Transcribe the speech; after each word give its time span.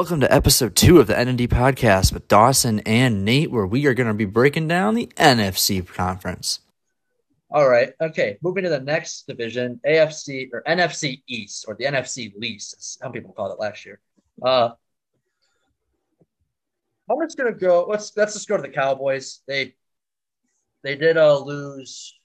Welcome 0.00 0.20
to 0.20 0.32
episode 0.32 0.76
two 0.76 0.98
of 0.98 1.08
the 1.08 1.12
NND 1.12 1.48
podcast 1.48 2.10
with 2.10 2.26
Dawson 2.26 2.80
and 2.86 3.22
Nate, 3.22 3.50
where 3.50 3.66
we 3.66 3.84
are 3.84 3.92
going 3.92 4.06
to 4.06 4.14
be 4.14 4.24
breaking 4.24 4.66
down 4.66 4.94
the 4.94 5.08
NFC 5.18 5.86
conference. 5.86 6.60
All 7.50 7.68
right. 7.68 7.92
Okay. 8.00 8.38
Moving 8.40 8.64
to 8.64 8.70
the 8.70 8.80
next 8.80 9.26
division, 9.26 9.78
AFC 9.86 10.48
or 10.54 10.62
NFC 10.62 11.20
East 11.26 11.66
or 11.68 11.74
the 11.74 11.84
NFC 11.84 12.32
least, 12.34 12.76
as 12.78 12.96
some 12.98 13.12
people 13.12 13.34
called 13.34 13.52
it 13.52 13.60
last 13.60 13.84
year. 13.84 14.00
Uh, 14.42 14.70
I'm 17.10 17.20
just 17.20 17.36
gonna 17.36 17.52
go. 17.52 17.84
Let's 17.86 18.16
let's 18.16 18.32
just 18.32 18.48
go 18.48 18.56
to 18.56 18.62
the 18.62 18.70
Cowboys. 18.70 19.42
They 19.46 19.74
they 20.82 20.96
did 20.96 21.18
uh 21.18 21.40
lose. 21.40 22.18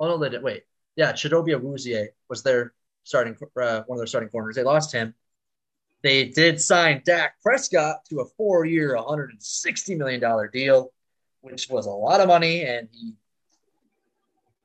Oh 0.00 0.08
no, 0.08 0.16
they 0.16 0.30
did. 0.30 0.42
Wait, 0.42 0.62
yeah, 0.96 1.12
Chidobe 1.12 1.54
Awuzie 1.54 2.06
was 2.30 2.42
their 2.42 2.72
starting 3.04 3.36
uh, 3.60 3.82
one 3.82 3.96
of 3.96 3.98
their 3.98 4.06
starting 4.06 4.30
corners. 4.30 4.56
They 4.56 4.62
lost 4.62 4.90
him. 4.90 5.14
They 6.02 6.28
did 6.28 6.60
sign 6.60 7.02
Dak 7.04 7.40
Prescott 7.42 8.04
to 8.08 8.20
a 8.20 8.24
four-year, 8.36 8.94
160 8.94 9.94
million 9.96 10.20
dollar 10.20 10.48
deal, 10.48 10.92
which 11.40 11.68
was 11.68 11.86
a 11.86 11.90
lot 11.90 12.20
of 12.20 12.28
money, 12.28 12.62
and 12.62 12.88
he. 12.92 13.14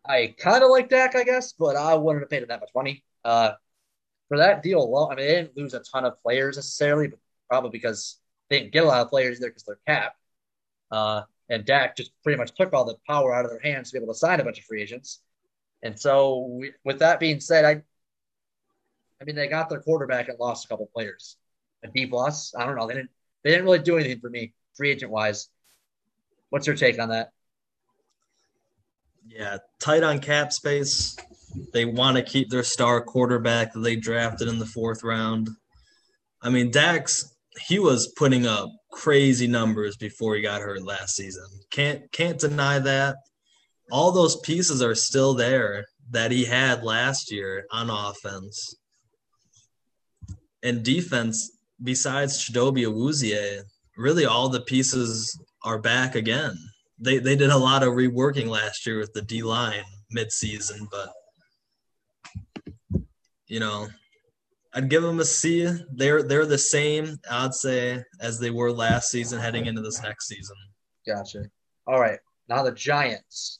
I 0.05 0.35
kind 0.37 0.63
of 0.63 0.69
like 0.69 0.89
Dak, 0.89 1.15
I 1.15 1.23
guess, 1.23 1.53
but 1.53 1.77
I 1.77 1.95
wouldn't 1.95 2.23
have 2.23 2.29
paid 2.29 2.43
him 2.43 2.49
that 2.49 2.59
much 2.59 2.71
money. 2.75 3.03
Uh, 3.23 3.53
for 4.27 4.37
that 4.37 4.61
deal 4.61 4.79
alone, 4.79 5.11
I 5.11 5.15
mean, 5.15 5.25
they 5.25 5.35
didn't 5.35 5.57
lose 5.57 5.73
a 5.73 5.79
ton 5.79 6.05
of 6.05 6.21
players 6.21 6.57
necessarily, 6.57 7.07
but 7.07 7.19
probably 7.49 7.69
because 7.69 8.19
they 8.49 8.59
didn't 8.59 8.73
get 8.73 8.83
a 8.83 8.87
lot 8.87 9.01
of 9.01 9.09
players 9.09 9.39
there 9.39 9.49
because 9.49 9.63
they're 9.63 9.79
capped. 9.87 10.17
Uh, 10.91 11.21
and 11.49 11.65
Dak 11.65 11.95
just 11.95 12.11
pretty 12.23 12.37
much 12.37 12.53
took 12.53 12.73
all 12.73 12.83
the 12.85 12.97
power 13.07 13.33
out 13.33 13.45
of 13.45 13.51
their 13.51 13.61
hands 13.61 13.91
to 13.91 13.99
be 13.99 14.03
able 14.03 14.13
to 14.13 14.19
sign 14.19 14.39
a 14.39 14.43
bunch 14.43 14.59
of 14.59 14.65
free 14.65 14.81
agents. 14.81 15.21
And 15.81 15.99
so, 15.99 16.47
we, 16.49 16.71
with 16.83 16.99
that 16.99 17.19
being 17.19 17.39
said, 17.39 17.65
I 17.65 17.83
I 19.23 19.25
mean, 19.25 19.37
they 19.37 19.47
got 19.47 19.69
their 19.69 19.79
quarterback 19.79 20.27
and 20.27 20.37
lost 20.37 20.65
a 20.65 20.67
couple 20.67 20.89
players. 20.93 21.37
A 21.85 21.87
deep 21.87 22.11
loss. 22.11 22.53
I 22.55 22.65
don't 22.65 22.75
know. 22.75 22.87
They 22.87 22.95
didn't. 22.95 23.09
They 23.43 23.51
didn't 23.51 23.63
really 23.63 23.79
do 23.79 23.97
anything 23.97 24.19
for 24.19 24.29
me, 24.29 24.53
free 24.75 24.91
agent 24.91 25.11
wise. 25.11 25.47
What's 26.49 26.67
your 26.67 26.75
take 26.75 26.99
on 26.99 27.09
that? 27.09 27.31
Yeah, 29.25 29.57
tight 29.79 30.03
on 30.03 30.19
cap 30.19 30.51
space. 30.51 31.15
They 31.71 31.85
want 31.85 32.17
to 32.17 32.23
keep 32.23 32.49
their 32.49 32.63
star 32.63 33.01
quarterback 33.01 33.73
that 33.73 33.79
they 33.79 33.95
drafted 33.95 34.49
in 34.49 34.59
the 34.59 34.65
fourth 34.65 35.03
round. 35.03 35.49
I 36.41 36.49
mean, 36.49 36.69
Dax, 36.69 37.33
he 37.67 37.79
was 37.79 38.13
putting 38.17 38.45
up 38.45 38.69
crazy 38.91 39.47
numbers 39.47 39.95
before 39.95 40.35
he 40.35 40.41
got 40.41 40.61
hurt 40.61 40.83
last 40.83 41.15
season. 41.15 41.45
Can't 41.71 42.11
can't 42.11 42.39
deny 42.39 42.79
that. 42.79 43.15
All 43.89 44.11
those 44.11 44.39
pieces 44.41 44.81
are 44.81 44.95
still 44.95 45.33
there 45.33 45.85
that 46.11 46.31
he 46.31 46.43
had 46.43 46.83
last 46.83 47.31
year 47.31 47.65
on 47.71 47.89
offense 47.89 48.75
and 50.63 50.83
defense, 50.83 51.51
besides 51.83 52.39
Chidobe 52.39 52.87
Awuzie, 52.87 53.61
really 53.97 54.25
all 54.25 54.49
the 54.49 54.61
pieces 54.61 55.39
are 55.63 55.77
back 55.77 56.15
again. 56.15 56.57
They 56.99 57.19
they 57.19 57.35
did 57.35 57.49
a 57.49 57.57
lot 57.57 57.83
of 57.83 57.93
reworking 57.93 58.47
last 58.47 58.85
year 58.87 58.97
with 58.97 59.13
the 59.13 59.21
D 59.21 59.43
line 59.43 59.83
midseason, 60.15 60.87
but 60.89 61.09
you 63.47 63.59
know, 63.59 63.87
I'd 64.73 64.89
give 64.89 65.03
them 65.03 65.19
a 65.19 65.25
C. 65.25 65.69
They're 65.91 66.23
they're 66.23 66.45
the 66.45 66.57
same, 66.57 67.19
I'd 67.29 67.53
say, 67.53 68.03
as 68.21 68.39
they 68.39 68.49
were 68.49 68.71
last 68.71 69.11
season 69.11 69.39
heading 69.39 69.65
into 69.65 69.81
this 69.81 70.01
next 70.01 70.27
season. 70.27 70.55
Gotcha. 71.05 71.43
All 71.85 71.99
right. 71.99 72.19
Now 72.47 72.63
the 72.63 72.71
Giants. 72.71 73.59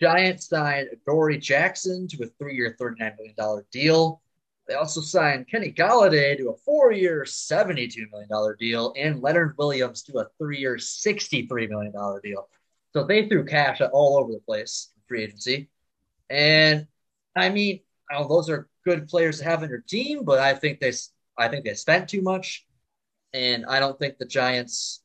Giants 0.00 0.48
signed 0.48 0.88
Dory 1.06 1.38
Jackson 1.38 2.08
to 2.08 2.24
a 2.24 2.26
three-year, 2.26 2.76
$39 2.80 3.16
million 3.18 3.64
deal. 3.70 4.21
They 4.68 4.74
also 4.74 5.00
signed 5.00 5.48
Kenny 5.48 5.72
Golladay 5.72 6.36
to 6.38 6.50
a 6.50 6.56
four-year, 6.56 7.24
$72 7.24 7.96
million 8.10 8.56
deal, 8.58 8.94
and 8.96 9.20
Leonard 9.20 9.54
Williams 9.58 10.02
to 10.04 10.18
a 10.18 10.26
three-year, 10.38 10.76
$63 10.76 11.68
million 11.68 11.92
deal. 12.22 12.48
So 12.92 13.04
they 13.04 13.28
threw 13.28 13.44
cash 13.44 13.80
all 13.92 14.18
over 14.18 14.32
the 14.32 14.40
place 14.40 14.90
in 14.94 15.02
free 15.08 15.24
agency. 15.24 15.68
And 16.30 16.86
I 17.36 17.48
mean, 17.48 17.80
those 18.28 18.50
are 18.50 18.68
good 18.84 19.08
players 19.08 19.38
to 19.38 19.44
have 19.44 19.62
in 19.62 19.70
your 19.70 19.84
team, 19.86 20.24
but 20.24 20.38
I 20.38 20.54
think 20.54 20.80
they 20.80 20.92
I 21.38 21.48
think 21.48 21.64
they 21.64 21.74
spent 21.74 22.08
too 22.08 22.22
much. 22.22 22.66
And 23.32 23.64
I 23.66 23.80
don't 23.80 23.98
think 23.98 24.18
the 24.18 24.26
Giants 24.26 25.02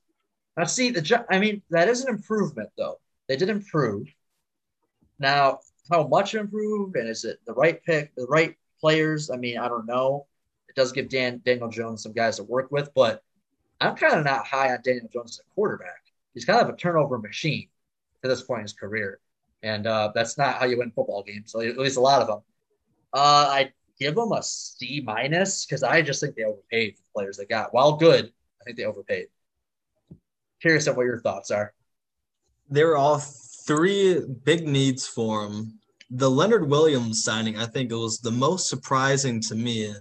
now 0.57 0.65
see 0.65 0.89
the 0.89 1.25
I 1.29 1.39
mean, 1.39 1.61
that 1.69 1.87
is 1.87 2.03
an 2.03 2.13
improvement 2.13 2.69
though. 2.77 2.99
They 3.27 3.37
did 3.37 3.49
improve. 3.49 4.07
Now, 5.19 5.59
how 5.89 6.07
much 6.07 6.35
improved 6.35 6.95
and 6.95 7.07
is 7.09 7.23
it 7.23 7.39
the 7.45 7.53
right 7.53 7.81
pick, 7.83 8.13
the 8.15 8.25
right 8.25 8.55
players. 8.79 9.29
I 9.29 9.37
mean, 9.37 9.57
I 9.57 9.67
don't 9.67 9.85
know. 9.85 10.25
It 10.69 10.75
does 10.75 10.91
give 10.91 11.09
Dan 11.09 11.41
Daniel 11.45 11.69
Jones 11.69 12.03
some 12.03 12.13
guys 12.13 12.37
to 12.37 12.43
work 12.43 12.71
with, 12.71 12.93
but 12.93 13.23
I'm 13.79 13.95
kind 13.95 14.13
of 14.13 14.25
not 14.25 14.45
high 14.45 14.71
on 14.71 14.79
Daniel 14.83 15.07
Jones 15.11 15.31
as 15.31 15.39
a 15.39 15.53
quarterback. 15.55 16.01
He's 16.33 16.45
kind 16.45 16.61
of 16.61 16.69
a 16.69 16.77
turnover 16.77 17.17
machine 17.17 17.69
at 18.23 18.29
this 18.29 18.41
point 18.41 18.59
in 18.59 18.63
his 18.65 18.73
career, 18.73 19.19
and 19.63 19.87
uh, 19.87 20.11
that's 20.13 20.37
not 20.37 20.55
how 20.55 20.65
you 20.65 20.77
win 20.77 20.91
football 20.91 21.23
games. 21.23 21.51
So 21.51 21.61
at 21.61 21.77
least 21.77 21.97
a 21.97 22.01
lot 22.01 22.21
of 22.21 22.27
them. 22.27 22.39
Uh, 23.13 23.47
I 23.49 23.71
give 23.99 24.15
them 24.15 24.31
a 24.31 24.43
C 24.43 25.01
minus 25.03 25.65
because 25.65 25.83
I 25.83 26.01
just 26.01 26.21
think 26.21 26.35
they 26.35 26.43
overpaid 26.43 26.95
for 26.95 27.01
the 27.01 27.09
players 27.13 27.37
they 27.37 27.45
got. 27.45 27.73
While 27.73 27.97
good, 27.97 28.31
I 28.61 28.63
think 28.63 28.77
they 28.77 28.85
overpaid. 28.85 29.27
Curious 30.61 30.87
on 30.87 30.95
what 30.95 31.05
your 31.05 31.19
thoughts 31.19 31.51
are. 31.51 31.73
There 32.69 32.91
are 32.91 32.97
all 32.97 33.19
three 33.19 34.21
big 34.43 34.67
needs 34.67 35.07
for 35.07 35.45
him 35.45 35.79
the 36.09 36.29
Leonard 36.29 36.69
Williams 36.69 37.23
signing, 37.23 37.57
I 37.57 37.65
think 37.65 37.91
it 37.91 37.95
was 37.95 38.19
the 38.19 38.31
most 38.31 38.69
surprising 38.69 39.41
to 39.41 39.55
me 39.55 39.93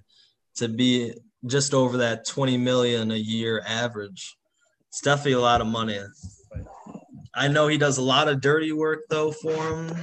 to 0.56 0.68
be 0.68 1.12
just 1.46 1.74
over 1.74 1.98
that 1.98 2.26
20 2.26 2.56
million 2.56 3.10
a 3.10 3.16
year 3.16 3.62
average. 3.66 4.36
It's 4.88 5.00
definitely 5.00 5.32
a 5.32 5.40
lot 5.40 5.60
of 5.60 5.66
money. 5.66 6.00
I 7.34 7.48
know 7.48 7.68
he 7.68 7.76
does 7.76 7.98
a 7.98 8.02
lot 8.02 8.28
of 8.28 8.40
dirty 8.40 8.72
work 8.72 9.00
though 9.10 9.32
for 9.32 9.52
him. 9.52 9.96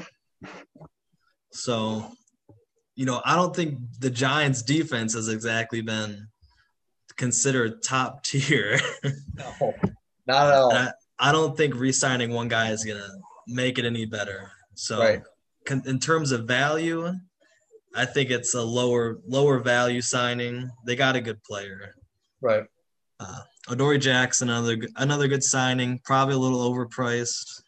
So, 1.52 2.12
you 2.96 3.06
know, 3.06 3.22
I 3.26 3.36
don't 3.36 3.56
think 3.56 3.80
the 4.00 4.10
Giants 4.10 4.62
defense 4.62 5.14
has 5.14 5.30
exactly 5.30 5.82
been 5.82 6.28
considered 7.16 7.82
top 7.82 8.24
tier. 8.24 8.80
no, 9.34 9.74
not 10.28 10.48
at 10.48 10.54
all. 10.54 10.74
I, 10.74 10.92
I, 11.18 11.32
don't 11.32 11.56
think 11.56 11.76
re-signing 11.76 12.32
one 12.32 12.48
guy 12.48 12.72
is 12.72 12.84
gonna 12.84 13.10
make 13.48 13.80
it 13.80 13.86
any 13.86 14.06
better. 14.06 14.52
So 14.76 15.00
right 15.00 15.22
in 15.70 16.00
terms 16.00 16.32
of 16.32 16.46
value, 16.46 17.14
I 17.96 18.06
think 18.06 18.32
it's 18.32 18.56
a 18.56 18.62
lower 18.62 19.20
lower 19.28 19.60
value 19.60 20.02
signing. 20.02 20.70
They 20.86 20.96
got 20.96 21.16
a 21.16 21.22
good 21.22 21.44
player, 21.44 21.96
right? 22.42 22.66
Uh, 23.20 23.42
Adoree 23.70 24.00
Jackson, 24.00 24.50
another 24.50 24.78
another 24.98 25.28
good 25.28 25.44
signing. 25.44 26.00
Probably 26.04 26.36
a 26.36 26.40
little 26.40 26.70
overpriced. 26.72 27.62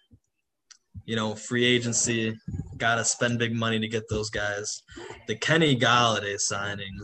You 1.06 1.16
know, 1.16 1.36
free 1.36 1.66
agency, 1.66 2.36
got 2.78 2.96
to 2.96 3.06
spend 3.06 3.38
big 3.38 3.54
money 3.54 3.80
to 3.80 3.88
get 3.88 4.10
those 4.10 4.32
guys. 4.32 4.82
The 5.28 5.36
Kenny 5.36 5.78
Golladay 5.78 6.40
signing, 6.40 7.00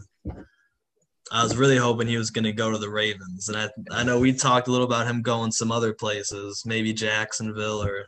I 1.31 1.44
was 1.44 1.56
really 1.56 1.78
hoping 1.78 2.07
he 2.07 2.18
was 2.18 2.31
going 2.31 2.46
to 2.46 2.53
go 2.53 2.72
to 2.72 2.80
the 2.80 2.90
Ravens, 2.90 3.50
and 3.50 3.57
I 3.57 3.69
I 3.91 4.03
know 4.03 4.19
we 4.19 4.34
talked 4.34 4.68
a 4.68 4.72
little 4.72 4.88
about 4.88 5.06
him 5.06 5.22
going 5.22 5.51
some 5.51 5.72
other 5.72 5.94
places, 5.94 6.63
maybe 6.66 6.94
Jacksonville 6.94 7.84
or 7.84 8.07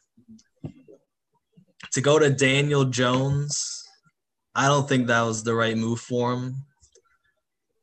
to 1.94 2.02
go 2.02 2.20
to 2.20 2.30
Daniel 2.30 2.86
Jones, 2.86 3.84
I 4.56 4.68
don't 4.68 4.88
think 4.88 5.08
that 5.08 5.22
was 5.22 5.44
the 5.44 5.56
right 5.56 5.78
move 5.78 6.00
for 6.00 6.34
him. 6.34 6.56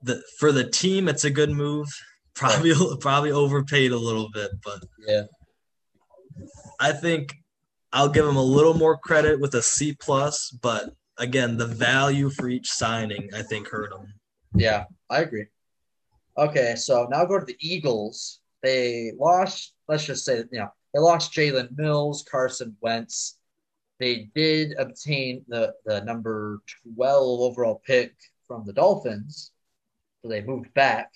The 0.03 0.23
for 0.39 0.53
the 0.53 0.69
team, 0.69 1.09
it's 1.09 1.25
a 1.25 1.31
good 1.31 1.51
move. 1.51 1.89
Probably 2.35 2.73
probably 3.01 3.33
overpaid 3.33 3.91
a 3.91 3.99
little 3.99 4.31
bit, 4.33 4.51
but 4.65 4.83
yeah, 5.07 5.25
I 6.79 6.93
think 6.93 7.35
I'll 7.93 8.09
give 8.09 8.25
him 8.25 8.37
a 8.37 8.43
little 8.43 8.73
more 8.73 8.97
credit 8.97 9.39
with 9.39 9.55
a 9.57 9.63
C 9.63 9.95
plus. 10.01 10.49
But 10.51 10.95
again, 11.19 11.59
the 11.59 11.67
value 11.67 12.31
for 12.31 12.49
each 12.49 12.71
signing, 12.71 13.29
I 13.35 13.43
think, 13.43 13.69
hurt 13.69 13.93
him. 13.93 14.15
Yeah, 14.55 14.85
I 15.11 15.21
agree. 15.21 15.47
Okay, 16.39 16.77
so 16.77 17.09
now 17.11 17.27
go 17.27 17.39
to 17.39 17.45
the 17.45 17.57
Eagles. 17.61 18.41
They 18.63 19.13
lost. 19.19 19.75
Let's 19.87 20.07
just 20.07 20.25
say, 20.25 20.39
you 20.51 20.61
know, 20.61 20.69
they 20.95 21.01
lost 21.01 21.35
Jalen 21.35 21.77
Mills, 21.77 22.25
Carson 22.31 22.75
Wentz. 22.81 23.40
They 24.01 24.31
did 24.35 24.73
obtain 24.79 25.45
the, 25.47 25.75
the 25.85 26.01
number 26.01 26.63
12 26.97 27.41
overall 27.41 27.83
pick 27.87 28.15
from 28.49 28.65
the 28.65 28.73
Dolphins. 28.73 29.53
So 30.23 30.29
they 30.29 30.41
moved 30.43 30.73
back, 30.73 31.13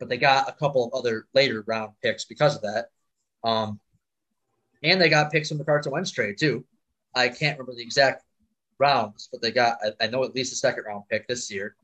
but 0.00 0.08
they 0.08 0.18
got 0.18 0.48
a 0.48 0.52
couple 0.52 0.84
of 0.84 0.92
other 0.92 1.26
later 1.32 1.62
round 1.66 1.92
picks 2.02 2.24
because 2.24 2.56
of 2.56 2.62
that. 2.62 2.86
Um, 3.44 3.78
and 4.82 5.00
they 5.00 5.08
got 5.08 5.30
picks 5.30 5.48
from 5.48 5.58
the 5.58 5.64
Carson 5.64 5.92
Wentz 5.92 6.10
trade 6.10 6.38
too. 6.38 6.64
I 7.14 7.28
can't 7.28 7.56
remember 7.56 7.76
the 7.76 7.82
exact 7.82 8.24
rounds, 8.78 9.28
but 9.30 9.40
they 9.40 9.52
got 9.52 9.78
I, 9.82 10.04
I 10.04 10.08
know 10.08 10.24
at 10.24 10.34
least 10.34 10.52
a 10.52 10.56
second 10.56 10.84
round 10.84 11.04
pick 11.08 11.26
this 11.28 11.50
year. 11.50 11.76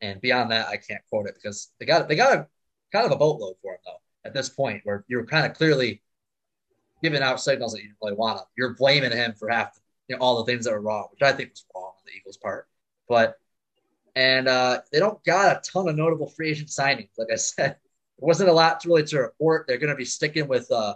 And 0.00 0.20
beyond 0.20 0.50
that, 0.52 0.68
I 0.68 0.76
can't 0.76 1.02
quote 1.08 1.26
it 1.26 1.34
because 1.34 1.72
they 1.78 1.86
got 1.86 2.08
they 2.08 2.16
got 2.16 2.32
a 2.36 2.46
kind 2.92 3.06
of 3.06 3.12
a 3.12 3.16
boatload 3.16 3.56
for 3.62 3.74
him 3.74 3.80
though 3.84 4.00
at 4.24 4.34
this 4.34 4.48
point 4.48 4.80
where 4.84 5.04
you're 5.08 5.26
kind 5.26 5.46
of 5.46 5.54
clearly 5.54 6.02
giving 7.02 7.22
out 7.22 7.40
signals 7.40 7.72
that 7.72 7.78
you 7.78 7.88
didn't 7.88 7.98
really 8.02 8.14
want 8.14 8.38
him. 8.38 8.46
You're 8.56 8.74
blaming 8.74 9.12
him 9.12 9.34
for 9.34 9.48
half 9.48 9.78
you 10.08 10.16
know, 10.16 10.22
all 10.22 10.42
the 10.42 10.50
things 10.50 10.64
that 10.64 10.72
were 10.72 10.80
wrong, 10.80 11.08
which 11.10 11.22
I 11.22 11.32
think 11.32 11.50
was 11.50 11.64
wrong 11.74 11.92
on 11.96 12.02
the 12.06 12.12
Eagles' 12.12 12.36
part. 12.36 12.68
But 13.08 13.38
and 14.14 14.48
uh, 14.48 14.80
they 14.92 14.98
don't 14.98 15.22
got 15.24 15.56
a 15.56 15.70
ton 15.70 15.88
of 15.88 15.96
notable 15.96 16.28
free 16.28 16.50
agent 16.50 16.68
signings. 16.68 17.10
Like 17.16 17.28
I 17.32 17.36
said, 17.36 17.70
it 18.18 18.24
wasn't 18.24 18.50
a 18.50 18.52
lot 18.52 18.80
to 18.80 18.88
really 18.88 19.04
to 19.04 19.20
report. 19.20 19.66
They're 19.66 19.78
going 19.78 19.90
to 19.90 19.96
be 19.96 20.04
sticking 20.04 20.48
with 20.48 20.70
uh, 20.70 20.94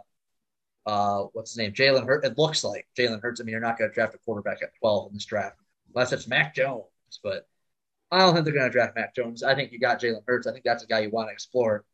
uh, 0.84 1.24
what's 1.32 1.52
his 1.52 1.58
name, 1.58 1.72
Jalen 1.72 2.06
Hurts. 2.06 2.26
It 2.26 2.38
looks 2.38 2.62
like 2.62 2.86
Jalen 2.98 3.22
Hurts. 3.22 3.40
I 3.40 3.44
mean, 3.44 3.52
you're 3.52 3.60
not 3.60 3.78
going 3.78 3.90
to 3.90 3.94
draft 3.94 4.14
a 4.14 4.18
quarterback 4.18 4.62
at 4.62 4.74
12 4.80 5.08
in 5.08 5.14
this 5.14 5.24
draft 5.24 5.56
unless 5.94 6.12
it's 6.12 6.28
Mac 6.28 6.54
Jones. 6.54 6.84
But 7.22 7.48
I 8.10 8.18
don't 8.18 8.34
think 8.34 8.44
they're 8.44 8.54
going 8.54 8.66
to 8.66 8.72
draft 8.72 8.96
Mac 8.96 9.14
Jones. 9.14 9.42
I 9.42 9.54
think 9.54 9.72
you 9.72 9.78
got 9.78 10.00
Jalen 10.00 10.22
Hurts. 10.26 10.46
I 10.46 10.52
think 10.52 10.64
that's 10.64 10.84
a 10.84 10.86
guy 10.86 11.00
you 11.00 11.10
want 11.10 11.28
to 11.28 11.32
explore. 11.32 11.84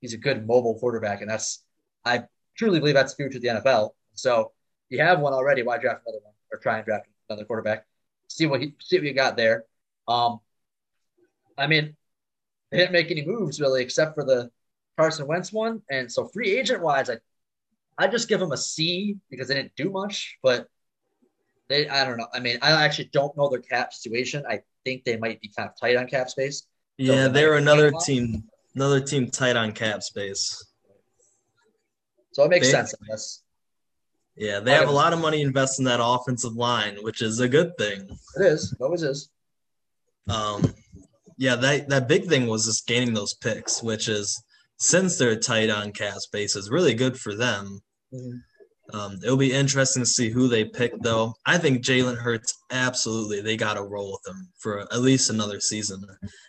He's 0.00 0.14
a 0.14 0.18
good 0.18 0.46
mobile 0.46 0.78
quarterback, 0.78 1.20
and 1.20 1.30
that's 1.30 1.62
I 2.04 2.24
truly 2.60 2.78
believe 2.78 2.94
that's 2.94 3.14
the 3.14 3.22
future 3.22 3.38
of 3.38 3.42
the 3.42 3.48
NFL. 3.48 3.92
So 4.12 4.52
you 4.90 5.00
have 5.00 5.20
one 5.20 5.32
already. 5.32 5.62
Why 5.62 5.78
draft 5.78 6.02
another 6.06 6.22
one 6.22 6.34
or 6.52 6.58
try 6.58 6.76
and 6.76 6.84
draft 6.84 7.06
another 7.30 7.46
quarterback? 7.46 7.86
See 8.28 8.46
what 8.46 8.60
he 8.60 8.74
see 8.80 8.98
what 8.98 9.06
you 9.06 9.14
got 9.14 9.36
there. 9.38 9.64
Um, 10.06 10.40
I 11.56 11.66
mean, 11.66 11.96
they 12.70 12.76
didn't 12.76 12.92
make 12.92 13.10
any 13.10 13.24
moves 13.24 13.60
really 13.60 13.82
except 13.82 14.14
for 14.14 14.24
the 14.24 14.50
Carson 14.98 15.26
Wentz 15.26 15.52
one, 15.52 15.80
and 15.90 16.12
so 16.12 16.26
free 16.28 16.58
agent 16.58 16.82
wise, 16.82 17.08
I 17.08 17.16
I 17.96 18.08
just 18.08 18.28
give 18.28 18.40
them 18.40 18.52
a 18.52 18.58
C 18.58 19.16
because 19.30 19.48
they 19.48 19.54
didn't 19.54 19.74
do 19.74 19.88
much, 19.90 20.36
but 20.42 20.68
they 21.70 21.88
I 21.88 22.04
don't 22.04 22.18
know. 22.18 22.28
I 22.34 22.40
mean, 22.40 22.58
I 22.60 22.84
actually 22.84 23.08
don't 23.10 23.34
know 23.38 23.48
their 23.48 23.60
cap 23.60 23.94
situation. 23.94 24.44
I 24.46 24.60
think 24.84 25.04
they 25.04 25.16
might 25.16 25.40
be 25.40 25.50
kind 25.56 25.70
of 25.70 25.80
tight 25.80 25.96
on 25.96 26.08
cap 26.08 26.28
space. 26.28 26.66
Yeah, 26.98 27.24
So 27.24 27.28
they're 27.30 27.52
they 27.52 27.58
another 27.58 27.90
team, 28.04 28.44
another 28.74 29.00
team 29.00 29.30
tight 29.30 29.56
on 29.56 29.72
cap 29.72 30.02
space. 30.02 30.62
So 32.32 32.44
it 32.44 32.48
makes 32.48 32.66
They- 32.66 32.72
sense, 32.72 32.94
I 32.94 33.06
guess. 33.08 33.42
Yeah, 34.36 34.60
they 34.60 34.72
have 34.72 34.88
a 34.88 34.92
lot 34.92 35.12
of 35.12 35.18
money 35.18 35.42
invested 35.42 35.82
in 35.82 35.84
that 35.86 36.00
offensive 36.02 36.54
line, 36.54 36.96
which 37.02 37.20
is 37.20 37.40
a 37.40 37.48
good 37.48 37.76
thing. 37.76 38.08
It 38.36 38.42
is. 38.46 38.72
It 38.72 38.82
always 38.82 39.02
is. 39.02 39.28
Um, 40.28 40.72
yeah, 41.36 41.56
that 41.56 41.88
that 41.88 42.08
big 42.08 42.26
thing 42.26 42.46
was 42.46 42.64
just 42.64 42.86
gaining 42.86 43.12
those 43.12 43.34
picks, 43.34 43.82
which 43.82 44.08
is 44.08 44.42
since 44.78 45.18
they're 45.18 45.36
tight 45.36 45.68
on 45.68 45.92
cap 45.92 46.14
space, 46.20 46.56
is 46.56 46.70
really 46.70 46.94
good 46.94 47.18
for 47.20 47.34
them. 47.34 47.82
Um, 48.92 49.18
it'll 49.22 49.36
be 49.36 49.52
interesting 49.52 50.02
to 50.02 50.08
see 50.08 50.30
who 50.30 50.48
they 50.48 50.64
pick, 50.64 50.92
though. 51.00 51.34
I 51.46 51.58
think 51.58 51.84
Jalen 51.84 52.16
Hurts 52.16 52.54
absolutely 52.70 53.40
they 53.40 53.56
got 53.56 53.74
to 53.74 53.82
roll 53.82 54.12
with 54.12 54.34
him 54.34 54.48
for 54.58 54.80
at 54.80 55.00
least 55.00 55.28
another 55.30 55.60
season. 55.60 56.04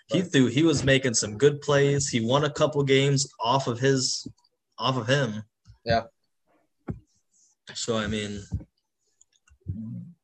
He 0.07 0.21
threw, 0.21 0.47
he 0.47 0.63
was 0.63 0.83
making 0.83 1.15
some 1.15 1.37
good 1.37 1.61
plays. 1.61 2.07
He 2.07 2.21
won 2.21 2.45
a 2.45 2.49
couple 2.49 2.83
games 2.83 3.27
off 3.43 3.67
of 3.67 3.79
his, 3.79 4.27
off 4.77 4.97
of 4.97 5.07
him. 5.07 5.43
Yeah. 5.85 6.03
So 7.73 7.97
I 7.97 8.07
mean, 8.07 8.41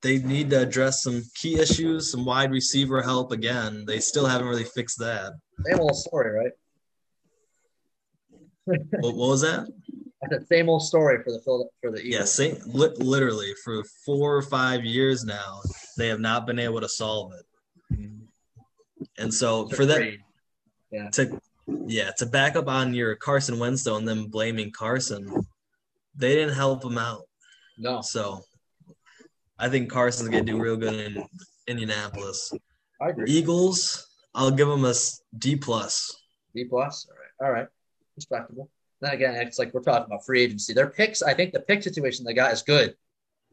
they 0.01 0.19
need 0.19 0.49
to 0.51 0.61
address 0.61 1.03
some 1.03 1.23
key 1.35 1.59
issues, 1.59 2.11
some 2.11 2.25
wide 2.25 2.51
receiver 2.51 3.01
help 3.01 3.31
again. 3.31 3.85
They 3.85 3.99
still 3.99 4.25
haven't 4.25 4.47
really 4.47 4.63
fixed 4.63 4.99
that. 4.99 5.33
Same 5.65 5.79
old 5.79 5.95
story, 5.95 6.31
right? 6.31 6.51
What, 8.99 9.15
what 9.15 9.29
was 9.29 9.41
that? 9.41 9.67
I 10.23 10.37
same 10.49 10.67
old 10.67 10.81
story 10.81 11.23
for 11.23 11.31
the 11.31 11.39
for 11.81 11.91
the 11.91 12.05
Yeah, 12.05 12.25
same, 12.25 12.57
li- 12.65 12.93
literally 12.97 13.53
for 13.63 13.83
four 14.05 14.35
or 14.35 14.41
five 14.41 14.83
years 14.83 15.23
now, 15.23 15.61
they 15.97 16.07
have 16.07 16.19
not 16.19 16.45
been 16.45 16.59
able 16.59 16.81
to 16.81 16.89
solve 16.89 17.31
it. 17.33 17.99
And 19.17 19.33
so 19.33 19.67
for 19.69 19.85
that, 19.85 19.97
Agreed. 19.97 20.19
to 21.13 21.39
yeah, 21.85 22.11
to 22.17 22.25
back 22.25 22.55
up 22.55 22.67
on 22.67 22.93
your 22.93 23.15
Carson 23.15 23.59
Wentz 23.59 23.85
and 23.85 24.07
then 24.07 24.27
blaming 24.27 24.71
Carson, 24.71 25.46
they 26.17 26.35
didn't 26.35 26.55
help 26.55 26.83
him 26.83 26.97
out. 26.97 27.23
No, 27.77 28.01
So 28.01 28.41
I 29.59 29.69
think 29.69 29.91
Carson's 29.91 30.29
gonna 30.29 30.43
do 30.43 30.59
real 30.59 30.75
good 30.77 30.93
in 30.99 31.23
Indianapolis. 31.67 32.51
I 33.01 33.09
agree. 33.09 33.29
Eagles, 33.29 34.07
I'll 34.33 34.51
give 34.51 34.67
them 34.67 34.83
a 34.85 34.93
D 35.37 35.55
plus. 35.55 36.15
D 36.55 36.65
plus. 36.65 37.07
All 37.09 37.15
right. 37.15 37.47
All 37.47 37.53
right. 37.53 37.67
Respectable. 38.15 38.69
Then 38.99 39.13
again, 39.13 39.35
it's 39.35 39.59
like 39.59 39.73
we're 39.73 39.81
talking 39.83 40.05
about 40.07 40.25
free 40.25 40.41
agency. 40.41 40.73
Their 40.73 40.89
picks, 40.89 41.21
I 41.21 41.33
think 41.35 41.53
the 41.53 41.59
pick 41.59 41.83
situation 41.83 42.25
they 42.25 42.33
got 42.33 42.51
is 42.51 42.63
good. 42.63 42.95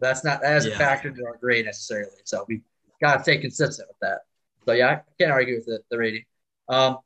That's 0.01 0.25
not 0.25 0.41
that 0.41 0.49
hasn't 0.53 0.75
Yeah. 0.75 0.97
factored 1.03 1.11
into 1.11 1.27
our 1.27 1.37
grade 1.37 1.67
necessarily. 1.67 2.13
So 2.25 2.45
we 2.49 2.63
gotta 3.01 3.23
stay 3.23 3.39
consistent 3.39 3.89
with 3.89 3.99
that. 4.01 4.21
So 4.67 4.73
yeah, 4.73 4.89
I 4.89 5.01
can't 5.19 5.33
argue 5.33 5.57
with 5.57 5.67
the, 5.67 5.81
the 5.91 5.99
rating. 5.99 6.25
Um 6.69 6.99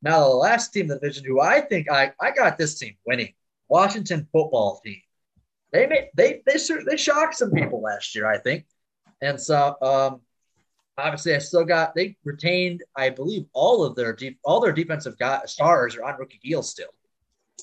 now 0.00 0.20
the 0.20 0.34
last 0.34 0.72
team 0.72 0.82
in 0.82 0.88
the 0.88 0.94
division 0.98 1.24
who 1.24 1.40
I 1.40 1.60
think 1.60 1.90
I, 1.90 2.12
I 2.20 2.30
got 2.30 2.56
this 2.58 2.78
team 2.78 2.94
winning. 3.06 3.34
Washington 3.72 4.28
football 4.30 4.80
team. 4.84 5.00
They 5.72 5.86
made 5.86 6.10
they 6.14 6.42
they 6.44 6.58
they 6.86 6.96
shocked 6.98 7.36
some 7.36 7.50
people 7.50 7.80
last 7.80 8.14
year, 8.14 8.26
I 8.26 8.36
think. 8.36 8.66
And 9.22 9.40
so 9.40 9.76
um 9.80 10.20
obviously 10.98 11.34
I 11.34 11.38
still 11.38 11.64
got 11.64 11.94
they 11.94 12.16
retained, 12.22 12.82
I 12.94 13.08
believe, 13.08 13.46
all 13.54 13.82
of 13.82 13.96
their 13.96 14.12
deep 14.12 14.38
all 14.44 14.60
their 14.60 14.72
defensive 14.72 15.18
got 15.18 15.48
stars 15.48 15.96
are 15.96 16.04
on 16.04 16.18
rookie 16.18 16.40
deals 16.44 16.68
still. 16.68 16.92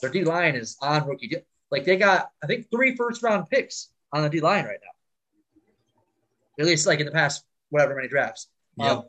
Their 0.02 0.10
D 0.10 0.24
line 0.24 0.56
is 0.56 0.78
on 0.82 1.08
rookie 1.08 1.28
deal. 1.28 1.42
Like 1.70 1.86
they 1.86 1.98
got, 1.98 2.32
I 2.44 2.48
think, 2.48 2.72
three 2.72 2.96
first 2.96 3.22
round 3.22 3.48
picks 3.48 3.90
on 4.12 4.24
the 4.24 4.30
D 4.30 4.40
line 4.40 4.66
right 4.66 4.80
now. 4.84 6.64
At 6.64 6.66
least 6.66 6.88
like 6.88 7.00
in 7.00 7.06
the 7.06 7.12
past 7.12 7.46
whatever 7.70 7.94
many 7.96 8.08
drafts. 8.08 8.48
Yep. 8.78 8.92
Um, 8.92 9.04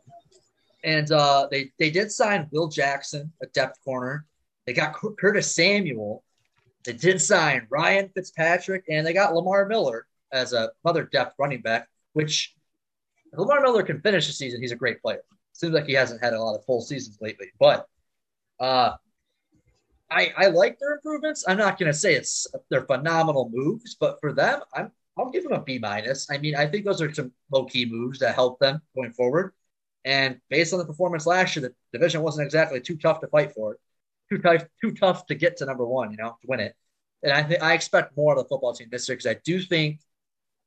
and 0.83 1.11
uh, 1.11 1.47
they 1.49 1.71
they 1.79 1.89
did 1.89 2.11
sign 2.11 2.47
Will 2.51 2.67
Jackson, 2.67 3.31
a 3.41 3.47
depth 3.47 3.83
corner. 3.83 4.27
They 4.67 4.73
got 4.73 4.93
Cur- 4.93 5.15
Curtis 5.19 5.55
Samuel. 5.55 6.23
They 6.83 6.93
did 6.93 7.21
sign 7.21 7.67
Ryan 7.69 8.09
Fitzpatrick, 8.13 8.85
and 8.89 9.05
they 9.05 9.13
got 9.13 9.35
Lamar 9.35 9.67
Miller 9.67 10.07
as 10.31 10.53
a 10.53 10.71
another 10.83 11.03
depth 11.03 11.35
running 11.37 11.61
back. 11.61 11.87
Which 12.13 12.55
Lamar 13.33 13.61
Miller 13.61 13.83
can 13.83 14.01
finish 14.01 14.27
the 14.27 14.33
season, 14.33 14.61
he's 14.61 14.71
a 14.71 14.77
great 14.77 15.01
player. 15.01 15.21
Seems 15.53 15.73
like 15.73 15.85
he 15.85 15.93
hasn't 15.93 16.23
had 16.23 16.33
a 16.33 16.41
lot 16.41 16.55
of 16.55 16.65
full 16.65 16.81
seasons 16.81 17.17
lately, 17.21 17.47
but 17.59 17.87
uh, 18.59 18.93
I 20.09 20.33
I 20.37 20.47
like 20.47 20.79
their 20.79 20.93
improvements. 20.95 21.45
I'm 21.47 21.57
not 21.57 21.77
going 21.77 21.91
to 21.91 21.97
say 21.97 22.15
it's 22.15 22.47
they're 22.69 22.85
phenomenal 22.85 23.49
moves, 23.53 23.95
but 23.99 24.19
for 24.19 24.33
them, 24.33 24.61
I'm 24.73 24.91
I'll 25.17 25.29
give 25.29 25.43
them 25.43 25.53
a 25.53 25.61
B 25.61 25.77
minus. 25.79 26.29
I 26.29 26.37
mean, 26.37 26.55
I 26.55 26.65
think 26.67 26.85
those 26.85 27.01
are 27.01 27.13
some 27.13 27.31
low 27.51 27.65
key 27.65 27.85
moves 27.85 28.19
that 28.19 28.35
help 28.35 28.59
them 28.59 28.81
going 28.95 29.11
forward. 29.11 29.53
And 30.05 30.39
based 30.49 30.73
on 30.73 30.79
the 30.79 30.85
performance 30.85 31.27
last 31.27 31.55
year, 31.55 31.69
the 31.69 31.97
division 31.97 32.21
wasn't 32.21 32.45
exactly 32.45 32.81
too 32.81 32.97
tough 32.97 33.19
to 33.21 33.27
fight 33.27 33.53
for, 33.53 33.77
too 34.31 34.41
tough 34.41 34.63
too 34.81 34.91
tough 34.91 35.25
to 35.27 35.35
get 35.35 35.57
to 35.57 35.65
number 35.65 35.85
one, 35.85 36.11
you 36.11 36.17
know, 36.17 36.37
to 36.41 36.47
win 36.47 36.59
it. 36.59 36.75
And 37.23 37.31
I 37.31 37.43
think 37.43 37.61
I 37.61 37.73
expect 37.73 38.17
more 38.17 38.33
of 38.33 38.39
the 38.39 38.47
football 38.47 38.73
team 38.73 38.87
this 38.91 39.07
year 39.07 39.15
because 39.15 39.29
I 39.29 39.39
do 39.43 39.61
think 39.61 39.99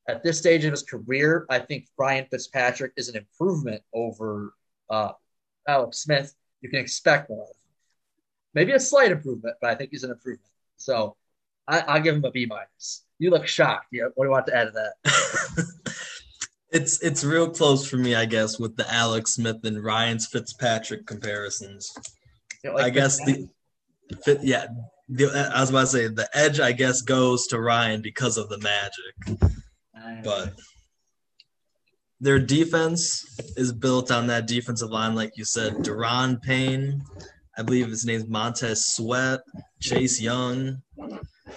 at 0.09 0.23
this 0.23 0.39
stage 0.39 0.65
of 0.65 0.71
his 0.71 0.83
career, 0.83 1.47
I 1.49 1.59
think 1.59 1.89
Brian 1.97 2.27
Fitzpatrick 2.31 2.93
is 2.97 3.09
an 3.09 3.17
improvement 3.17 3.83
over 3.93 4.55
uh, 4.91 5.13
Alex 5.67 5.99
Smith. 5.99 6.35
You 6.61 6.69
can 6.69 6.79
expect 6.79 7.31
more 7.31 7.45
of. 7.45 7.57
Maybe 8.53 8.73
a 8.73 8.81
slight 8.81 9.11
improvement, 9.11 9.57
but 9.61 9.71
I 9.71 9.75
think 9.75 9.91
he's 9.91 10.05
an 10.05 10.11
improvement. 10.11 10.53
So 10.77 11.17
I, 11.67 11.81
I'll 11.81 12.03
give 12.03 12.15
him 12.15 12.25
a 12.25 12.31
B 12.31 12.47
minus. 12.47 13.05
You 13.19 13.31
look 13.31 13.47
shocked. 13.47 13.87
Yeah, 13.91 14.05
what 14.15 14.25
do 14.25 14.29
you 14.29 14.31
want 14.31 14.47
to 14.47 14.57
add 14.57 14.65
to 14.67 14.71
that? 14.73 15.67
it's 16.71 17.03
it's 17.03 17.25
real 17.25 17.49
close 17.49 17.89
for 17.89 17.97
me, 17.97 18.15
I 18.15 18.27
guess, 18.27 18.59
with 18.59 18.77
the 18.77 18.93
Alex 18.93 19.33
Smith 19.35 19.65
and 19.65 19.83
Ryan's 19.83 20.27
Fitzpatrick 20.27 21.07
comparisons. 21.07 21.93
Like 22.65 22.85
I 22.85 22.91
guess 22.91 23.19
the 23.25 23.49
fit, 24.25 24.41
yeah. 24.43 24.67
The, 25.09 25.53
I 25.55 25.61
was 25.61 25.71
about 25.71 25.83
to 25.83 25.87
say 25.87 26.09
the 26.09 26.29
edge, 26.33 26.61
I 26.61 26.73
guess, 26.73 27.03
goes 27.03 27.47
to 27.49 27.61
Ryan 27.61 28.01
because 28.01 28.39
of 28.39 28.49
the 28.49 28.59
magic, 28.59 29.51
but 30.25 30.55
their 32.21 32.39
defense 32.39 33.23
is 33.57 33.71
built 33.71 34.11
on 34.11 34.29
that 34.29 34.47
defensive 34.47 34.91
line, 34.91 35.15
like 35.15 35.33
you 35.37 35.45
said. 35.45 35.75
Daron 35.75 36.41
Payne, 36.41 37.03
I 37.59 37.63
believe 37.63 37.89
his 37.89 38.07
name's 38.07 38.27
Montez 38.27 38.87
Sweat, 38.87 39.41
Chase 39.81 40.21
Young. 40.21 40.81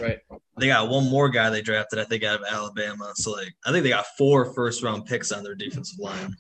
right. 0.01 0.19
They 0.59 0.67
got 0.67 0.89
one 0.89 1.09
more 1.09 1.29
guy 1.29 1.49
they 1.49 1.61
drafted, 1.61 1.99
I 1.99 2.03
think, 2.03 2.23
out 2.23 2.41
of 2.41 2.45
Alabama. 2.51 3.13
So 3.15 3.31
like, 3.31 3.55
I 3.65 3.71
think 3.71 3.83
they 3.83 3.89
got 3.89 4.07
four 4.17 4.53
first 4.53 4.83
round 4.83 5.05
picks 5.05 5.31
on 5.31 5.43
their 5.43 5.55
defensive 5.55 5.99
line. 5.99 6.35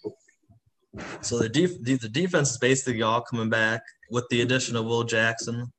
So 1.21 1.39
the 1.39 1.49
def- 1.49 1.81
the 1.83 1.97
defense 2.09 2.51
is 2.51 2.57
basically 2.57 3.01
all 3.01 3.21
coming 3.21 3.49
back 3.49 3.81
with 4.11 4.25
the 4.29 4.41
addition 4.41 4.75
of 4.75 4.85
Will 4.85 5.03
Jackson. 5.03 5.71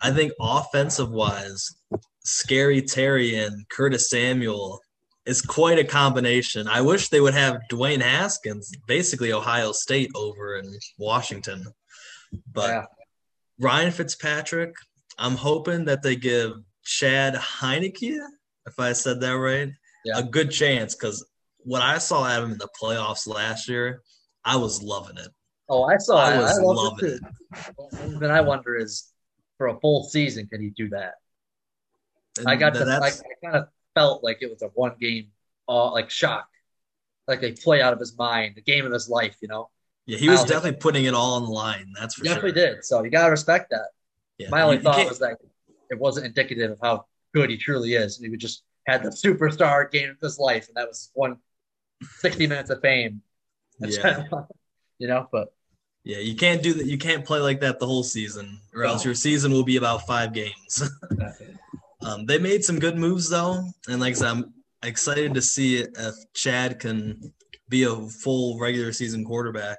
I 0.00 0.10
think 0.10 0.32
offensive 0.40 1.10
wise, 1.10 1.76
Scary 2.24 2.80
Terry 2.82 3.36
and 3.36 3.68
Curtis 3.68 4.08
Samuel 4.08 4.80
is 5.26 5.42
quite 5.42 5.78
a 5.78 5.84
combination. 5.84 6.66
I 6.66 6.80
wish 6.80 7.08
they 7.08 7.20
would 7.20 7.34
have 7.34 7.60
Dwayne 7.70 8.00
Haskins, 8.00 8.72
basically 8.86 9.32
Ohio 9.32 9.72
State, 9.72 10.10
over 10.14 10.56
in 10.56 10.78
Washington. 10.98 11.66
But 12.52 12.70
Yeah. 12.70 12.84
Ryan 13.58 13.92
Fitzpatrick, 13.92 14.72
I'm 15.18 15.36
hoping 15.36 15.84
that 15.84 16.02
they 16.02 16.16
give 16.16 16.52
Chad 16.82 17.34
Heinicke, 17.34 18.16
if 18.66 18.78
I 18.78 18.94
said 18.94 19.20
that 19.20 19.32
right, 19.32 19.70
Yeah. 20.06 20.18
a 20.18 20.22
good 20.22 20.50
chance 20.50 20.94
because 20.94 21.22
what 21.64 21.82
I 21.82 21.98
saw 21.98 22.24
out 22.24 22.38
of 22.40 22.44
him 22.46 22.52
in 22.52 22.58
the 22.58 22.68
playoffs 22.80 23.26
last 23.26 23.68
year, 23.68 24.02
I 24.44 24.56
was 24.56 24.82
loving 24.82 25.16
it. 25.18 25.28
Oh, 25.68 25.84
I 25.84 25.96
saw. 25.98 26.16
I 26.18 26.34
it. 26.34 26.38
was 26.38 26.60
love 26.60 26.76
loving 26.76 27.18
it. 27.18 28.20
Then 28.20 28.30
I 28.30 28.40
wonder 28.40 28.76
is 28.76 29.12
for 29.58 29.68
a 29.68 29.78
full 29.80 30.04
season 30.04 30.46
can 30.46 30.60
he 30.60 30.70
do 30.70 30.88
that? 30.90 31.14
And 32.38 32.48
I 32.48 32.56
got 32.56 32.74
to. 32.74 32.84
I, 32.84 33.06
I 33.08 33.10
kind 33.44 33.56
of 33.56 33.68
felt 33.94 34.24
like 34.24 34.38
it 34.40 34.50
was 34.50 34.62
a 34.62 34.68
one 34.68 34.94
game, 35.00 35.28
uh, 35.68 35.90
like 35.92 36.10
shock, 36.10 36.48
like 37.28 37.42
a 37.42 37.52
play 37.52 37.82
out 37.82 37.92
of 37.92 37.98
his 37.98 38.16
mind, 38.16 38.54
the 38.56 38.62
game 38.62 38.86
of 38.86 38.92
his 38.92 39.08
life. 39.08 39.36
You 39.40 39.48
know, 39.48 39.70
yeah, 40.06 40.18
he 40.18 40.28
was 40.28 40.44
definitely 40.44 40.78
putting 40.80 41.04
it 41.04 41.14
all 41.14 41.34
on 41.34 41.44
the 41.44 41.50
line. 41.50 41.92
That's 41.98 42.14
for 42.14 42.24
definitely 42.24 42.52
sure. 42.60 42.74
did. 42.74 42.84
So 42.84 43.02
you 43.04 43.10
gotta 43.10 43.30
respect 43.30 43.70
that. 43.70 43.88
Yeah, 44.38 44.48
My 44.48 44.62
only 44.62 44.76
you- 44.76 44.80
you 44.80 44.84
thought 44.84 44.96
can't- 44.96 45.08
was 45.08 45.18
that 45.18 45.36
it 45.90 45.98
wasn't 45.98 46.24
indicative 46.26 46.70
of 46.70 46.78
how 46.82 47.06
good 47.34 47.50
he 47.50 47.56
truly 47.58 47.94
is. 47.94 48.18
and 48.20 48.30
He 48.30 48.36
just 48.36 48.62
had 48.86 49.02
the 49.02 49.10
superstar 49.10 49.90
game 49.90 50.10
of 50.10 50.16
his 50.20 50.38
life, 50.38 50.68
and 50.68 50.76
that 50.76 50.88
was 50.88 51.10
one 51.14 51.36
60 52.18 52.46
minutes 52.46 52.70
of 52.70 52.80
fame. 52.80 53.22
That's 53.78 53.96
Yeah. 53.96 54.02
kind 54.14 54.28
of- 54.32 54.46
you 54.98 55.08
know, 55.08 55.28
but 55.32 55.52
Yeah, 56.04 56.18
you 56.18 56.34
can't 56.34 56.62
do 56.62 56.72
that. 56.74 56.86
You 56.86 56.96
can't 56.98 57.24
play 57.26 57.40
like 57.40 57.60
that 57.60 57.78
the 57.78 57.86
whole 57.86 58.02
season, 58.02 58.58
or 58.74 58.84
else 58.84 59.04
your 59.04 59.14
season 59.14 59.52
will 59.52 59.64
be 59.64 59.76
about 59.76 60.06
five 60.06 60.32
games. 60.32 60.82
um, 62.02 62.24
they 62.26 62.38
made 62.38 62.64
some 62.64 62.78
good 62.78 62.96
moves 62.96 63.28
though, 63.28 63.62
and 63.88 64.00
like 64.00 64.12
I 64.12 64.14
said, 64.14 64.28
I'm 64.28 64.54
excited 64.82 65.34
to 65.34 65.42
see 65.42 65.78
if 65.80 66.14
Chad 66.34 66.78
can 66.80 67.32
be 67.68 67.82
a 67.84 67.94
full 68.08 68.58
regular 68.58 68.92
season 68.92 69.24
quarterback. 69.24 69.78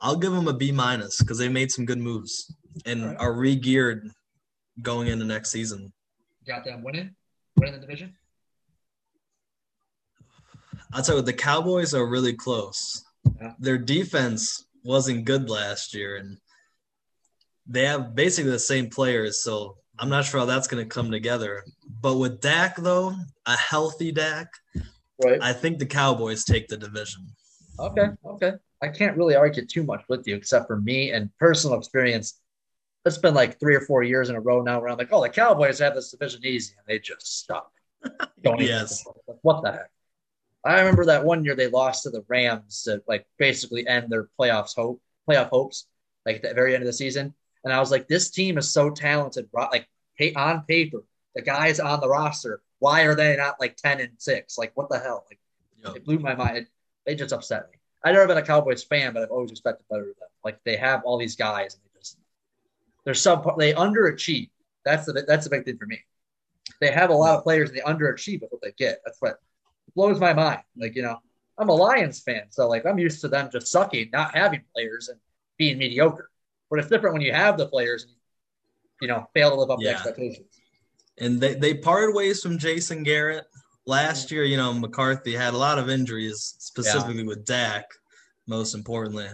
I'll 0.00 0.16
give 0.16 0.32
him 0.32 0.46
a 0.48 0.52
B 0.54 0.70
minus 0.72 1.18
because 1.18 1.38
they 1.38 1.48
made 1.48 1.70
some 1.72 1.84
good 1.86 1.98
moves 1.98 2.54
and 2.84 3.02
Alright. 3.02 3.18
are 3.18 3.32
re-geared 3.32 4.10
going 4.82 5.08
into 5.08 5.24
next 5.24 5.50
season. 5.50 5.92
got 6.46 6.64
them 6.64 6.82
winning, 6.84 7.14
winning 7.56 7.74
the 7.74 7.80
division. 7.80 8.14
I'll 10.92 11.02
tell 11.02 11.16
you, 11.16 11.22
the 11.22 11.32
Cowboys 11.32 11.94
are 11.94 12.06
really 12.06 12.32
close. 12.34 13.04
Yeah. 13.40 13.52
Their 13.58 13.78
defense 13.78 14.66
wasn't 14.84 15.24
good 15.24 15.50
last 15.50 15.94
year, 15.94 16.16
and 16.16 16.38
they 17.66 17.84
have 17.86 18.14
basically 18.14 18.52
the 18.52 18.58
same 18.58 18.88
players. 18.88 19.42
So 19.42 19.78
I'm 19.98 20.08
not 20.08 20.24
sure 20.24 20.40
how 20.40 20.46
that's 20.46 20.68
going 20.68 20.82
to 20.84 20.88
come 20.88 21.10
together. 21.10 21.64
But 22.00 22.16
with 22.18 22.40
Dak, 22.40 22.76
though, 22.76 23.14
a 23.46 23.56
healthy 23.56 24.12
Dak, 24.12 24.48
Right. 25.24 25.38
I 25.42 25.54
think 25.54 25.78
the 25.78 25.86
Cowboys 25.86 26.44
take 26.44 26.68
the 26.68 26.76
division. 26.76 27.26
Okay. 27.78 28.08
Okay. 28.26 28.52
I 28.82 28.88
can't 28.88 29.16
really 29.16 29.34
argue 29.34 29.64
too 29.64 29.82
much 29.82 30.02
with 30.10 30.26
you, 30.28 30.36
except 30.36 30.66
for 30.66 30.78
me 30.78 31.12
and 31.12 31.30
personal 31.38 31.78
experience. 31.78 32.40
It's 33.06 33.16
been 33.16 33.32
like 33.32 33.58
three 33.58 33.74
or 33.74 33.80
four 33.80 34.02
years 34.02 34.28
in 34.28 34.36
a 34.36 34.40
row 34.40 34.60
now 34.60 34.78
where 34.78 34.90
I'm 34.90 34.98
like, 34.98 35.08
oh, 35.12 35.22
the 35.22 35.30
Cowboys 35.30 35.78
have 35.78 35.94
this 35.94 36.10
division 36.10 36.44
easy, 36.44 36.74
and 36.76 36.84
they 36.86 36.98
just 36.98 37.38
stop. 37.38 37.72
Don't 38.42 38.56
even- 38.60 38.66
Yes. 38.66 39.04
What 39.40 39.62
the 39.62 39.72
heck? 39.72 39.90
I 40.66 40.80
remember 40.80 41.04
that 41.06 41.24
one 41.24 41.44
year 41.44 41.54
they 41.54 41.68
lost 41.68 42.02
to 42.04 42.10
the 42.10 42.24
Rams 42.28 42.82
to 42.84 43.02
like 43.06 43.26
basically 43.38 43.86
end 43.86 44.10
their 44.10 44.28
playoffs 44.38 44.74
hope, 44.74 45.00
playoff 45.28 45.48
hopes, 45.50 45.86
like 46.24 46.36
at 46.36 46.42
the 46.42 46.54
very 46.54 46.74
end 46.74 46.82
of 46.82 46.86
the 46.86 46.92
season. 46.92 47.34
And 47.64 47.72
I 47.72 47.80
was 47.80 47.90
like, 47.90 48.08
this 48.08 48.30
team 48.30 48.58
is 48.58 48.70
so 48.70 48.90
talented, 48.90 49.48
like 49.52 49.88
on 50.36 50.62
paper, 50.62 51.02
the 51.34 51.42
guys 51.42 51.80
on 51.80 52.00
the 52.00 52.08
roster. 52.08 52.60
Why 52.78 53.02
are 53.02 53.14
they 53.14 53.36
not 53.36 53.60
like 53.60 53.76
ten 53.76 54.00
and 54.00 54.10
six? 54.18 54.56
Like 54.58 54.72
what 54.74 54.88
the 54.88 54.98
hell? 54.98 55.24
Like 55.28 55.38
Yep. 55.84 55.96
it 55.96 56.04
blew 56.04 56.18
my 56.18 56.34
mind. 56.34 56.56
It, 56.56 56.68
they 57.04 57.14
just 57.14 57.32
upset 57.32 57.68
me. 57.70 57.78
I've 58.04 58.14
never 58.14 58.26
been 58.26 58.38
a 58.38 58.42
Cowboys 58.42 58.82
fan, 58.82 59.12
but 59.12 59.22
I've 59.22 59.30
always 59.30 59.50
respected 59.50 59.84
better 59.90 60.02
of 60.10 60.18
them. 60.18 60.28
Like 60.44 60.58
they 60.64 60.76
have 60.76 61.02
all 61.04 61.18
these 61.18 61.36
guys, 61.36 61.74
and 61.74 61.82
they 61.84 61.98
just 62.00 62.18
they're 63.04 63.14
sub 63.14 63.58
they 63.58 63.72
underachieve. 63.72 64.50
That's 64.84 65.06
the 65.06 65.24
that's 65.26 65.44
the 65.44 65.50
big 65.50 65.64
thing 65.64 65.76
for 65.78 65.86
me. 65.86 66.00
They 66.80 66.90
have 66.90 67.10
a 67.10 67.14
lot 67.14 67.36
of 67.36 67.44
players, 67.44 67.70
and 67.70 67.78
they 67.78 67.82
underachieve 67.82 68.40
with 68.42 68.50
what 68.50 68.62
they 68.62 68.72
get. 68.76 69.00
That's 69.04 69.20
what 69.20 69.38
blows 69.96 70.20
my 70.20 70.32
mind. 70.32 70.60
Like 70.76 70.94
you 70.94 71.02
know, 71.02 71.18
I'm 71.58 71.68
a 71.68 71.74
Lions 71.74 72.20
fan, 72.20 72.44
so 72.50 72.68
like 72.68 72.86
I'm 72.86 72.98
used 72.98 73.20
to 73.22 73.28
them 73.28 73.48
just 73.50 73.66
sucking, 73.68 74.10
not 74.12 74.36
having 74.36 74.62
players, 74.72 75.08
and 75.08 75.18
being 75.58 75.78
mediocre. 75.78 76.30
But 76.70 76.78
it's 76.78 76.88
different 76.88 77.14
when 77.14 77.22
you 77.22 77.32
have 77.32 77.58
the 77.58 77.66
players 77.66 78.04
and 78.04 78.12
you 79.00 79.08
know 79.08 79.28
fail 79.34 79.50
to 79.50 79.56
live 79.56 79.70
up 79.70 79.80
to 79.80 79.88
expectations. 79.88 80.46
And 81.18 81.40
they, 81.40 81.54
they 81.54 81.74
parted 81.74 82.14
ways 82.14 82.42
from 82.42 82.58
Jason 82.58 83.02
Garrett. 83.02 83.44
Last 83.86 84.26
mm-hmm. 84.26 84.34
year, 84.34 84.44
you 84.44 84.58
know, 84.58 84.74
McCarthy 84.74 85.32
had 85.32 85.54
a 85.54 85.56
lot 85.56 85.78
of 85.78 85.88
injuries, 85.88 86.56
specifically 86.58 87.24
with 87.24 87.46
Dak, 87.46 87.86
most 88.46 88.74
importantly. 88.74 89.28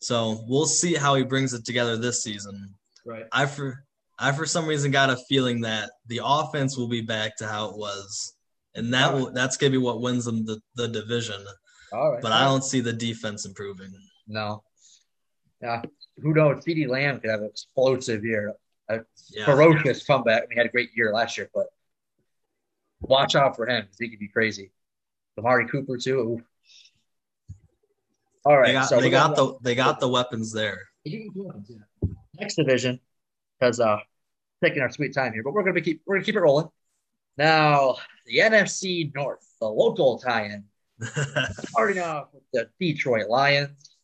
So 0.00 0.42
we'll 0.48 0.66
see 0.66 0.94
how 0.94 1.14
he 1.14 1.24
brings 1.24 1.52
it 1.52 1.66
together 1.66 1.96
this 1.96 2.22
season. 2.22 2.74
Right. 3.04 3.26
I 3.32 3.46
for 3.46 3.84
I 4.18 4.32
for 4.32 4.46
some 4.46 4.66
reason 4.66 4.90
got 4.90 5.10
a 5.10 5.16
feeling 5.28 5.60
that 5.62 5.90
the 6.06 6.20
offense 6.24 6.76
will 6.76 6.88
be 6.88 7.02
back 7.02 7.36
to 7.38 7.46
how 7.46 7.70
it 7.70 7.76
was, 7.76 8.34
and 8.74 8.92
that 8.94 9.12
will 9.12 9.32
that's 9.32 9.56
gonna 9.56 9.70
be 9.70 9.78
what 9.78 10.00
wins 10.00 10.24
them 10.24 10.44
the, 10.44 10.60
the 10.76 10.88
division. 10.88 11.44
All 11.92 12.12
right. 12.12 12.22
But 12.22 12.32
I 12.32 12.44
don't 12.44 12.64
see 12.64 12.80
the 12.80 12.92
defense 12.92 13.44
improving. 13.44 13.92
No. 14.28 14.62
Yeah. 15.60 15.82
Who 16.22 16.34
knows? 16.34 16.64
CeeDee 16.64 16.88
Lamb 16.88 17.20
could 17.20 17.30
have 17.30 17.40
an 17.40 17.46
explosive 17.46 18.24
year, 18.24 18.54
a 18.88 19.00
Yeah, 19.30 19.44
ferocious 19.44 20.04
comeback. 20.04 20.42
I 20.42 20.46
mean, 20.46 20.50
he 20.52 20.56
had 20.58 20.66
a 20.66 20.70
great 20.70 20.90
year 20.94 21.12
last 21.12 21.36
year, 21.36 21.50
but 21.54 21.66
watch 23.00 23.34
out 23.34 23.56
for 23.56 23.66
him 23.66 23.82
because 23.82 23.98
he 23.98 24.08
could 24.08 24.18
be 24.18 24.28
crazy. 24.28 24.70
Amari 25.38 25.66
Cooper 25.68 25.96
too. 25.96 26.20
Oof. 26.20 26.40
All 28.44 28.56
right. 28.58 28.68
they 28.68 28.72
got 28.72 28.88
so 28.88 29.00
they 29.00 29.10
got 29.10 29.36
the 29.36 29.54
they 29.62 29.74
got 29.74 30.00
the 30.00 30.08
weapons 30.08 30.52
there. 30.52 30.78
next 32.38 32.54
division 32.54 33.00
because 33.58 33.80
uh 33.80 33.98
taking 34.62 34.82
our 34.82 34.90
sweet 34.90 35.14
time 35.14 35.32
here, 35.32 35.42
but 35.42 35.52
we're 35.52 35.62
gonna 35.62 35.74
be 35.74 35.80
keep 35.80 36.02
we're 36.06 36.16
gonna 36.16 36.24
keep 36.24 36.36
it 36.36 36.40
rolling. 36.40 36.68
Now 37.40 37.96
the 38.26 38.36
NFC 38.36 39.14
North, 39.14 39.46
the 39.62 39.66
local 39.66 40.18
tie-in, 40.18 40.62
starting 41.70 42.02
off 42.02 42.28
with 42.34 42.42
the 42.52 42.68
Detroit 42.78 43.30
Lions. 43.30 43.96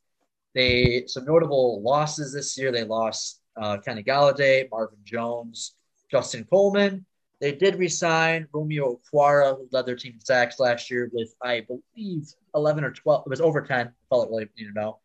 They 0.55 1.05
some 1.07 1.27
notable 1.27 1.83
losses 1.83 2.33
this 2.33 2.57
year. 2.57 2.73
They 2.73 2.85
lost 2.85 3.43
uh, 3.61 3.77
Kenny 3.77 4.03
Golladay, 4.03 4.71
Marvin 4.71 5.01
Jones, 5.05 5.75
Justin 6.11 6.45
Coleman. 6.45 7.05
They 7.39 7.53
did 7.53 7.75
resign 7.75 8.49
Romeo 8.55 8.99
Okwara, 9.13 9.59
who 9.59 9.69
led 9.71 9.85
their 9.85 9.97
team 9.97 10.15
in 10.15 10.21
sacks 10.23 10.59
last 10.59 10.91
year 10.91 11.11
with 11.13 11.35
I 11.43 11.61
believe 11.61 12.33
eleven 12.55 12.85
or 12.85 12.91
twelve. 12.91 13.25
It 13.27 13.29
was 13.29 13.43
over 13.43 13.61
ten. 13.61 13.85
That's 13.85 13.97
all 14.09 14.25
I 14.25 14.29
really 14.29 14.49
need 14.57 14.69
to 14.69 14.73
know. 14.73 15.01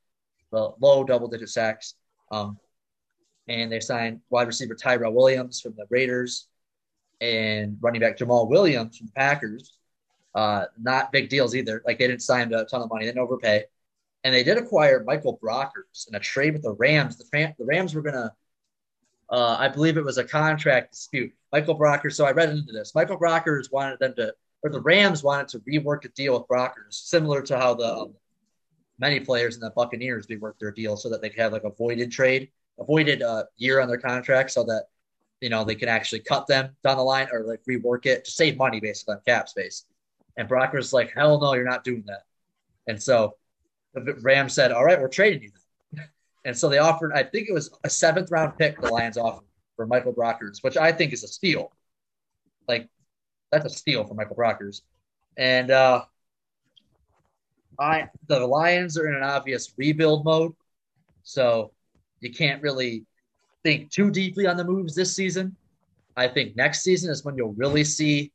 The 0.53 0.71
low 0.79 1.03
double-digit 1.03 1.49
sacks. 1.49 1.95
Um, 2.31 2.57
and 3.49 3.69
they 3.69 3.81
signed 3.81 4.21
wide 4.29 4.47
receiver 4.47 4.75
Tyrell 4.75 5.11
Williams 5.11 5.59
from 5.59 5.73
the 5.75 5.85
Raiders 5.89 6.47
and 7.21 7.77
running 7.79 8.01
back 8.01 8.17
Jamaal 8.17 8.49
Williams 8.49 8.97
from 8.97 9.07
the 9.07 9.13
Packers. 9.13 9.77
Uh, 10.33 10.65
not 10.81 11.11
big 11.11 11.29
deals 11.29 11.55
either. 11.55 11.81
Like 11.85 11.99
they 11.99 12.07
didn't 12.07 12.23
sign 12.23 12.43
him 12.43 12.49
to 12.49 12.61
a 12.61 12.65
ton 12.65 12.81
of 12.81 12.89
money, 12.89 13.05
they 13.05 13.11
didn't 13.11 13.23
overpay. 13.23 13.65
And 14.23 14.33
they 14.33 14.43
did 14.43 14.57
acquire 14.57 15.03
Michael 15.03 15.39
Brockers 15.41 16.07
in 16.07 16.15
a 16.15 16.19
trade 16.19 16.53
with 16.53 16.63
the 16.63 16.73
Rams. 16.73 17.17
The, 17.17 17.53
the 17.57 17.65
Rams 17.65 17.95
were 17.95 18.01
gonna, 18.01 18.33
uh, 19.29 19.57
I 19.59 19.67
believe 19.67 19.97
it 19.97 20.03
was 20.03 20.17
a 20.17 20.23
contract 20.23 20.91
dispute. 20.93 21.31
Michael 21.51 21.77
Brockers. 21.77 22.13
So 22.13 22.25
I 22.25 22.31
read 22.31 22.49
into 22.49 22.71
this. 22.71 22.93
Michael 22.95 23.17
Brockers 23.17 23.71
wanted 23.71 23.99
them 23.99 24.13
to, 24.15 24.33
or 24.63 24.69
the 24.69 24.81
Rams 24.81 25.23
wanted 25.23 25.47
to 25.49 25.59
rework 25.59 26.05
a 26.05 26.09
deal 26.09 26.33
with 26.37 26.47
Brockers, 26.47 26.93
similar 26.93 27.41
to 27.43 27.57
how 27.57 27.73
the 27.73 27.93
um, 27.93 28.13
many 28.99 29.19
players 29.19 29.55
in 29.55 29.61
the 29.61 29.71
Buccaneers 29.71 30.27
reworked 30.27 30.59
their 30.59 30.71
deal 30.71 30.95
so 30.95 31.09
that 31.09 31.21
they 31.21 31.29
could 31.29 31.39
have 31.39 31.51
like 31.51 31.63
a 31.63 31.71
voided 31.71 32.11
trade, 32.11 32.49
avoided 32.79 33.21
a 33.21 33.29
uh, 33.29 33.43
year 33.57 33.81
on 33.81 33.87
their 33.87 33.97
contract, 33.97 34.51
so 34.51 34.63
that 34.63 34.85
you 35.41 35.49
know 35.49 35.63
they 35.63 35.75
can 35.75 35.89
actually 35.89 36.19
cut 36.19 36.47
them 36.47 36.69
down 36.83 36.97
the 36.97 37.03
line 37.03 37.27
or 37.31 37.43
like 37.43 37.61
rework 37.67 38.05
it 38.05 38.23
to 38.25 38.31
save 38.31 38.57
money 38.57 38.79
basically 38.79 39.15
on 39.15 39.21
cap 39.25 39.49
space. 39.49 39.85
And 40.37 40.47
Brock 40.47 40.73
was 40.73 40.93
like, 40.93 41.11
"Hell 41.13 41.39
no, 41.41 41.53
you're 41.55 41.65
not 41.65 41.83
doing 41.83 42.03
that." 42.07 42.23
And 42.87 43.01
so 43.01 43.35
the 43.93 44.13
Rams 44.21 44.53
said, 44.53 44.71
"All 44.71 44.85
right, 44.85 44.99
we're 45.01 45.09
trading 45.09 45.43
you." 45.43 45.51
And 46.43 46.57
so 46.57 46.69
they 46.69 46.79
offered, 46.79 47.13
I 47.13 47.21
think 47.21 47.49
it 47.49 47.53
was 47.53 47.69
a 47.83 47.89
seventh 47.89 48.31
round 48.31 48.57
pick 48.57 48.81
the 48.81 48.89
Lions 48.89 49.15
offered 49.15 49.45
for 49.75 49.85
Michael 49.85 50.11
Brockers, 50.11 50.63
which 50.63 50.75
I 50.75 50.91
think 50.91 51.13
is 51.13 51.23
a 51.23 51.27
steal. 51.27 51.71
Like 52.67 52.89
that's 53.51 53.65
a 53.65 53.69
steal 53.69 54.05
for 54.05 54.15
Michael 54.15 54.35
Brockers. 54.35 54.81
And 55.37 55.69
uh 55.69 56.05
I 57.79 58.09
the 58.27 58.39
Lions 58.39 58.97
are 58.97 59.07
in 59.07 59.15
an 59.15 59.23
obvious 59.23 59.73
rebuild 59.77 60.25
mode, 60.25 60.53
so 61.23 61.73
you 62.21 62.31
can't 62.31 62.61
really 62.61 63.05
think 63.63 63.91
too 63.91 64.11
deeply 64.11 64.47
on 64.47 64.57
the 64.57 64.63
moves 64.63 64.95
this 64.95 65.15
season. 65.15 65.55
I 66.15 66.27
think 66.27 66.55
next 66.55 66.81
season 66.81 67.09
is 67.11 67.23
when 67.23 67.35
you'll 67.35 67.53
really 67.53 67.83
see, 67.83 68.31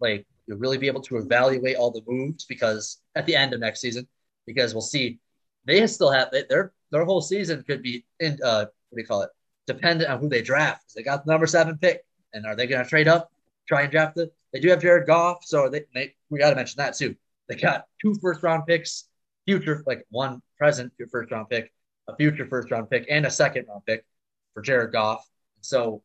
like, 0.00 0.26
you'll 0.46 0.58
really 0.58 0.78
be 0.78 0.86
able 0.86 1.02
to 1.02 1.16
evaluate 1.16 1.76
all 1.76 1.90
the 1.90 2.02
moves 2.06 2.44
because 2.44 2.98
at 3.14 3.26
the 3.26 3.36
end 3.36 3.52
of 3.52 3.60
next 3.60 3.80
season, 3.80 4.06
because 4.46 4.74
we'll 4.74 4.80
see 4.80 5.18
they 5.66 5.86
still 5.86 6.10
have 6.10 6.30
their 6.48 6.72
their 6.90 7.04
whole 7.04 7.20
season 7.20 7.62
could 7.66 7.82
be 7.82 8.04
in 8.18 8.38
uh 8.44 8.64
what 8.88 8.96
do 8.96 9.02
you 9.02 9.06
call 9.06 9.22
it 9.22 9.30
dependent 9.66 10.10
on 10.10 10.18
who 10.18 10.28
they 10.28 10.42
draft. 10.42 10.92
They 10.94 11.02
got 11.02 11.24
the 11.24 11.30
number 11.30 11.46
seven 11.46 11.78
pick, 11.78 12.04
and 12.32 12.44
are 12.46 12.56
they 12.56 12.66
going 12.66 12.82
to 12.82 12.88
trade 12.88 13.06
up, 13.06 13.30
try 13.68 13.82
and 13.82 13.90
draft 13.90 14.18
it? 14.18 14.32
They 14.52 14.58
do 14.58 14.68
have 14.70 14.82
Jared 14.82 15.06
Goff, 15.06 15.44
so 15.44 15.68
they, 15.68 15.84
they 15.94 16.14
we 16.28 16.38
got 16.38 16.50
to 16.50 16.56
mention 16.56 16.78
that 16.78 16.96
too. 16.96 17.14
They 17.48 17.54
got 17.56 17.86
two 18.02 18.14
first 18.20 18.42
round 18.42 18.66
picks, 18.66 19.08
future 19.44 19.84
like 19.86 20.04
one 20.10 20.42
present 20.58 20.92
first 21.10 21.30
round 21.30 21.48
pick, 21.48 21.72
a 22.08 22.16
future 22.16 22.46
first 22.46 22.70
round 22.70 22.90
pick, 22.90 23.06
and 23.08 23.26
a 23.26 23.30
second 23.30 23.66
round 23.68 23.86
pick 23.86 24.04
for 24.54 24.62
Jared 24.62 24.92
Goff. 24.92 25.28
So 25.60 26.02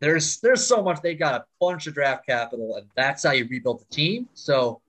there's 0.00 0.40
there's 0.40 0.66
so 0.66 0.82
much 0.82 1.00
they 1.00 1.14
got 1.14 1.40
a 1.40 1.44
bunch 1.60 1.86
of 1.86 1.94
draft 1.94 2.26
capital, 2.26 2.76
and 2.76 2.86
that's 2.96 3.22
how 3.24 3.32
you 3.32 3.46
rebuild 3.48 3.80
the 3.80 3.94
team. 3.94 4.28
So 4.34 4.80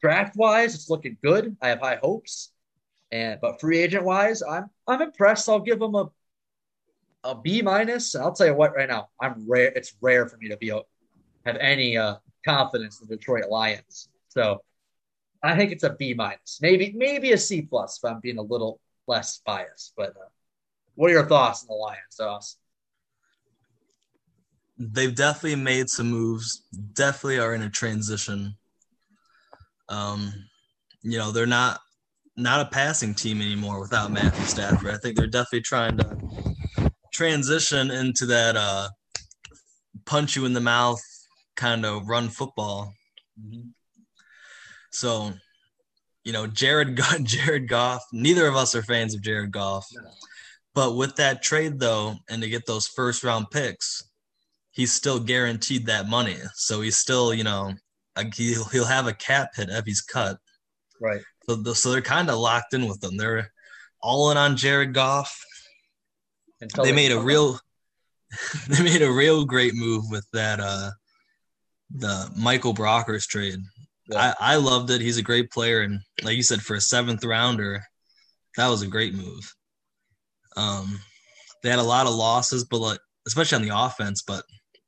draft 0.00 0.36
wise, 0.36 0.74
it's 0.74 0.90
looking 0.90 1.16
good. 1.22 1.56
I 1.62 1.68
have 1.68 1.80
high 1.80 1.98
hopes, 2.02 2.52
and 3.12 3.40
but 3.40 3.60
free 3.60 3.78
agent 3.78 4.04
wise, 4.04 4.42
I'm 4.42 4.70
I'm 4.86 5.02
impressed. 5.02 5.48
I'll 5.48 5.60
give 5.60 5.78
them 5.78 5.94
a 5.94 6.10
a 7.24 7.34
B 7.34 7.62
minus. 7.62 8.14
I'll 8.14 8.32
tell 8.32 8.46
you 8.46 8.54
what, 8.54 8.74
right 8.74 8.88
now, 8.88 9.08
I'm 9.20 9.44
rare. 9.48 9.72
It's 9.76 9.94
rare 10.00 10.26
for 10.26 10.36
me 10.38 10.48
to 10.48 10.56
be 10.56 10.68
have 10.68 11.56
any 11.56 11.96
uh, 11.96 12.16
confidence 12.44 13.00
in 13.00 13.08
the 13.08 13.16
Detroit 13.16 13.48
Lions. 13.48 14.08
So 14.28 14.62
I 15.42 15.56
think 15.56 15.72
it's 15.72 15.84
a 15.84 15.90
B 15.90 16.14
minus, 16.14 16.58
maybe 16.60 16.92
maybe 16.96 17.32
a 17.32 17.38
C 17.38 17.62
plus 17.62 17.98
if 18.02 18.10
I'm 18.10 18.20
being 18.20 18.38
a 18.38 18.42
little 18.42 18.80
less 19.06 19.40
biased. 19.44 19.94
But 19.96 20.10
uh, 20.10 20.28
what 20.94 21.10
are 21.10 21.14
your 21.14 21.26
thoughts 21.26 21.62
on 21.62 21.68
the 21.68 21.74
Lions, 21.74 22.16
Doss? 22.18 22.56
they've 24.80 25.14
definitely 25.14 25.56
made 25.56 25.88
some 25.90 26.10
moves. 26.10 26.62
Definitely 26.94 27.38
are 27.38 27.54
in 27.54 27.62
a 27.62 27.70
transition. 27.70 28.56
Um, 29.88 30.32
you 31.02 31.18
know, 31.18 31.30
they're 31.30 31.46
not 31.46 31.80
not 32.36 32.66
a 32.66 32.70
passing 32.70 33.14
team 33.14 33.42
anymore 33.42 33.80
without 33.80 34.10
Matthew 34.10 34.46
Stafford. 34.46 34.94
I 34.94 34.96
think 34.96 35.16
they're 35.16 35.26
definitely 35.26 35.62
trying 35.62 35.98
to 35.98 36.16
transition 37.12 37.90
into 37.90 38.24
that 38.26 38.56
uh, 38.56 38.88
punch 40.06 40.36
you 40.36 40.46
in 40.46 40.54
the 40.54 40.60
mouth 40.60 41.02
kind 41.56 41.84
of 41.84 42.08
run 42.08 42.28
football. 42.28 42.94
Mm-hmm. 43.38 43.68
So, 44.92 45.34
you 46.24 46.32
know, 46.32 46.46
Jared 46.46 46.98
Jared 47.22 47.68
Goff. 47.68 48.02
Neither 48.12 48.46
of 48.46 48.56
us 48.56 48.74
are 48.74 48.82
fans 48.82 49.14
of 49.14 49.20
Jared 49.20 49.50
Goff, 49.50 49.86
No. 49.92 50.10
But 50.74 50.96
with 50.96 51.16
that 51.16 51.42
trade 51.42 51.80
though, 51.80 52.16
and 52.28 52.42
to 52.42 52.48
get 52.48 52.66
those 52.66 52.86
first 52.86 53.24
round 53.24 53.50
picks, 53.50 54.04
he's 54.70 54.92
still 54.92 55.18
guaranteed 55.18 55.86
that 55.86 56.08
money. 56.08 56.36
So 56.54 56.80
he's 56.80 56.96
still, 56.96 57.34
you 57.34 57.44
know, 57.44 57.74
he'll 58.34 58.64
he'll 58.64 58.84
have 58.84 59.06
a 59.06 59.12
cap 59.12 59.50
hit 59.56 59.68
if 59.70 59.84
he's 59.84 60.00
cut. 60.00 60.38
Right. 61.00 61.22
So, 61.48 61.62
so 61.72 61.90
they're 61.90 62.02
kind 62.02 62.30
of 62.30 62.38
locked 62.38 62.74
in 62.74 62.86
with 62.86 63.00
them. 63.00 63.16
They're 63.16 63.50
all 64.02 64.30
in 64.30 64.36
on 64.36 64.56
Jared 64.56 64.94
Goff. 64.94 65.44
Until 66.60 66.84
They 66.84 66.92
made 66.92 67.12
a 67.12 67.20
real, 67.20 67.58
they 68.68 68.82
made 68.82 69.02
a 69.02 69.10
real 69.10 69.44
great 69.44 69.74
move 69.74 70.04
with 70.10 70.26
that 70.32 70.60
uh, 70.60 70.90
the 71.90 72.30
Michael 72.36 72.74
Brockers 72.74 73.26
trade. 73.26 73.58
Yeah. 74.08 74.34
I, 74.40 74.54
I 74.54 74.56
loved 74.56 74.90
it. 74.90 75.00
He's 75.00 75.16
a 75.16 75.22
great 75.22 75.50
player, 75.50 75.80
and 75.80 76.00
like 76.22 76.36
you 76.36 76.42
said, 76.42 76.60
for 76.60 76.74
a 76.74 76.80
seventh 76.80 77.24
rounder, 77.24 77.82
that 78.56 78.68
was 78.68 78.82
a 78.82 78.86
great 78.86 79.14
move. 79.14 79.54
Um, 80.60 81.00
they 81.62 81.70
had 81.70 81.78
a 81.78 81.82
lot 81.82 82.06
of 82.06 82.14
losses, 82.14 82.64
but 82.64 82.80
like, 82.80 83.00
especially 83.26 83.56
on 83.56 83.62
the 83.62 83.76
offense. 83.76 84.22
But 84.22 84.44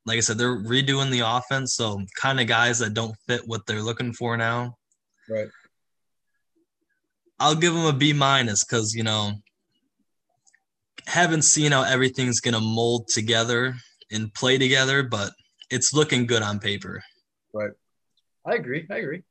like 0.07 0.19
I 0.19 0.21
said, 0.21 0.39
they're 0.39 0.63
redoing 0.63 1.11
the 1.11 1.21
offense, 1.21 1.75
so 1.75 2.01
kind 2.21 2.41
of 2.41 2.47
guys 2.47 2.79
that 2.81 2.95
don't 2.95 3.17
fit 3.27 3.43
what 3.47 3.67
they're 3.67 3.83
looking 3.83 4.13
for 4.13 4.37
now. 4.37 4.77
Right. 5.29 5.49
I'll 7.39 7.55
give 7.55 7.75
them 7.75 7.87
a 7.87 7.93
B 7.93 8.13
minus 8.13 8.65
because 8.65 8.95
you 8.95 9.03
know 9.03 9.33
haven't 11.07 11.43
seen 11.43 11.73
how 11.73 11.83
everything's 11.83 12.41
gonna 12.41 12.61
mold 12.61 13.09
together 13.09 13.75
and 14.11 14.33
play 14.35 14.59
together, 14.59 15.03
but 15.03 15.33
it's 15.71 15.95
looking 15.95 16.27
good 16.27 16.43
on 16.43 16.59
paper. 16.59 17.03
Right. 17.53 17.73
I 18.47 18.55
agree. 18.55 18.87
I 18.91 18.97
agree. 18.99 19.23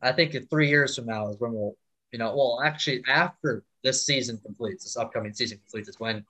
I 0.00 0.12
think 0.12 0.34
in 0.34 0.46
three 0.46 0.68
years 0.68 0.96
from 0.96 1.06
now 1.06 1.28
is 1.28 1.36
when 1.38 1.52
we'll, 1.52 1.76
you 2.12 2.18
know, 2.18 2.34
well, 2.36 2.60
actually, 2.64 3.02
after 3.08 3.64
this 3.82 4.04
season 4.06 4.38
completes, 4.44 4.84
this 4.84 4.96
upcoming 4.96 5.32
season 5.34 5.58
completes, 5.58 5.88
is 5.88 5.98
when 5.98 6.24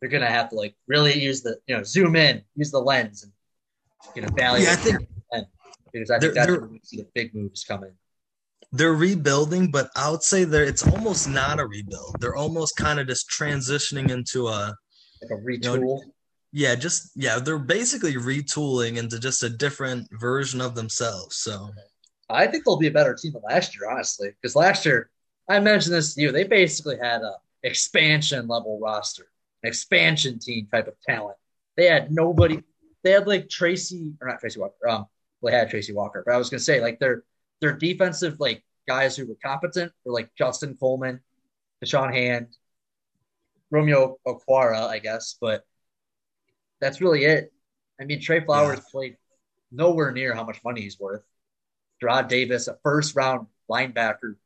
they're 0.00 0.10
gonna 0.10 0.26
have 0.30 0.48
to 0.50 0.56
like 0.56 0.74
really 0.86 1.18
use 1.20 1.42
the, 1.42 1.58
you 1.66 1.76
know, 1.76 1.82
zoom 1.82 2.16
in, 2.16 2.42
use 2.56 2.70
the 2.70 2.80
lens, 2.80 3.22
and 3.24 3.32
you 4.16 4.22
know, 4.22 4.28
value. 4.36 4.64
Yeah, 4.64 4.72
I 4.72 4.76
think 4.76 4.98
because 5.92 6.10
I 6.10 6.18
think 6.18 6.34
that's 6.34 6.46
they're- 6.46 6.66
we 6.66 6.80
see 6.82 6.98
the 6.98 7.08
big 7.14 7.34
moves 7.34 7.64
coming. 7.64 7.92
they're 8.72 8.92
rebuilding, 8.94 9.70
but 9.70 9.90
I 9.96 10.10
would 10.10 10.22
say 10.22 10.44
they're 10.44 10.64
it's 10.64 10.86
almost 10.86 11.28
not 11.28 11.58
a 11.60 11.66
rebuild. 11.66 12.16
They're 12.20 12.36
almost 12.36 12.76
kind 12.76 13.00
of 13.00 13.06
just 13.06 13.30
transitioning 13.30 14.10
into 14.10 14.46
a 14.48 14.74
Like 15.22 15.30
a 15.30 15.34
know, 15.36 15.78
retool. 15.78 16.00
yeah, 16.52 16.74
just 16.74 17.10
yeah, 17.16 17.38
they're 17.38 17.58
basically 17.58 18.14
retooling 18.14 18.98
into 18.98 19.18
just 19.18 19.42
a 19.42 19.48
different 19.48 20.06
version 20.12 20.60
of 20.60 20.74
themselves. 20.74 21.36
So 21.38 21.70
I 22.28 22.46
think 22.46 22.64
they'll 22.64 22.76
be 22.76 22.88
a 22.88 22.92
better 22.92 23.14
team 23.14 23.32
than 23.32 23.42
last 23.42 23.76
year, 23.76 23.90
honestly. 23.90 24.30
Because 24.30 24.54
last 24.54 24.84
year, 24.84 25.10
I 25.48 25.60
mentioned 25.60 25.94
this 25.94 26.14
to 26.14 26.20
you, 26.20 26.32
they 26.32 26.44
basically 26.44 26.98
had 26.98 27.22
a 27.22 27.36
expansion 27.62 28.46
level 28.46 28.78
roster, 28.80 29.26
an 29.62 29.68
expansion 29.68 30.38
team 30.38 30.68
type 30.70 30.88
of 30.88 30.94
talent. 31.06 31.36
They 31.76 31.86
had 31.86 32.12
nobody. 32.12 32.62
They 33.02 33.12
had 33.12 33.26
like 33.26 33.48
Tracy 33.48 34.12
or 34.20 34.28
not 34.28 34.40
Tracy 34.40 34.60
Walker. 34.60 34.88
Um, 34.88 35.06
they 35.42 35.52
had 35.52 35.70
Tracy 35.70 35.92
Walker, 35.92 36.22
but 36.26 36.34
I 36.34 36.36
was 36.36 36.50
gonna 36.50 36.60
say 36.60 36.80
like 36.80 36.98
their 36.98 37.24
their 37.60 37.72
defensive 37.72 38.40
like 38.40 38.64
guys 38.86 39.16
who 39.16 39.26
were 39.26 39.36
competent 39.42 39.92
were 40.04 40.12
like 40.12 40.30
Justin 40.36 40.76
Coleman, 40.78 41.20
Da'Shawn 41.84 42.12
Hand, 42.12 42.48
Romeo 43.70 44.18
Okwara, 44.26 44.88
I 44.88 44.98
guess, 44.98 45.36
but 45.40 45.64
that's 46.80 47.00
really 47.00 47.24
it. 47.24 47.52
I 48.00 48.04
mean, 48.04 48.20
Trey 48.20 48.40
Flowers 48.40 48.80
played 48.90 49.16
nowhere 49.70 50.12
near 50.12 50.34
how 50.34 50.44
much 50.44 50.62
money 50.64 50.80
he's 50.82 50.98
worth. 50.98 51.22
Jarrad 52.02 52.28
Davis, 52.28 52.68
a 52.68 52.76
first 52.82 53.16
round 53.16 53.46
linebacker, 53.70 54.36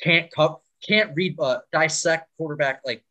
can't 0.00 0.30
can't 0.82 1.14
read, 1.14 1.38
uh, 1.40 1.58
dissect 1.72 2.28
quarterback. 2.36 2.82
Like, 2.84 3.04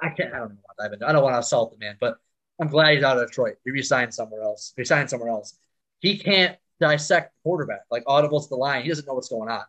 I 0.00 0.10
can't, 0.10 0.32
I 0.32 0.38
don't 0.38 0.54
know 0.54 1.06
I 1.06 1.12
don't 1.12 1.22
want 1.22 1.34
to 1.34 1.40
assault 1.40 1.72
the 1.72 1.78
man, 1.78 1.96
but 2.00 2.18
I'm 2.60 2.68
glad 2.68 2.94
he's 2.94 3.04
out 3.04 3.18
of 3.18 3.28
Detroit. 3.28 3.56
He 3.64 3.70
resigned 3.70 4.14
somewhere 4.14 4.42
else. 4.42 4.72
He 4.76 4.84
signed 4.84 5.10
somewhere 5.10 5.30
else. 5.30 5.58
He 6.00 6.18
can't 6.18 6.56
dissect 6.80 7.34
quarterback, 7.42 7.82
like 7.90 8.04
audible 8.06 8.40
to 8.40 8.48
the 8.48 8.56
line. 8.56 8.82
He 8.82 8.88
doesn't 8.88 9.06
know 9.06 9.14
what's 9.14 9.28
going 9.28 9.50
on. 9.50 9.64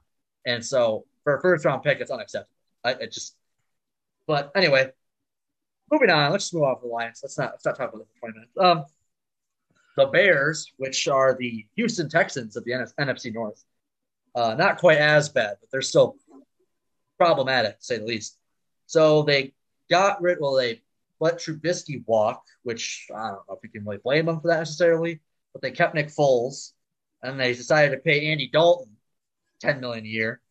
And 0.46 0.64
so 0.64 1.06
for 1.24 1.38
a 1.38 1.42
first 1.42 1.66
round 1.66 1.84
pick, 1.84 2.00
it's 2.00 2.12
unacceptable. 2.12 2.56
I, 2.84 2.92
it 2.92 3.12
just, 3.12 3.36
but 4.28 4.52
anyway, 4.56 4.92
moving 5.92 6.10
on. 6.10 6.32
Let's 6.32 6.54
move 6.54 6.64
to 6.64 6.82
the 6.82 6.88
Lions. 6.88 7.20
Let's 7.24 7.38
not, 7.38 7.52
let's 7.52 7.66
not 7.66 7.78
talk 7.78 7.90
about 7.90 8.00
this 8.00 8.08
for 8.14 8.32
20 8.32 8.34
minutes. 8.34 8.58
Um, 8.58 8.86
the 10.00 10.08
Bears, 10.08 10.72
which 10.78 11.08
are 11.08 11.36
the 11.38 11.66
Houston 11.76 12.10
Texans 12.10 12.56
of 12.56 12.64
the 12.66 12.72
NF- 12.72 12.94
NFC 13.00 13.34
North, 13.34 13.64
uh, 14.36 14.56
not 14.56 14.78
quite 14.78 14.98
as 14.98 15.30
bad, 15.30 15.58
but 15.60 15.70
they're 15.72 15.82
still 15.82 16.16
problematic, 17.18 17.78
say 17.80 17.98
the 17.98 18.06
least. 18.06 18.38
So 18.86 19.24
they 19.24 19.54
got 19.90 20.22
rid. 20.22 20.40
Well, 20.40 20.56
they 20.56 20.82
let 21.20 21.40
Trubisky 21.40 22.04
walk, 22.08 22.44
which 22.64 23.08
I 23.16 23.30
don't 23.30 23.48
know 23.48 23.56
if 23.56 23.60
you 23.64 23.70
can 23.70 23.86
really 23.86 24.00
blame 24.04 24.26
them 24.26 24.40
for 24.40 24.48
that 24.48 24.60
necessarily. 24.60 25.20
But 25.54 25.62
they 25.62 25.72
kept 25.72 25.96
Nick 25.96 26.08
Foles, 26.08 26.74
and 27.24 27.40
they 27.40 27.54
decided 27.54 27.92
to 27.92 28.02
pay 28.02 28.28
Andy 28.28 28.50
Dalton 28.52 28.96
ten 29.60 29.80
million 29.80 30.06
a 30.06 30.10
year, 30.10 30.42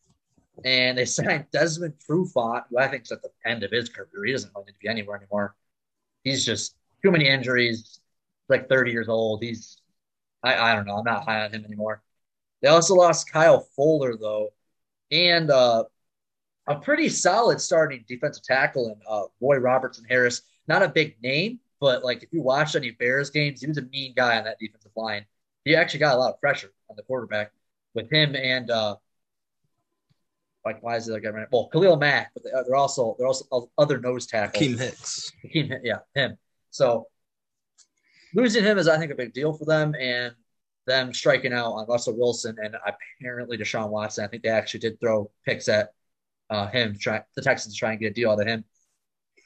and 0.65 0.99
they 0.99 1.05
signed 1.07 1.47
Desmond 1.53 1.95
Trufant, 2.07 2.65
who 2.71 2.79
I 2.79 2.89
think 2.89 3.05
is 3.05 3.13
at 3.13 3.23
the 3.23 3.31
end 3.47 3.63
of 3.63 3.71
his 3.71 3.89
career. 3.89 4.25
He 4.25 4.33
doesn't 4.33 4.53
really 4.55 4.67
need 4.67 4.73
to 4.73 4.79
be 4.81 4.89
anywhere 4.89 5.17
anymore. 5.17 5.55
He's 6.25 6.45
just 6.45 6.77
too 7.03 7.11
many 7.11 7.29
injuries. 7.29 8.01
Like 8.49 8.69
thirty 8.69 8.91
years 8.91 9.09
old. 9.09 9.43
He's 9.43 9.79
I, 10.43 10.57
I 10.57 10.75
don't 10.75 10.87
know. 10.87 10.97
I'm 10.97 11.05
not 11.05 11.25
high 11.25 11.45
on 11.45 11.53
him 11.53 11.65
anymore. 11.65 12.03
They 12.63 12.69
also 12.69 12.95
lost 12.95 13.31
Kyle 13.31 13.61
Fuller 13.77 14.17
though, 14.17 14.51
and 15.11 15.51
uh, 15.51 15.85
a 16.67 16.77
pretty 16.77 17.09
solid 17.09 17.61
starting 17.61 18.05
defensive 18.09 18.45
tackle 18.45 18.89
in 18.89 18.97
uh, 19.09 19.25
Roy 19.41 19.57
Robertson 19.57 20.05
Harris. 20.09 20.43
Not 20.67 20.83
a 20.83 20.89
big 20.89 21.17
name, 21.23 21.61
but 21.81 22.05
like 22.05 22.23
if 22.23 22.33
you 22.33 22.43
watched 22.43 22.77
any 22.77 22.91
Bears 22.91 23.31
games, 23.31 23.61
he 23.61 23.67
was 23.67 23.79
a 23.79 23.83
mean 23.83 24.13
guy 24.17 24.39
on 24.39 24.45
that 24.45 24.59
defensive 24.59 24.93
line. 24.97 25.25
He 25.65 25.75
actually 25.75 26.01
got 26.01 26.15
a 26.15 26.19
lot 26.19 26.33
of 26.33 26.41
pressure 26.41 26.73
on 26.91 26.97
the 26.97 27.03
quarterback 27.03 27.53
with 27.95 28.11
him 28.11 28.37
and 28.37 28.71
uh, 28.71 28.97
like 30.65 30.83
why 30.83 30.97
is 30.97 31.09
it 31.09 31.13
like 31.13 31.25
well 31.51 31.69
Khalil 31.73 31.97
Mack, 31.97 32.33
but 32.35 32.43
they're 32.45 32.77
also 32.77 33.17
they're 33.19 33.27
also 33.27 33.71
other 33.79 33.99
nose 33.99 34.27
tackles. 34.27 34.63
Akiem 34.63 34.79
Hicks. 34.79 35.33
Hakeem, 35.43 35.73
yeah, 35.83 35.99
him. 36.15 36.37
So 36.71 37.07
losing 38.35 38.65
him 38.65 38.79
is, 38.79 38.89
I 38.89 38.99
think, 38.99 39.13
a 39.13 39.17
big 39.17 39.33
deal 39.33 39.53
for 39.53 39.65
them, 39.65 39.95
and 39.95 40.35
them 40.87 41.13
striking 41.13 41.53
out 41.53 41.73
on 41.73 41.87
Russell 41.87 42.17
Wilson 42.17 42.57
and 42.63 42.75
apparently 43.21 43.59
Deshaun 43.59 43.91
Watson. 43.91 44.25
I 44.25 44.29
think 44.29 44.43
they 44.43 44.49
actually 44.49 44.81
did 44.81 44.99
throw 44.99 45.31
picks 45.45 45.69
at 45.69 45.91
uh, 46.51 46.67
him, 46.69 46.97
try 46.99 47.23
the 47.37 47.43
Texans 47.43 47.77
try 47.77 47.91
and 47.91 48.01
get 48.01 48.13
a 48.13 48.15
deal 48.15 48.31
out 48.31 48.41
of 48.41 48.47
him, 48.47 48.65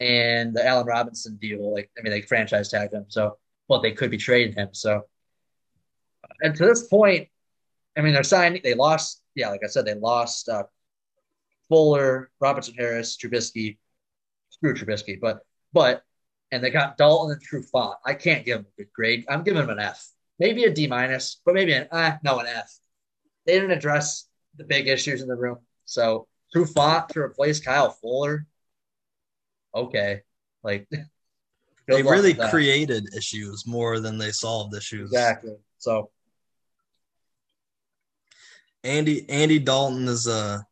and 0.01 0.55
the 0.55 0.65
Allen 0.67 0.87
Robinson 0.87 1.37
deal. 1.37 1.75
Like, 1.75 1.91
I 1.99 2.03
mean, 2.03 2.13
they 2.13 2.23
franchise 2.23 2.71
tagged 2.71 2.95
him, 2.95 3.07
so 3.09 3.39
well, 3.69 3.81
they 3.81 3.93
could 3.93 4.11
be 4.11 4.19
trading 4.19 4.55
him. 4.55 4.69
So, 4.73 5.03
and 6.43 6.55
to 6.55 6.65
this 6.65 6.87
point, 6.87 7.29
I 7.97 8.03
mean, 8.03 8.15
they're 8.15 8.23
signing. 8.23 8.61
They 8.63 8.75
lost. 8.75 9.23
Yeah, 9.35 9.49
like 9.49 9.63
I 9.65 9.69
said, 9.69 9.85
they 9.85 9.95
lost 9.95 10.49
uh, 10.49 10.65
Fuller, 11.69 12.31
Robinson 12.41 12.75
Harris, 12.75 13.17
Trubisky. 13.17 13.79
Screw 14.51 14.75
Trubisky, 14.75 15.19
but 15.21 15.41
but 15.73 16.05
and 16.53 16.63
they 16.63 16.71
got 16.71 16.99
Dalton 16.99 17.33
and 17.33 17.43
Trufant. 17.43 17.97
I 18.05 18.15
can't 18.15 18.45
give 18.45 18.59
them 18.59 18.67
a 18.79 18.83
good 18.83 18.93
grade. 18.93 19.25
I'm 19.29 19.43
giving 19.43 19.61
them 19.61 19.71
an 19.71 19.83
F, 19.83 20.07
maybe 20.39 20.65
a 20.65 20.73
D 20.73 20.87
minus, 20.87 21.41
but 21.45 21.55
maybe 21.55 21.73
an 21.73 21.89
ah, 21.91 22.19
no, 22.23 22.39
an 22.39 22.47
F. 22.47 22.71
They 23.47 23.55
didn't 23.55 23.73
address 23.73 24.29
the 24.57 24.65
big 24.65 24.87
issues 24.87 25.23
in 25.23 25.29
the 25.29 25.35
room. 25.35 25.59
So 25.87 26.29
Trufant 26.55 27.09
to 27.09 27.21
replace 27.21 27.59
Kyle 27.59 27.91
Fuller, 27.91 28.47
okay, 29.75 30.21
like 30.63 30.87
They 31.89 32.03
really 32.03 32.35
created 32.35 33.09
issues 33.17 33.67
more 33.67 33.99
than 33.99 34.17
they 34.17 34.31
solved 34.31 34.77
issues. 34.77 35.11
exactly. 35.11 35.57
So 35.79 36.11
Andy 38.85 39.29
Andy 39.29 39.59
Dalton 39.59 40.07
is 40.07 40.27
a 40.27 40.65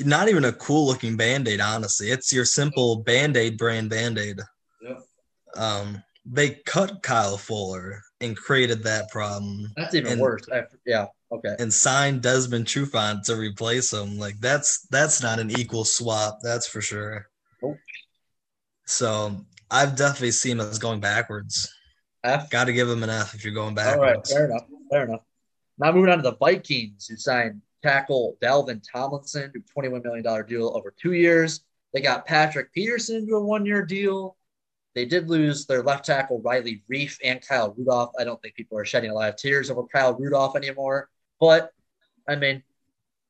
not 0.00 0.28
even 0.28 0.44
a 0.44 0.52
cool 0.52 0.86
looking 0.86 1.16
band-aid, 1.16 1.60
honestly. 1.60 2.10
It's 2.10 2.32
your 2.32 2.44
simple 2.44 2.96
band-aid 2.96 3.58
brand 3.58 3.90
band-aid. 3.90 4.40
Um 5.56 6.02
they 6.30 6.50
cut 6.66 7.02
Kyle 7.02 7.38
Fuller 7.38 8.02
and 8.20 8.36
created 8.36 8.82
that 8.82 9.08
problem 9.10 9.72
that's 9.76 9.94
even 9.94 10.12
And- 10.12 10.20
worse. 10.20 10.42
I, 10.52 10.64
yeah, 10.84 11.06
okay. 11.32 11.54
and 11.58 11.72
signed 11.72 12.22
Desmond 12.22 12.66
Trufant 12.66 13.22
to 13.24 13.36
replace 13.36 13.92
him. 13.92 14.18
Like 14.18 14.38
that's 14.40 14.86
that's 14.90 15.22
not 15.22 15.38
an 15.38 15.50
equal 15.58 15.84
swap, 15.84 16.40
that's 16.42 16.66
for 16.66 16.80
sure. 16.80 17.26
Nope. 17.62 17.76
So 18.86 19.44
I've 19.70 19.96
definitely 19.96 20.32
seen 20.32 20.60
us 20.60 20.78
going 20.78 21.00
backwards. 21.00 21.72
F. 22.24 22.50
Got 22.50 22.64
to 22.64 22.72
give 22.72 22.88
him 22.88 23.02
an 23.02 23.10
F 23.10 23.34
if 23.34 23.44
you're 23.44 23.54
going 23.54 23.74
backwards. 23.74 23.98
All 23.98 24.04
right, 24.16 24.26
fair 24.26 24.44
enough. 24.50 24.64
Fair 24.90 25.04
enough. 25.04 25.20
Now 25.78 25.92
moving 25.92 26.10
on 26.10 26.18
to 26.18 26.22
the 26.22 26.36
Vikings, 26.36 27.06
who 27.06 27.16
signed 27.16 27.60
tackle 27.82 28.36
Dalvin 28.42 28.82
Tomlinson 28.92 29.52
to 29.52 29.58
a 29.60 29.80
$21 29.80 30.02
million 30.02 30.46
deal 30.46 30.72
over 30.74 30.92
two 31.00 31.12
years. 31.12 31.60
They 31.94 32.00
got 32.00 32.26
Patrick 32.26 32.72
Peterson 32.72 33.26
to 33.28 33.36
a 33.36 33.44
one-year 33.44 33.84
deal. 33.86 34.36
They 34.98 35.04
did 35.04 35.30
lose 35.30 35.64
their 35.64 35.84
left 35.84 36.06
tackle 36.06 36.42
Riley 36.42 36.82
Reiff 36.92 37.18
and 37.22 37.40
Kyle 37.40 37.72
Rudolph. 37.78 38.10
I 38.18 38.24
don't 38.24 38.42
think 38.42 38.56
people 38.56 38.76
are 38.76 38.84
shedding 38.84 39.12
a 39.12 39.14
lot 39.14 39.28
of 39.28 39.36
tears 39.36 39.70
over 39.70 39.84
Kyle 39.84 40.12
Rudolph 40.12 40.56
anymore. 40.56 41.08
But 41.38 41.70
I 42.28 42.34
mean, 42.34 42.64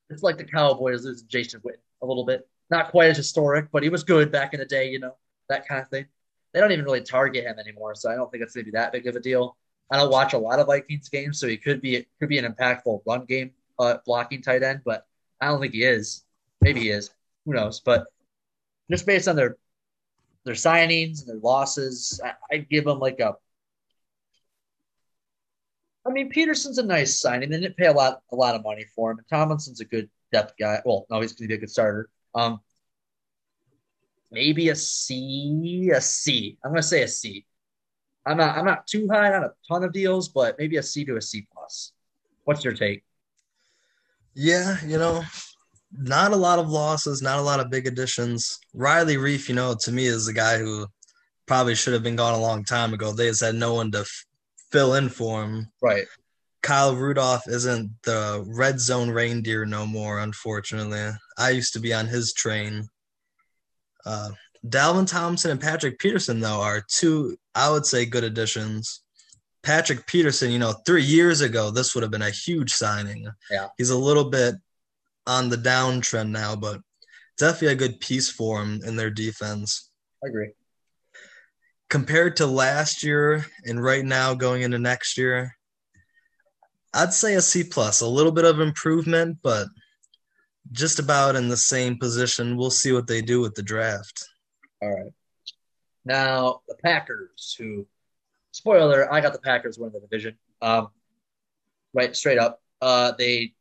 it's 0.08 0.22
like 0.22 0.38
the 0.38 0.44
Cowboys 0.44 1.04
losing 1.04 1.28
Jason 1.28 1.60
Witten 1.60 1.82
a 2.02 2.06
little 2.06 2.24
bit. 2.24 2.48
Not 2.70 2.90
quite 2.90 3.10
as 3.10 3.18
historic, 3.18 3.66
but 3.70 3.82
he 3.82 3.90
was 3.90 4.02
good 4.02 4.32
back 4.32 4.54
in 4.54 4.60
the 4.60 4.64
day, 4.64 4.88
you 4.88 4.98
know, 4.98 5.16
that 5.50 5.68
kind 5.68 5.82
of 5.82 5.90
thing. 5.90 6.06
They 6.54 6.60
don't 6.60 6.72
even 6.72 6.86
really 6.86 7.02
target 7.02 7.44
him 7.44 7.58
anymore, 7.58 7.94
so 7.94 8.10
I 8.10 8.14
don't 8.14 8.32
think 8.32 8.42
it's 8.42 8.54
gonna 8.54 8.64
be 8.64 8.70
that 8.70 8.92
big 8.92 9.06
of 9.06 9.14
a 9.14 9.20
deal. 9.20 9.54
I 9.92 9.98
don't 9.98 10.10
watch 10.10 10.32
a 10.32 10.38
lot 10.38 10.60
of 10.60 10.68
Vikings 10.68 11.10
games, 11.10 11.38
so 11.38 11.46
he 11.46 11.58
could 11.58 11.82
be 11.82 12.06
could 12.18 12.30
be 12.30 12.38
an 12.38 12.50
impactful 12.50 13.02
run 13.06 13.26
game 13.26 13.50
uh, 13.78 13.98
blocking 14.06 14.40
tight 14.40 14.62
end, 14.62 14.80
but 14.86 15.06
I 15.38 15.48
don't 15.48 15.60
think 15.60 15.74
he 15.74 15.84
is. 15.84 16.24
Maybe 16.62 16.80
he 16.80 16.88
is. 16.88 17.10
Who 17.44 17.52
knows? 17.52 17.80
But 17.80 18.06
just 18.90 19.04
based 19.04 19.28
on 19.28 19.36
their 19.36 19.58
their 20.48 20.54
signings 20.54 21.20
and 21.20 21.28
their 21.28 21.40
losses, 21.42 22.20
I, 22.24 22.32
I'd 22.50 22.70
give 22.70 22.84
them 22.84 22.98
like 22.98 23.20
a. 23.20 23.34
I 26.06 26.10
mean, 26.10 26.30
Peterson's 26.30 26.78
a 26.78 26.82
nice 26.82 27.20
signing. 27.20 27.50
They 27.50 27.60
didn't 27.60 27.76
pay 27.76 27.86
a 27.86 27.92
lot 27.92 28.22
a 28.32 28.36
lot 28.36 28.54
of 28.54 28.62
money 28.64 28.86
for 28.96 29.10
him, 29.10 29.18
and 29.18 29.28
Tomlinson's 29.28 29.80
a 29.80 29.84
good 29.84 30.08
depth 30.32 30.54
guy. 30.58 30.80
Well, 30.86 31.06
no, 31.10 31.20
he's 31.20 31.34
going 31.34 31.44
to 31.44 31.48
be 31.48 31.54
a 31.54 31.58
good 31.58 31.70
starter. 31.70 32.08
Um, 32.34 32.60
maybe 34.30 34.70
a 34.70 34.74
C, 34.74 35.90
a 35.94 36.00
C. 36.00 36.56
I'm 36.64 36.70
going 36.70 36.80
to 36.80 36.88
say 36.88 37.02
a 37.02 37.08
C. 37.08 37.44
I'm 38.24 38.38
not 38.38 38.56
I'm 38.56 38.64
not 38.64 38.86
too 38.86 39.06
high 39.10 39.34
on 39.34 39.44
a 39.44 39.52
ton 39.68 39.84
of 39.84 39.92
deals, 39.92 40.30
but 40.30 40.58
maybe 40.58 40.78
a 40.78 40.82
C 40.82 41.04
to 41.04 41.16
a 41.16 41.22
C 41.22 41.46
plus. 41.52 41.92
What's 42.44 42.64
your 42.64 42.72
take? 42.72 43.04
Yeah, 44.32 44.78
you 44.86 44.96
know, 44.96 45.24
not 45.92 46.32
a 46.32 46.36
lot 46.36 46.58
of 46.58 46.68
losses, 46.68 47.22
not 47.22 47.38
a 47.38 47.42
lot 47.42 47.60
of 47.60 47.70
big 47.70 47.86
additions. 47.86 48.58
Riley 48.74 49.16
Reiff, 49.16 49.48
you 49.48 49.54
know, 49.54 49.74
to 49.80 49.92
me 49.92 50.06
is 50.06 50.26
the 50.26 50.32
guy 50.32 50.58
who 50.58 50.86
probably 51.46 51.74
should 51.74 51.94
have 51.94 52.02
been 52.02 52.16
gone 52.16 52.34
a 52.34 52.40
long 52.40 52.64
time 52.64 52.92
ago. 52.92 53.12
They 53.12 53.28
just 53.28 53.40
had 53.40 53.54
no 53.54 53.74
one 53.74 53.90
to 53.92 54.00
f- 54.00 54.26
fill 54.70 54.94
in 54.94 55.08
for 55.08 55.42
him. 55.42 55.68
Right. 55.82 56.06
Kyle 56.62 56.94
Rudolph 56.94 57.48
isn't 57.48 57.90
the 58.02 58.44
red 58.46 58.80
zone 58.80 59.10
reindeer 59.10 59.64
no 59.64 59.86
more, 59.86 60.18
unfortunately. 60.18 61.10
I 61.38 61.50
used 61.50 61.72
to 61.74 61.80
be 61.80 61.94
on 61.94 62.06
his 62.06 62.32
train. 62.32 62.88
Uh, 64.04 64.30
Dalvin 64.66 65.06
Thompson 65.06 65.52
and 65.52 65.60
Patrick 65.60 65.98
Peterson, 65.98 66.40
though, 66.40 66.60
are 66.60 66.84
two, 66.88 67.38
I 67.54 67.70
would 67.70 67.86
say, 67.86 68.04
good 68.04 68.24
additions. 68.24 69.02
Patrick 69.62 70.06
Peterson, 70.06 70.50
you 70.50 70.58
know, 70.58 70.74
three 70.84 71.02
years 71.02 71.40
ago, 71.40 71.70
this 71.70 71.94
would 71.94 72.02
have 72.02 72.10
been 72.10 72.22
a 72.22 72.30
huge 72.30 72.72
signing. 72.72 73.28
Yeah. 73.50 73.68
He's 73.76 73.90
a 73.90 73.98
little 73.98 74.28
bit 74.28 74.56
on 75.28 75.50
the 75.50 75.56
downtrend 75.56 76.30
now, 76.30 76.56
but 76.56 76.80
definitely 77.36 77.68
a 77.68 77.76
good 77.76 78.00
piece 78.00 78.30
for 78.30 78.60
them 78.60 78.80
in 78.84 78.96
their 78.96 79.10
defense. 79.10 79.90
I 80.24 80.28
agree. 80.28 80.50
Compared 81.88 82.36
to 82.38 82.46
last 82.46 83.02
year 83.02 83.46
and 83.64 83.82
right 83.82 84.04
now 84.04 84.34
going 84.34 84.62
into 84.62 84.78
next 84.78 85.16
year, 85.16 85.52
I'd 86.94 87.12
say 87.12 87.34
a 87.34 87.42
C 87.42 87.62
plus, 87.62 88.00
a 88.00 88.08
little 88.08 88.32
bit 88.32 88.46
of 88.46 88.60
improvement, 88.60 89.38
but 89.42 89.68
just 90.72 90.98
about 90.98 91.36
in 91.36 91.48
the 91.48 91.56
same 91.56 91.98
position. 91.98 92.56
We'll 92.56 92.70
see 92.70 92.92
what 92.92 93.06
they 93.06 93.22
do 93.22 93.40
with 93.40 93.54
the 93.54 93.62
draft. 93.62 94.26
All 94.82 94.88
right. 94.88 95.12
Now 96.04 96.62
the 96.68 96.74
Packers, 96.82 97.54
who 97.58 97.86
spoiler, 98.52 99.12
I 99.12 99.20
got 99.20 99.32
the 99.34 99.38
Packers 99.38 99.78
winning 99.78 99.94
the 99.94 100.00
division. 100.00 100.38
Um, 100.62 100.88
right, 101.92 102.16
straight 102.16 102.38
up. 102.38 102.60
Uh, 102.80 103.12
they 103.18 103.54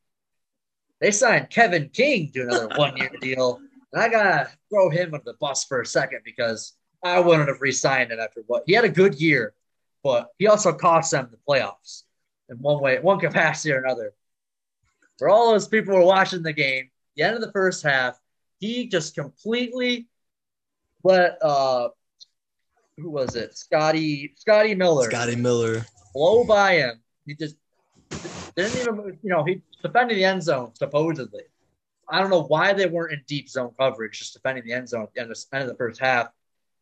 they 0.99 1.12
signed 1.12 1.49
Kevin 1.49 1.89
King 1.89 2.31
to 2.33 2.41
another 2.41 2.67
one 2.75 2.97
year 2.97 3.12
deal, 3.21 3.60
and 3.93 4.01
I 4.01 4.10
gotta 4.10 4.49
throw 4.69 4.89
him 4.89 5.13
under 5.13 5.23
the 5.25 5.36
bus 5.39 5.65
for 5.65 5.81
a 5.81 5.86
second 5.86 6.21
because 6.25 6.73
I 7.03 7.19
wouldn't 7.19 7.47
have 7.47 7.62
re-signed 7.62 8.12
it 8.12 8.19
after 8.19 8.41
what 8.47 8.63
he 8.65 8.73
had 8.73 8.86
a 8.86 8.89
good 8.89 9.15
year, 9.15 9.53
but 10.03 10.29
he 10.38 10.47
also 10.47 10.73
cost 10.73 11.12
them 11.12 11.29
the 11.31 11.38
playoffs 11.47 12.03
in 12.49 12.57
one 12.57 12.81
way, 12.81 12.99
one 12.99 13.19
capacity 13.19 13.71
or 13.71 13.83
another. 13.83 14.13
For 15.17 15.29
all 15.29 15.51
those 15.51 15.67
people 15.67 15.93
who 15.93 15.99
were 15.99 16.05
watching 16.05 16.43
the 16.43 16.53
game, 16.53 16.89
the 17.15 17.23
end 17.23 17.36
of 17.36 17.41
the 17.41 17.51
first 17.51 17.83
half, 17.83 18.19
he 18.60 18.88
just 18.88 19.15
completely 19.15 20.07
let 21.03 21.38
uh 21.43 21.89
who 22.97 23.12
was 23.12 23.36
it? 23.36 23.55
Scotty 23.57 24.33
Scotty 24.38 24.73
Miller 24.73 25.10
Scotty 25.10 25.36
Miller. 25.36 25.86
blow 26.13 26.43
by 26.43 26.73
him. 26.75 27.01
He 27.25 27.36
just 27.36 27.55
didn't 28.55 28.81
even 28.81 29.17
you 29.21 29.29
know, 29.29 29.43
he 29.43 29.62
defending 29.88 30.17
the 30.17 30.26
end 30.26 30.43
zone 30.43 30.73
supposedly. 30.76 31.43
I 32.10 32.19
don't 32.21 32.30
know 32.30 32.43
why 32.43 32.73
they 32.73 32.86
weren't 32.86 33.13
in 33.13 33.23
deep 33.28 33.50
zone 33.50 33.71
coverage, 33.78 34.19
just 34.19 34.34
defending 34.34 34.63
the 34.63 34.73
end 34.73 34.89
zone 34.89 35.04
at 35.04 35.13
the 35.13 35.21
end 35.21 35.32
of, 35.32 35.38
end 35.52 35.63
of 35.63 35.69
the 35.69 35.76
first 35.76 36.00
half. 36.00 36.28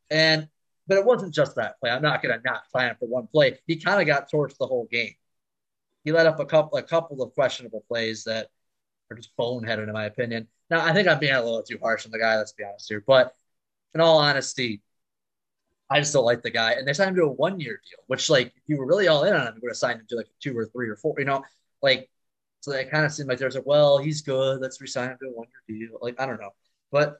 And 0.09 0.47
but 0.87 0.97
it 0.97 1.05
wasn't 1.05 1.33
just 1.33 1.55
that 1.55 1.79
play. 1.79 1.89
I'm 1.89 2.01
not 2.01 2.21
gonna 2.21 2.39
not 2.45 2.63
him 2.75 2.95
for 2.99 3.07
one 3.07 3.27
play. 3.27 3.57
He 3.65 3.77
kind 3.77 3.99
of 3.99 4.07
got 4.07 4.31
torched 4.31 4.57
the 4.57 4.67
whole 4.67 4.87
game. 4.91 5.15
He 6.03 6.11
let 6.11 6.27
up 6.27 6.39
a 6.39 6.45
couple 6.45 6.77
a 6.77 6.83
couple 6.83 7.23
of 7.23 7.33
questionable 7.33 7.83
plays 7.87 8.25
that 8.25 8.49
are 9.09 9.17
just 9.17 9.35
boneheaded 9.37 9.87
in 9.87 9.93
my 9.93 10.05
opinion. 10.05 10.47
Now 10.69 10.85
I 10.85 10.93
think 10.93 11.07
I'm 11.07 11.19
being 11.19 11.33
a 11.33 11.43
little 11.43 11.63
too 11.63 11.79
harsh 11.81 12.05
on 12.05 12.11
the 12.11 12.19
guy, 12.19 12.37
let's 12.37 12.51
be 12.51 12.63
honest 12.63 12.87
here. 12.87 13.03
But 13.05 13.33
in 13.95 14.01
all 14.01 14.19
honesty, 14.19 14.83
I 15.89 15.99
just 15.99 16.13
don't 16.13 16.25
like 16.25 16.41
the 16.41 16.51
guy. 16.51 16.73
And 16.73 16.87
they 16.87 16.93
signed 16.93 17.11
him 17.11 17.15
to 17.17 17.23
a 17.23 17.31
one 17.31 17.59
year 17.59 17.81
deal, 17.89 18.03
which 18.07 18.29
like 18.29 18.47
if 18.47 18.63
you 18.67 18.77
were 18.77 18.85
really 18.85 19.07
all 19.07 19.23
in 19.23 19.33
on 19.33 19.47
him, 19.47 19.55
you 19.55 19.61
would 19.63 19.71
have 19.71 19.77
signed 19.77 19.99
him 19.99 20.07
to 20.09 20.15
like 20.17 20.27
two 20.39 20.57
or 20.57 20.65
three 20.65 20.89
or 20.89 20.95
four, 20.95 21.15
you 21.17 21.25
know, 21.25 21.43
like 21.81 22.09
so 22.65 22.71
it 22.71 22.89
kind 22.89 23.05
of 23.05 23.11
seemed 23.11 23.29
like 23.29 23.37
there's 23.37 23.53
like, 23.53 23.67
well, 23.67 23.99
he's 23.99 24.23
good. 24.23 24.59
Let's 24.59 24.81
resign 24.81 25.11
him 25.11 25.17
to 25.21 25.27
a 25.27 25.31
one 25.33 25.45
year 25.67 25.87
deal. 25.87 25.99
Like, 26.01 26.19
I 26.19 26.25
don't 26.25 26.41
know. 26.41 26.49
But 26.91 27.17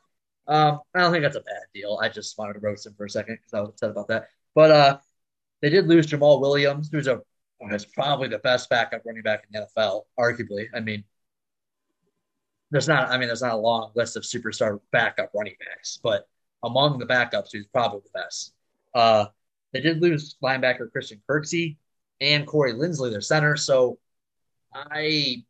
um, 0.47 0.79
I 0.95 1.01
don't 1.01 1.11
think 1.11 1.21
that's 1.21 1.35
a 1.35 1.41
bad 1.41 1.65
deal. 1.71 1.99
I 2.01 2.09
just 2.09 2.35
wanted 2.39 2.53
to 2.53 2.59
roast 2.61 2.87
him 2.87 2.95
for 2.97 3.05
a 3.05 3.09
second 3.11 3.35
because 3.35 3.53
I 3.53 3.59
was 3.59 3.69
upset 3.69 3.91
about 3.91 4.07
that. 4.07 4.29
But 4.55 4.71
uh, 4.71 4.97
they 5.61 5.69
did 5.69 5.85
lose 5.87 6.07
Jamaal 6.07 6.41
Williams, 6.41 6.89
who's 6.91 7.05
a 7.05 7.21
who's 7.61 7.85
probably 7.85 8.27
the 8.27 8.39
best 8.39 8.71
backup 8.71 9.03
running 9.05 9.21
back 9.21 9.43
in 9.43 9.61
the 9.61 9.67
NFL, 9.79 10.05
arguably. 10.19 10.65
I 10.73 10.79
mean, 10.79 11.03
there's 12.71 12.87
not 12.87 13.09
I 13.09 13.19
mean, 13.19 13.27
there's 13.27 13.43
not 13.43 13.53
a 13.53 13.57
long 13.57 13.91
list 13.93 14.17
of 14.17 14.23
superstar 14.23 14.79
backup 14.91 15.29
running 15.35 15.57
backs, 15.59 15.99
but 16.01 16.27
among 16.63 16.97
the 16.97 17.05
backups, 17.05 17.49
he's 17.51 17.67
probably 17.67 17.99
the 17.99 18.19
best. 18.19 18.55
Uh, 18.95 19.27
they 19.73 19.81
did 19.81 20.01
lose 20.01 20.37
linebacker 20.43 20.91
Christian 20.91 21.21
Kirksey 21.29 21.77
and 22.19 22.47
Corey 22.47 22.73
Linsley, 22.73 23.11
their 23.11 23.21
center. 23.21 23.55
So 23.55 23.99
I 24.75 25.43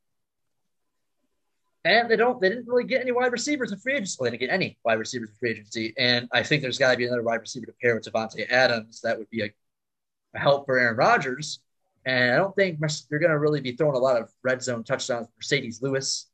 and 1.83 2.09
they 2.09 2.15
don't 2.15 2.39
they 2.41 2.49
didn't 2.49 2.67
really 2.67 2.83
get 2.83 3.01
any 3.01 3.11
wide 3.11 3.31
receivers 3.31 3.71
in 3.71 3.79
free 3.79 3.93
agency. 3.93 4.17
Well, 4.19 4.25
they 4.25 4.37
didn't 4.37 4.49
get 4.49 4.53
any 4.53 4.77
wide 4.83 4.99
receivers 4.99 5.29
in 5.29 5.35
free 5.35 5.51
agency. 5.51 5.93
And 5.97 6.27
I 6.31 6.43
think 6.43 6.61
there's 6.61 6.77
gotta 6.77 6.97
be 6.97 7.05
another 7.05 7.23
wide 7.23 7.41
receiver 7.41 7.65
to 7.67 7.73
pair 7.81 7.95
with 7.95 8.05
Davante 8.05 8.49
Adams. 8.49 9.01
That 9.01 9.17
would 9.17 9.29
be 9.29 9.43
a, 9.43 9.53
a 10.35 10.39
help 10.39 10.65
for 10.65 10.77
Aaron 10.77 10.97
Rodgers. 10.97 11.59
And 12.05 12.33
I 12.33 12.37
don't 12.37 12.55
think 12.55 12.79
you're 13.09 13.19
gonna 13.19 13.39
really 13.39 13.61
be 13.61 13.73
throwing 13.73 13.95
a 13.95 13.99
lot 13.99 14.19
of 14.19 14.31
red 14.43 14.61
zone 14.61 14.83
touchdowns. 14.83 15.27
Marcedes 15.39 15.81
Lewis, 15.81 16.27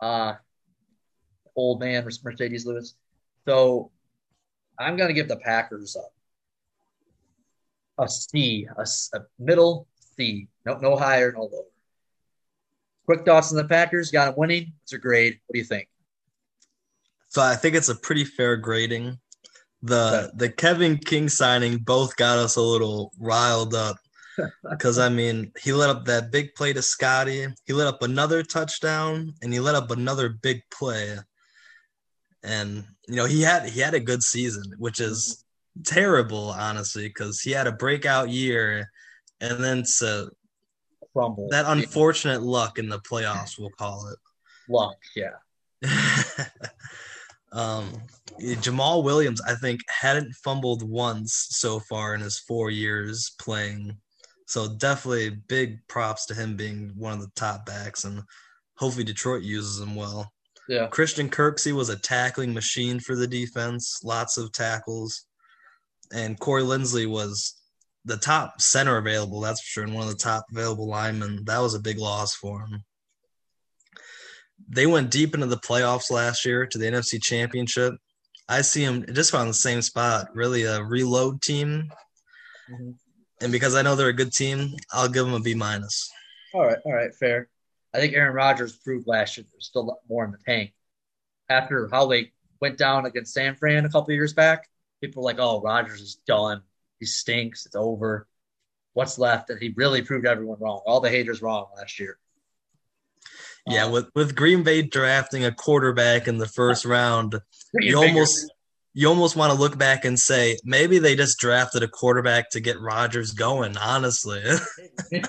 uh 0.00 0.34
old 1.56 1.80
man 1.80 2.04
Marcedes 2.04 2.66
Lewis. 2.66 2.94
So 3.46 3.90
I'm 4.78 4.96
gonna 4.96 5.12
give 5.12 5.28
the 5.28 5.36
Packers 5.36 5.96
a, 5.96 6.02
a 8.02 8.08
C, 8.08 8.66
a, 8.76 8.86
a 9.14 9.20
middle 9.38 9.86
C. 10.16 10.48
No, 10.64 10.78
no 10.78 10.96
higher, 10.96 11.32
no 11.32 11.42
lower. 11.42 11.64
Quick 13.04 13.24
thoughts 13.24 13.50
on 13.50 13.56
the 13.56 13.64
Packers. 13.64 14.10
Got 14.10 14.26
them 14.26 14.34
winning. 14.36 14.72
What's 14.80 14.92
your 14.92 15.00
grade? 15.00 15.38
What 15.46 15.52
do 15.54 15.58
you 15.58 15.64
think? 15.64 15.88
So 17.28 17.42
I 17.42 17.56
think 17.56 17.74
it's 17.74 17.88
a 17.88 17.96
pretty 17.96 18.24
fair 18.24 18.56
grading. 18.56 19.18
The 19.82 20.32
the 20.34 20.48
Kevin 20.48 20.96
King 20.96 21.28
signing 21.28 21.78
both 21.78 22.16
got 22.16 22.38
us 22.38 22.56
a 22.56 22.62
little 22.62 23.12
riled 23.18 23.74
up. 23.74 23.96
Because 24.68 24.98
I 24.98 25.10
mean, 25.10 25.52
he 25.62 25.72
let 25.72 25.90
up 25.90 26.06
that 26.06 26.32
big 26.32 26.56
play 26.56 26.72
to 26.72 26.82
Scotty. 26.82 27.46
He 27.66 27.72
let 27.72 27.86
up 27.86 28.02
another 28.02 28.42
touchdown, 28.42 29.32
and 29.42 29.52
he 29.52 29.60
let 29.60 29.76
up 29.76 29.92
another 29.92 30.28
big 30.28 30.60
play. 30.72 31.16
And 32.42 32.84
you 33.06 33.14
know, 33.14 33.26
he 33.26 33.42
had 33.42 33.68
he 33.68 33.78
had 33.78 33.94
a 33.94 34.00
good 34.00 34.24
season, 34.24 34.74
which 34.78 34.98
is 34.98 35.44
mm-hmm. 35.78 35.82
terrible, 35.82 36.50
honestly, 36.50 37.06
because 37.06 37.40
he 37.40 37.52
had 37.52 37.68
a 37.68 37.72
breakout 37.72 38.28
year, 38.28 38.90
and 39.40 39.62
then 39.62 39.84
to 39.98 40.30
Crumble. 41.14 41.48
that 41.50 41.64
unfortunate 41.66 42.42
luck 42.42 42.78
in 42.78 42.88
the 42.88 42.98
playoffs, 42.98 43.58
we'll 43.58 43.70
call 43.70 44.08
it. 44.08 44.18
luck, 44.68 44.96
yeah. 45.14 45.36
um, 47.52 47.90
Jamaal 48.40 49.04
Williams, 49.04 49.40
I 49.42 49.54
think, 49.54 49.80
hadn't 49.88 50.34
fumbled 50.34 50.82
once 50.82 51.46
so 51.50 51.78
far 51.80 52.14
in 52.14 52.20
his 52.20 52.38
four 52.38 52.70
years 52.70 53.34
playing. 53.40 53.96
So 54.46 54.68
definitely 54.68 55.30
big 55.48 55.78
props 55.88 56.26
to 56.26 56.34
him 56.34 56.56
being 56.56 56.92
one 56.96 57.12
of 57.12 57.20
the 57.20 57.30
top 57.36 57.64
backs, 57.64 58.04
and 58.04 58.22
hopefully 58.76 59.04
Detroit 59.04 59.42
uses 59.42 59.80
him 59.80 59.94
well. 59.94 60.32
Yeah. 60.68 60.86
Christian 60.88 61.28
Kirksey 61.28 61.72
was 61.72 61.90
a 61.90 61.96
tackling 61.96 62.52
machine 62.52 62.98
for 62.98 63.14
the 63.14 63.26
defense, 63.26 64.00
lots 64.02 64.36
of 64.36 64.52
tackles, 64.52 65.26
and 66.12 66.38
Corey 66.38 66.62
Linsley 66.62 67.06
was 67.06 67.54
the 68.04 68.16
top 68.16 68.60
center 68.60 68.96
available, 68.96 69.40
that's 69.40 69.60
for 69.60 69.66
sure, 69.66 69.84
and 69.84 69.94
one 69.94 70.04
of 70.04 70.10
the 70.10 70.22
top 70.22 70.44
available 70.52 70.86
linemen. 70.86 71.44
That 71.44 71.60
was 71.60 71.74
a 71.74 71.80
big 71.80 71.98
loss 71.98 72.34
for 72.34 72.60
him. 72.60 72.84
They 74.68 74.86
went 74.86 75.10
deep 75.10 75.34
into 75.34 75.46
the 75.46 75.56
playoffs 75.56 76.10
last 76.10 76.44
year 76.44 76.66
to 76.66 76.78
the 76.78 76.86
NFC 76.86 77.22
Championship. 77.22 77.94
I 78.48 78.60
see 78.60 78.84
them 78.84 79.04
just 79.12 79.30
about 79.30 79.42
on 79.42 79.48
the 79.48 79.54
same 79.54 79.82
spot, 79.82 80.28
really 80.34 80.64
a 80.64 80.82
reload 80.82 81.42
team. 81.42 81.90
Mm-hmm. 82.70 82.90
And 83.40 83.52
because 83.52 83.74
I 83.74 83.82
know 83.82 83.96
they're 83.96 84.08
a 84.08 84.12
good 84.12 84.32
team, 84.32 84.74
I'll 84.92 85.08
give 85.08 85.24
them 85.24 85.34
a 85.34 85.40
B 85.40 85.54
minus. 85.54 86.10
All 86.54 86.64
right, 86.64 86.78
all 86.84 86.92
right, 86.92 87.14
fair. 87.14 87.48
I 87.94 87.98
think 87.98 88.14
Aaron 88.14 88.34
Rodgers 88.34 88.76
proved 88.76 89.06
last 89.06 89.36
year 89.36 89.46
there's 89.50 89.66
still 89.66 89.98
more 90.08 90.24
in 90.24 90.30
the 90.30 90.38
tank. 90.44 90.72
After 91.48 91.88
how 91.90 92.06
they 92.06 92.32
went 92.60 92.78
down 92.78 93.06
against 93.06 93.34
San 93.34 93.54
Fran 93.56 93.84
a 93.84 93.90
couple 93.90 94.14
years 94.14 94.32
back, 94.32 94.68
people 95.00 95.22
were 95.22 95.26
like, 95.26 95.38
"Oh, 95.38 95.60
Rodgers 95.60 96.00
is 96.00 96.16
done. 96.26 96.62
He 97.00 97.06
stinks. 97.06 97.66
It's 97.66 97.76
over. 97.76 98.26
What's 98.92 99.18
left?" 99.18 99.50
And 99.50 99.60
he 99.60 99.74
really 99.76 100.02
proved 100.02 100.26
everyone 100.26 100.58
wrong. 100.60 100.82
All 100.86 101.00
the 101.00 101.10
haters 101.10 101.42
wrong 101.42 101.66
last 101.76 101.98
year. 101.98 102.18
Yeah, 103.66 103.84
um, 103.84 103.92
with 103.92 104.10
with 104.14 104.34
Green 104.34 104.62
Bay 104.62 104.82
drafting 104.82 105.44
a 105.44 105.52
quarterback 105.52 106.28
in 106.28 106.38
the 106.38 106.48
first 106.48 106.84
round, 106.84 107.40
you 107.72 107.96
almost 107.96 108.52
you 108.92 109.08
almost 109.08 109.36
want 109.36 109.52
to 109.52 109.58
look 109.58 109.78
back 109.78 110.04
and 110.04 110.18
say 110.18 110.58
maybe 110.64 110.98
they 110.98 111.16
just 111.16 111.38
drafted 111.38 111.82
a 111.82 111.88
quarterback 111.88 112.50
to 112.50 112.60
get 112.60 112.80
Rodgers 112.80 113.32
going. 113.32 113.76
Honestly. 113.76 114.42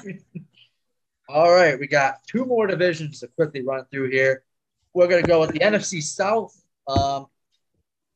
All 1.28 1.52
right, 1.52 1.80
we 1.80 1.88
got 1.88 2.20
two 2.28 2.46
more 2.46 2.68
divisions 2.68 3.20
to 3.22 3.28
quickly 3.28 3.64
run 3.64 3.86
through 3.92 4.12
here. 4.12 4.44
We're 4.94 5.08
gonna 5.08 5.24
go 5.24 5.40
with 5.40 5.52
the 5.52 5.60
NFC 5.60 6.04
South. 6.04 6.56
Um, 6.88 7.26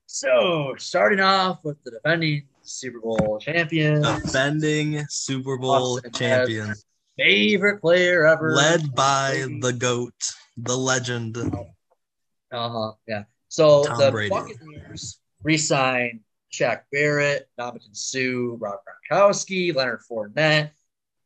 so 0.05 0.75
starting 0.77 1.19
off 1.19 1.63
with 1.63 1.83
the 1.83 1.91
defending 1.91 2.43
Super 2.69 2.99
Bowl 2.99 3.39
champion, 3.39 4.01
defending 4.01 5.05
Super 5.09 5.57
Bowl 5.57 5.99
champion, 6.13 6.73
favorite 7.17 7.81
player 7.81 8.25
ever, 8.25 8.51
led 8.51 8.93
by 8.95 9.45
the 9.61 9.73
goat, 9.73 10.13
the 10.57 10.77
legend. 10.77 11.37
Uh 11.37 12.69
huh. 12.69 12.91
Yeah. 13.07 13.23
So 13.47 13.83
Tom 13.85 13.97
the 13.97 14.11
Brady. 14.11 14.29
Buccaneers 14.29 15.19
re-signed 15.43 16.21
Shaq 16.51 16.81
Barrett, 16.91 17.49
Ndamukong 17.59 17.95
Suh, 17.95 18.55
Rob 18.57 18.79
Gronkowski, 19.11 19.75
Leonard 19.75 20.01
Fournette. 20.09 20.71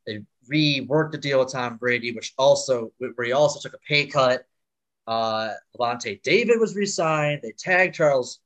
They 0.05 0.23
reworked 0.51 1.11
the 1.11 1.17
deal 1.17 1.39
with 1.39 1.51
Tom 1.51 1.77
Brady, 1.77 2.13
which 2.13 2.33
also 2.37 2.91
where 2.97 3.25
he 3.25 3.31
also 3.31 3.59
took 3.59 3.73
a 3.73 3.83
pay 3.87 4.05
cut. 4.07 4.45
Uh, 5.05 5.53
Lavonte 5.77 6.21
David 6.23 6.59
was 6.59 6.75
re-signed. 6.75 7.41
They 7.41 7.51
tagged 7.51 7.95
Charles 7.95 8.39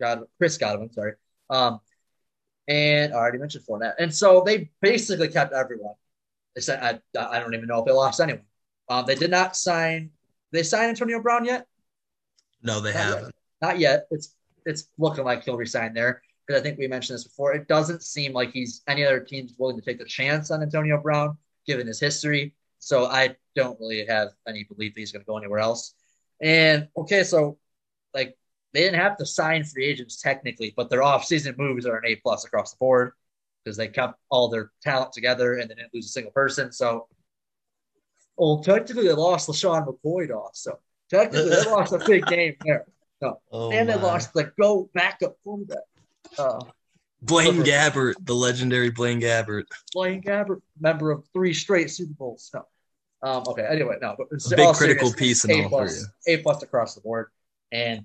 God 0.00 0.24
Chris 0.38 0.58
Godwin, 0.58 0.92
sorry. 0.92 1.12
Um, 1.48 1.80
and 2.68 3.12
I 3.12 3.16
already 3.16 3.38
mentioned 3.38 3.64
Fournette. 3.64 3.94
And 3.98 4.14
so 4.14 4.42
they 4.44 4.70
basically 4.80 5.28
kept 5.28 5.52
everyone. 5.52 5.94
They 6.54 6.60
said 6.60 7.00
I, 7.14 7.18
I 7.18 7.40
don't 7.40 7.54
even 7.54 7.66
know 7.66 7.80
if 7.80 7.86
they 7.86 7.92
lost 7.92 8.20
anyone. 8.20 8.42
Um, 8.88 9.04
they 9.06 9.14
did 9.14 9.30
not 9.30 9.56
sign. 9.56 10.10
They 10.50 10.62
signed 10.62 10.90
Antonio 10.90 11.20
Brown 11.20 11.44
yet? 11.44 11.66
No, 12.62 12.80
they 12.80 12.92
not 12.92 13.02
haven't. 13.02 13.24
Yet. 13.24 13.34
Not 13.62 13.78
yet. 13.78 14.06
It's 14.10 14.34
it's 14.66 14.88
looking 14.98 15.24
like 15.24 15.44
he'll 15.44 15.56
resign 15.56 15.94
there 15.94 16.22
because 16.46 16.60
I 16.60 16.62
think 16.62 16.78
we 16.78 16.86
mentioned 16.86 17.16
this 17.16 17.24
before. 17.24 17.54
It 17.54 17.68
doesn't 17.68 18.02
seem 18.02 18.32
like 18.32 18.52
he's 18.52 18.82
any 18.86 19.04
other 19.04 19.20
team's 19.20 19.54
willing 19.58 19.76
to 19.76 19.82
take 19.82 19.98
the 19.98 20.04
chance 20.04 20.50
on 20.50 20.62
Antonio 20.62 21.00
Brown 21.00 21.36
given 21.66 21.86
his 21.86 22.00
history. 22.00 22.54
So 22.78 23.06
I 23.06 23.36
don't 23.54 23.78
really 23.80 24.04
have 24.06 24.30
any 24.46 24.64
belief 24.64 24.94
that 24.94 25.00
he's 25.00 25.12
going 25.12 25.22
to 25.22 25.26
go 25.26 25.38
anywhere 25.38 25.60
else. 25.60 25.94
And 26.40 26.88
okay, 26.96 27.22
so 27.22 27.58
like 28.14 28.36
they 28.72 28.80
didn't 28.80 29.00
have 29.00 29.16
to 29.18 29.26
sign 29.26 29.64
free 29.64 29.86
agents 29.86 30.20
technically, 30.20 30.72
but 30.76 30.90
their 30.90 31.00
offseason 31.00 31.58
moves 31.58 31.86
are 31.86 31.96
an 31.96 32.06
A 32.06 32.16
plus 32.16 32.44
across 32.44 32.72
the 32.72 32.78
board 32.78 33.12
because 33.64 33.76
they 33.76 33.88
kept 33.88 34.18
all 34.30 34.48
their 34.48 34.70
talent 34.82 35.12
together 35.12 35.54
and 35.54 35.70
they 35.70 35.74
didn't 35.74 35.94
lose 35.94 36.06
a 36.06 36.10
single 36.10 36.32
person. 36.32 36.72
So, 36.72 37.06
well, 38.36 38.62
technically 38.62 39.06
they 39.06 39.12
lost 39.12 39.48
LeSean 39.48 39.86
McCoy 39.86 40.30
off. 40.30 40.56
So 40.56 40.78
technically 41.10 41.50
they 41.50 41.64
lost 41.70 41.92
a 41.92 41.98
big 41.98 42.26
game 42.26 42.56
there. 42.64 42.86
No. 43.20 43.40
Oh 43.52 43.70
and 43.70 43.88
they 43.88 43.94
lost 43.94 44.32
the 44.32 44.50
go 44.58 44.90
backup 44.94 45.36
quarterback. 45.44 45.84
Uh, 46.38 46.60
Blaine 47.20 47.62
Gabbert, 47.62 48.14
the 48.22 48.34
legendary 48.34 48.90
Blaine 48.90 49.20
Gabbert. 49.20 49.64
Blaine 49.92 50.20
Gabbert, 50.20 50.60
member 50.80 51.12
of 51.12 51.24
three 51.32 51.54
straight 51.54 51.90
Super 51.90 52.14
Bowls. 52.14 52.50
No. 52.52 52.66
Um, 53.22 53.44
okay, 53.46 53.64
anyway, 53.70 53.96
no, 54.02 54.16
but 54.18 54.26
a 54.32 54.56
big 54.56 54.74
critical 54.74 55.12
piece 55.12 55.44
in 55.44 55.52
A 55.52 55.68
plus, 55.68 56.04
A 56.26 56.38
plus 56.38 56.64
across 56.64 56.96
the 56.96 57.00
board. 57.00 57.28
And 57.70 58.04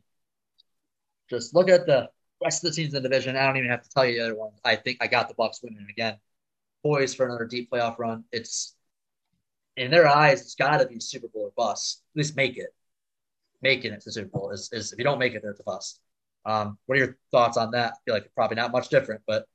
just 1.29 1.53
look 1.55 1.69
at 1.69 1.85
the 1.85 2.09
rest 2.43 2.63
of 2.63 2.69
the 2.69 2.75
teams 2.75 2.93
in 2.93 3.01
the 3.01 3.09
division. 3.09 3.35
I 3.35 3.45
don't 3.45 3.57
even 3.57 3.69
have 3.69 3.83
to 3.83 3.89
tell 3.89 4.05
you 4.05 4.17
the 4.17 4.25
other 4.25 4.35
ones. 4.35 4.59
I 4.63 4.75
think 4.75 4.97
I 5.01 5.07
got 5.07 5.27
the 5.27 5.35
Bucks 5.35 5.61
winning 5.61 5.87
again. 5.89 6.17
Poised 6.83 7.17
for 7.17 7.25
another 7.25 7.45
deep 7.45 7.71
playoff 7.71 7.99
run. 7.99 8.23
It's 8.31 8.75
in 9.75 9.91
their 9.91 10.07
eyes, 10.07 10.41
it's 10.41 10.55
got 10.55 10.77
to 10.77 10.87
be 10.87 10.99
Super 10.99 11.27
Bowl 11.27 11.43
or 11.43 11.51
bust. 11.55 12.03
At 12.13 12.17
least 12.17 12.35
make 12.35 12.57
it. 12.57 12.73
Making 13.61 13.93
it 13.93 14.01
to 14.01 14.11
Super 14.11 14.29
Bowl 14.29 14.51
is, 14.51 14.69
is 14.71 14.91
if 14.91 14.99
you 14.99 15.03
don't 15.03 15.19
make 15.19 15.33
it, 15.33 15.43
it's 15.43 15.59
a 15.59 15.63
bust. 15.63 15.99
Um, 16.45 16.77
what 16.85 16.95
are 16.95 16.99
your 16.99 17.17
thoughts 17.31 17.57
on 17.57 17.71
that? 17.71 17.93
I 17.93 17.97
feel 18.05 18.13
like 18.13 18.31
probably 18.33 18.55
not 18.55 18.71
much 18.71 18.89
different, 18.89 19.21
but 19.27 19.45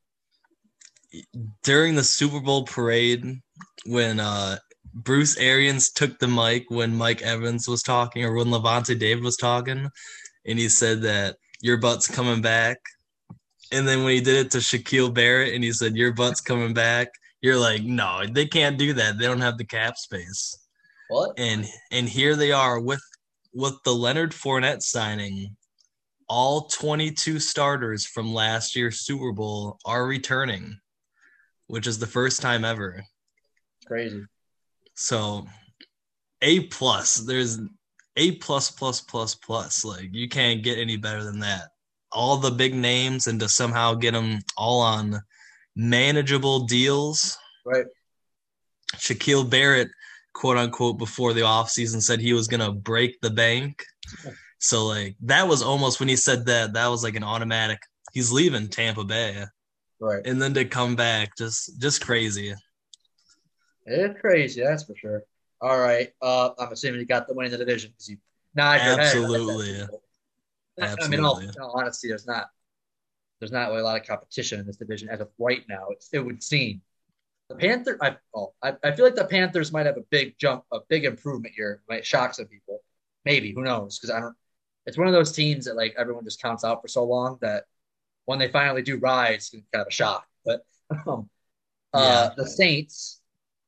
during 1.62 1.94
the 1.94 2.04
Super 2.04 2.40
Bowl 2.40 2.64
parade, 2.64 3.40
when 3.86 4.20
uh, 4.20 4.58
Bruce 4.94 5.36
Arians 5.36 5.90
took 5.90 6.18
the 6.18 6.28
mic 6.28 6.70
when 6.70 6.94
Mike 6.94 7.22
Evans 7.22 7.68
was 7.68 7.82
talking, 7.82 8.24
or 8.24 8.34
when 8.34 8.48
Lavonte 8.48 8.98
David 8.98 9.24
was 9.24 9.36
talking, 9.36 9.88
and 10.46 10.58
he 10.58 10.68
said 10.68 11.02
that 11.02 11.36
your 11.62 11.78
butt's 11.78 12.08
coming 12.08 12.42
back. 12.42 12.78
And 13.70 13.88
then 13.88 14.02
when 14.04 14.12
he 14.12 14.20
did 14.20 14.46
it 14.46 14.50
to 14.50 14.58
Shaquille 14.58 15.14
Barrett 15.14 15.54
and 15.54 15.64
he 15.64 15.72
said, 15.72 15.96
Your 15.96 16.12
butt's 16.12 16.42
coming 16.42 16.74
back, 16.74 17.08
you're 17.40 17.58
like, 17.58 17.82
No, 17.82 18.22
they 18.30 18.46
can't 18.46 18.76
do 18.76 18.92
that. 18.92 19.18
They 19.18 19.24
don't 19.24 19.40
have 19.40 19.56
the 19.56 19.64
cap 19.64 19.96
space. 19.96 20.58
What? 21.08 21.38
And 21.38 21.64
and 21.90 22.08
here 22.08 22.36
they 22.36 22.52
are 22.52 22.78
with 22.78 23.02
with 23.54 23.74
the 23.84 23.94
Leonard 23.94 24.32
Fournette 24.32 24.82
signing. 24.82 25.56
All 26.28 26.62
22 26.68 27.38
starters 27.38 28.06
from 28.06 28.32
last 28.32 28.74
year's 28.74 29.00
Super 29.00 29.32
Bowl 29.32 29.78
are 29.84 30.06
returning, 30.06 30.78
which 31.66 31.86
is 31.86 31.98
the 31.98 32.06
first 32.06 32.40
time 32.40 32.64
ever. 32.64 33.04
Crazy. 33.86 34.24
So, 34.94 35.46
A 36.40 36.60
plus. 36.60 37.16
There's 37.16 37.58
a 38.16 38.32
plus 38.36 38.70
plus 38.70 39.00
plus 39.00 39.34
plus. 39.34 39.84
Like 39.84 40.10
you 40.12 40.28
can't 40.28 40.62
get 40.62 40.78
any 40.78 40.96
better 40.96 41.24
than 41.24 41.40
that. 41.40 41.70
All 42.10 42.36
the 42.36 42.50
big 42.50 42.74
names 42.74 43.26
and 43.26 43.40
to 43.40 43.48
somehow 43.48 43.94
get 43.94 44.12
them 44.12 44.40
all 44.56 44.80
on 44.80 45.20
manageable 45.74 46.66
deals. 46.66 47.38
Right. 47.64 47.86
Shaquille 48.96 49.48
Barrett, 49.48 49.88
quote 50.34 50.58
unquote, 50.58 50.98
before 50.98 51.32
the 51.32 51.40
offseason 51.40 52.02
said 52.02 52.20
he 52.20 52.34
was 52.34 52.48
gonna 52.48 52.72
break 52.72 53.20
the 53.20 53.30
bank. 53.30 53.84
So 54.64 54.86
like 54.86 55.16
that 55.22 55.48
was 55.48 55.60
almost 55.60 55.98
when 55.98 56.08
he 56.08 56.14
said 56.14 56.46
that, 56.46 56.74
that 56.74 56.86
was 56.86 57.02
like 57.02 57.16
an 57.16 57.24
automatic 57.24 57.80
he's 58.12 58.30
leaving 58.30 58.68
Tampa 58.68 59.04
Bay. 59.04 59.44
Right. 60.00 60.24
And 60.26 60.40
then 60.40 60.54
to 60.54 60.64
come 60.64 60.94
back, 60.94 61.36
just 61.36 61.80
just 61.80 62.04
crazy. 62.04 62.54
It's 63.84 64.20
crazy, 64.20 64.62
that's 64.62 64.84
for 64.84 64.94
sure. 64.94 65.22
All 65.62 65.78
right. 65.78 66.08
Uh, 66.20 66.50
I'm 66.58 66.72
assuming 66.72 66.98
you 67.00 67.06
got 67.06 67.28
the 67.28 67.34
win 67.34 67.46
in 67.46 67.52
the 67.52 67.58
division 67.58 67.92
because 67.92 68.08
you 68.08 68.16
nod 68.54 68.80
Absolutely. 68.80 69.74
Head. 69.74 69.88
Absolutely. 70.80 71.04
I 71.04 71.08
mean, 71.08 71.24
all, 71.24 71.38
in 71.38 71.50
all 71.60 71.78
honesty, 71.78 72.08
there's 72.08 72.26
not 72.26 72.48
there's 73.38 73.52
not 73.52 73.68
really 73.68 73.80
a 73.80 73.84
lot 73.84 74.00
of 74.00 74.06
competition 74.06 74.58
in 74.58 74.66
this 74.66 74.76
division 74.76 75.08
as 75.08 75.20
of 75.20 75.28
right 75.38 75.62
now. 75.68 75.86
It's, 75.90 76.08
it 76.12 76.18
would 76.18 76.42
seem 76.42 76.82
the 77.48 77.54
Panther. 77.54 77.96
I, 78.00 78.16
oh, 78.34 78.54
I 78.60 78.74
I 78.82 78.92
feel 78.92 79.04
like 79.04 79.14
the 79.14 79.24
Panthers 79.24 79.72
might 79.72 79.86
have 79.86 79.96
a 79.96 80.04
big 80.10 80.36
jump, 80.36 80.64
a 80.72 80.80
big 80.88 81.04
improvement 81.04 81.54
here. 81.54 81.80
Might 81.88 82.04
shock 82.04 82.34
some 82.34 82.46
people. 82.46 82.80
Maybe 83.24 83.52
who 83.52 83.62
knows? 83.62 83.98
Because 83.98 84.10
I 84.10 84.18
don't. 84.18 84.34
It's 84.86 84.98
one 84.98 85.06
of 85.06 85.12
those 85.12 85.30
teams 85.30 85.66
that 85.66 85.76
like 85.76 85.94
everyone 85.96 86.24
just 86.24 86.42
counts 86.42 86.64
out 86.64 86.82
for 86.82 86.88
so 86.88 87.04
long 87.04 87.38
that 87.40 87.64
when 88.24 88.40
they 88.40 88.48
finally 88.48 88.82
do 88.82 88.98
rise, 88.98 89.50
it's 89.52 89.62
kind 89.72 89.82
of 89.82 89.86
a 89.86 89.92
shock. 89.92 90.26
But 90.44 90.64
um, 91.06 91.30
uh, 91.94 92.30
yeah. 92.30 92.34
the 92.36 92.48
Saints. 92.48 93.20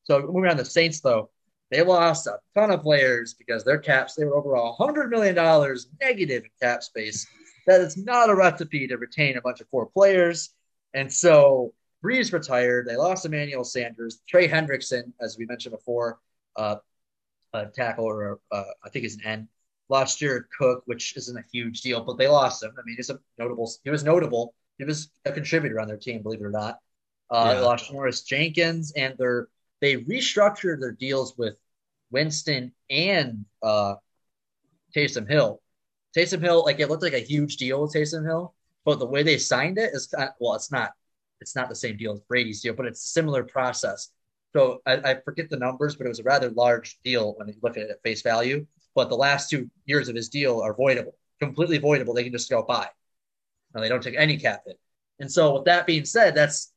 So 0.04 0.22
moving 0.22 0.50
on, 0.50 0.56
the 0.56 0.64
Saints 0.64 1.00
though 1.00 1.30
they 1.70 1.82
lost 1.82 2.26
a 2.26 2.38
ton 2.54 2.70
of 2.70 2.82
players 2.82 3.34
because 3.34 3.64
their 3.64 3.78
caps, 3.78 4.14
they 4.14 4.24
were 4.24 4.36
over 4.36 4.54
a 4.54 4.72
$100 4.72 5.08
million 5.10 5.34
negative 6.00 6.44
in 6.44 6.50
cap 6.60 6.82
space. 6.82 7.26
That 7.66 7.80
is 7.80 7.96
not 7.96 8.30
a 8.30 8.34
recipe 8.34 8.86
to 8.88 8.96
retain 8.96 9.36
a 9.36 9.40
bunch 9.40 9.60
of 9.60 9.70
core 9.70 9.86
players. 9.86 10.50
And 10.92 11.12
so 11.12 11.72
Brees 12.04 12.32
retired. 12.32 12.86
They 12.86 12.96
lost 12.96 13.24
Emmanuel 13.24 13.64
Sanders, 13.64 14.20
Trey 14.28 14.46
Hendrickson, 14.46 15.12
as 15.20 15.38
we 15.38 15.46
mentioned 15.46 15.74
before, 15.74 16.18
uh, 16.56 16.76
a 17.54 17.66
tackle 17.66 18.04
or 18.04 18.40
uh, 18.52 18.64
I 18.84 18.90
think 18.90 19.06
is 19.06 19.16
an 19.16 19.24
end. 19.24 19.48
Lost 19.88 20.18
Jared 20.18 20.44
Cook, 20.56 20.82
which 20.86 21.16
isn't 21.16 21.36
a 21.36 21.44
huge 21.52 21.80
deal, 21.80 22.02
but 22.02 22.18
they 22.18 22.28
lost 22.28 22.62
him. 22.62 22.72
I 22.78 22.82
mean, 22.84 22.96
he's 22.96 23.10
a 23.10 23.18
notable. 23.38 23.70
He 23.84 23.90
was 23.90 24.04
notable. 24.04 24.54
He 24.78 24.84
was 24.84 25.10
a 25.24 25.32
contributor 25.32 25.80
on 25.80 25.88
their 25.88 25.96
team, 25.96 26.22
believe 26.22 26.40
it 26.40 26.44
or 26.44 26.50
not. 26.50 26.78
Uh, 27.30 27.44
yeah. 27.46 27.54
They 27.54 27.60
lost 27.60 27.92
Morris 27.92 28.22
Jenkins, 28.22 28.92
and 28.96 29.16
their 29.18 29.48
they 29.84 29.96
restructured 29.96 30.80
their 30.80 30.92
deals 30.92 31.36
with 31.36 31.56
Winston 32.10 32.72
and 32.88 33.44
uh, 33.62 33.96
Taysom 34.96 35.28
Hill. 35.28 35.60
Taysom 36.16 36.40
Hill, 36.40 36.64
like 36.64 36.80
it 36.80 36.88
looked 36.88 37.02
like 37.02 37.12
a 37.12 37.18
huge 37.18 37.58
deal 37.58 37.82
with 37.82 37.92
Taysom 37.92 38.24
Hill, 38.24 38.54
but 38.84 38.98
the 38.98 39.06
way 39.06 39.22
they 39.22 39.36
signed 39.36 39.76
it 39.78 39.90
is 39.92 40.06
kind 40.06 40.28
of, 40.28 40.34
well, 40.40 40.54
it's 40.54 40.72
not. 40.72 40.92
it's 41.40 41.54
not 41.54 41.68
the 41.68 41.74
same 41.74 41.96
deal 41.98 42.14
as 42.14 42.20
Brady's 42.20 42.62
deal, 42.62 42.72
but 42.72 42.86
it's 42.86 43.04
a 43.04 43.08
similar 43.08 43.44
process. 43.44 44.08
So 44.54 44.80
I, 44.86 44.94
I 45.10 45.14
forget 45.22 45.50
the 45.50 45.58
numbers, 45.58 45.96
but 45.96 46.06
it 46.06 46.08
was 46.08 46.20
a 46.20 46.22
rather 46.24 46.48
large 46.50 46.98
deal 47.04 47.34
when 47.36 47.48
you 47.48 47.54
look 47.62 47.76
at 47.76 47.82
it 47.82 47.90
at 47.90 48.02
face 48.02 48.22
value. 48.22 48.66
But 48.94 49.10
the 49.10 49.16
last 49.16 49.50
two 49.50 49.68
years 49.84 50.08
of 50.08 50.16
his 50.16 50.30
deal 50.30 50.60
are 50.62 50.74
voidable, 50.74 51.12
completely 51.40 51.78
voidable. 51.78 52.14
They 52.14 52.24
can 52.24 52.32
just 52.32 52.48
go 52.48 52.62
buy. 52.62 52.88
And 53.74 53.84
they 53.84 53.88
don't 53.88 54.02
take 54.02 54.14
any 54.16 54.38
cap 54.38 54.62
hit. 54.66 54.78
And 55.18 55.30
so 55.30 55.54
with 55.54 55.64
that 55.64 55.86
being 55.86 56.06
said, 56.06 56.34
that's 56.34 56.72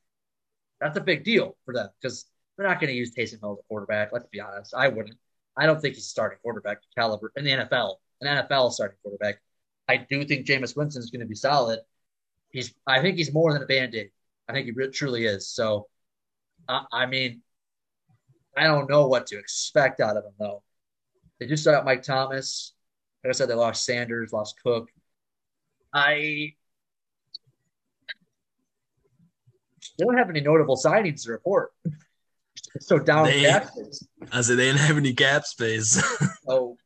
that's 0.82 0.98
a 0.98 1.02
big 1.02 1.24
deal 1.24 1.56
for 1.64 1.74
them 1.74 1.88
because 2.02 2.26
they're 2.58 2.68
not 2.68 2.80
going 2.80 2.90
to 2.90 2.98
use 2.98 3.14
Taysom 3.14 3.40
Hill 3.40 3.54
as 3.54 3.60
a 3.60 3.68
quarterback. 3.68 4.12
Let's 4.12 4.28
be 4.28 4.40
honest. 4.40 4.74
I 4.76 4.88
wouldn't. 4.88 5.18
I 5.56 5.66
don't 5.66 5.82
think 5.82 5.96
he's 5.96 6.06
a 6.06 6.10
starting 6.10 6.40
quarterback 6.42 6.80
caliber 6.96 7.32
in 7.36 7.44
the 7.44 7.52
NFL. 7.52 7.96
An 8.22 8.28
NFL 8.28 8.72
starting 8.72 8.98
quarterback. 9.04 9.42
I 9.88 9.98
do 9.98 10.26
think 10.26 10.46
Jameis 10.46 10.76
Winston 10.76 11.02
is 11.02 11.12
going 11.12 11.22
to 11.22 11.28
be 11.28 11.36
solid. 11.36 11.80
He's. 12.52 12.74
I 12.86 13.02
think 13.02 13.18
he's 13.18 13.34
more 13.34 13.54
than 13.54 13.62
a 13.62 13.66
band 13.66 13.96
aid. 13.96 14.12
I 14.50 14.54
think 14.54 14.66
he 14.66 14.72
really, 14.72 14.92
truly 14.92 15.26
is. 15.26 15.48
So, 15.50 15.88
uh, 16.68 16.82
I 16.92 17.06
mean, 17.06 17.42
I 18.56 18.64
don't 18.64 18.90
know 18.90 19.08
what 19.08 19.28
to 19.28 19.38
expect 19.38 20.00
out 20.00 20.18
of 20.18 20.26
him 20.26 20.34
though. 20.40 20.64
They 21.40 21.46
just 21.46 21.64
start 21.64 21.78
out 21.78 21.86
Mike 21.86 22.02
Thomas. 22.02 22.74
Like 23.24 23.30
I 23.30 23.34
said, 23.34 23.50
they 23.50 23.54
lost 23.54 23.86
Sanders, 23.86 24.34
lost 24.34 24.56
Cook. 24.64 24.90
I 25.94 26.54
they 29.98 30.06
don't 30.06 30.18
have 30.18 30.30
any 30.30 30.42
notable 30.42 30.76
signings 30.76 31.24
to 31.24 31.32
report. 31.32 31.72
so 32.80 33.00
down 33.00 33.26
They- 33.26 33.42
cap 33.44 33.68
space. 33.72 34.08
I 34.32 34.42
said 34.42 34.58
they 34.58 34.66
didn't 34.66 34.82
have 34.82 34.98
any 34.98 35.14
cap 35.14 35.46
space. 35.46 36.02
So 36.48 36.78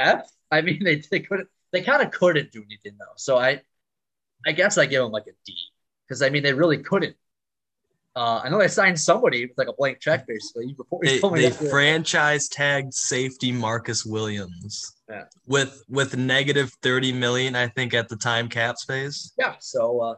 F. 0.00 0.28
I 0.50 0.60
mean, 0.62 0.82
they 0.82 0.96
they 1.10 1.20
couldn't. 1.20 1.48
They 1.72 1.82
kind 1.82 2.02
of 2.02 2.10
couldn't 2.10 2.50
do 2.52 2.62
anything 2.64 2.96
though. 2.98 3.14
So 3.16 3.38
I, 3.38 3.60
I 4.46 4.50
guess 4.52 4.78
I 4.78 4.86
give 4.86 5.00
them 5.02 5.12
like 5.12 5.26
a 5.28 5.32
D 5.44 5.54
because 6.06 6.22
I 6.22 6.28
mean 6.30 6.42
they 6.42 6.52
really 6.52 6.78
couldn't. 6.78 7.14
Uh, 8.16 8.40
I 8.42 8.48
know 8.48 8.58
they 8.58 8.66
signed 8.68 8.98
somebody 8.98 9.44
with 9.46 9.56
like 9.58 9.68
a 9.68 9.72
blank 9.74 10.00
check 10.00 10.26
basically. 10.26 10.66
You 10.68 10.86
they, 11.02 11.18
they 11.20 11.50
franchise 11.50 12.48
tagged 12.48 12.94
safety 12.94 13.52
Marcus 13.52 14.04
Williams 14.06 14.96
Yeah. 15.08 15.24
with 15.46 15.84
with 15.88 16.16
negative 16.16 16.72
thirty 16.82 17.12
million, 17.12 17.54
I 17.54 17.68
think, 17.68 17.94
at 17.94 18.08
the 18.08 18.16
time 18.16 18.48
cap 18.48 18.76
space. 18.78 19.32
yeah. 19.38 19.54
So 19.60 20.00
uh, 20.00 20.14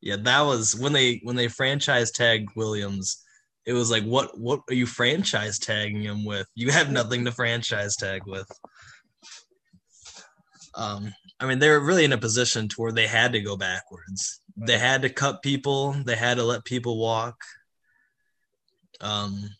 Yeah, 0.00 0.16
that 0.20 0.40
was 0.42 0.74
when 0.76 0.92
they 0.92 1.20
when 1.24 1.36
they 1.36 1.48
franchise 1.48 2.10
tagged 2.10 2.50
Williams. 2.56 3.22
It 3.66 3.72
was 3.72 3.90
like, 3.90 4.04
what 4.04 4.38
what 4.38 4.60
are 4.70 4.74
you 4.74 4.86
franchise 4.86 5.58
tagging 5.58 6.02
him 6.02 6.24
with? 6.24 6.46
You 6.54 6.70
have 6.70 6.90
nothing 6.90 7.24
to 7.24 7.32
franchise 7.32 7.96
tag 7.96 8.22
with. 8.26 8.48
Um, 10.76 11.12
I 11.40 11.46
mean, 11.46 11.58
they 11.58 11.68
were 11.68 11.84
really 11.84 12.04
in 12.04 12.12
a 12.12 12.18
position 12.18 12.68
to 12.68 12.76
where 12.76 12.92
they 12.92 13.06
had 13.06 13.32
to 13.32 13.40
go 13.40 13.56
backwards. 13.56 14.40
They 14.56 14.78
had 14.78 15.02
to 15.02 15.10
cut 15.10 15.42
people. 15.42 15.92
They 15.92 16.16
had 16.16 16.36
to 16.36 16.44
let 16.44 16.64
people 16.64 16.98
walk. 16.98 17.36
Um, 19.00 19.50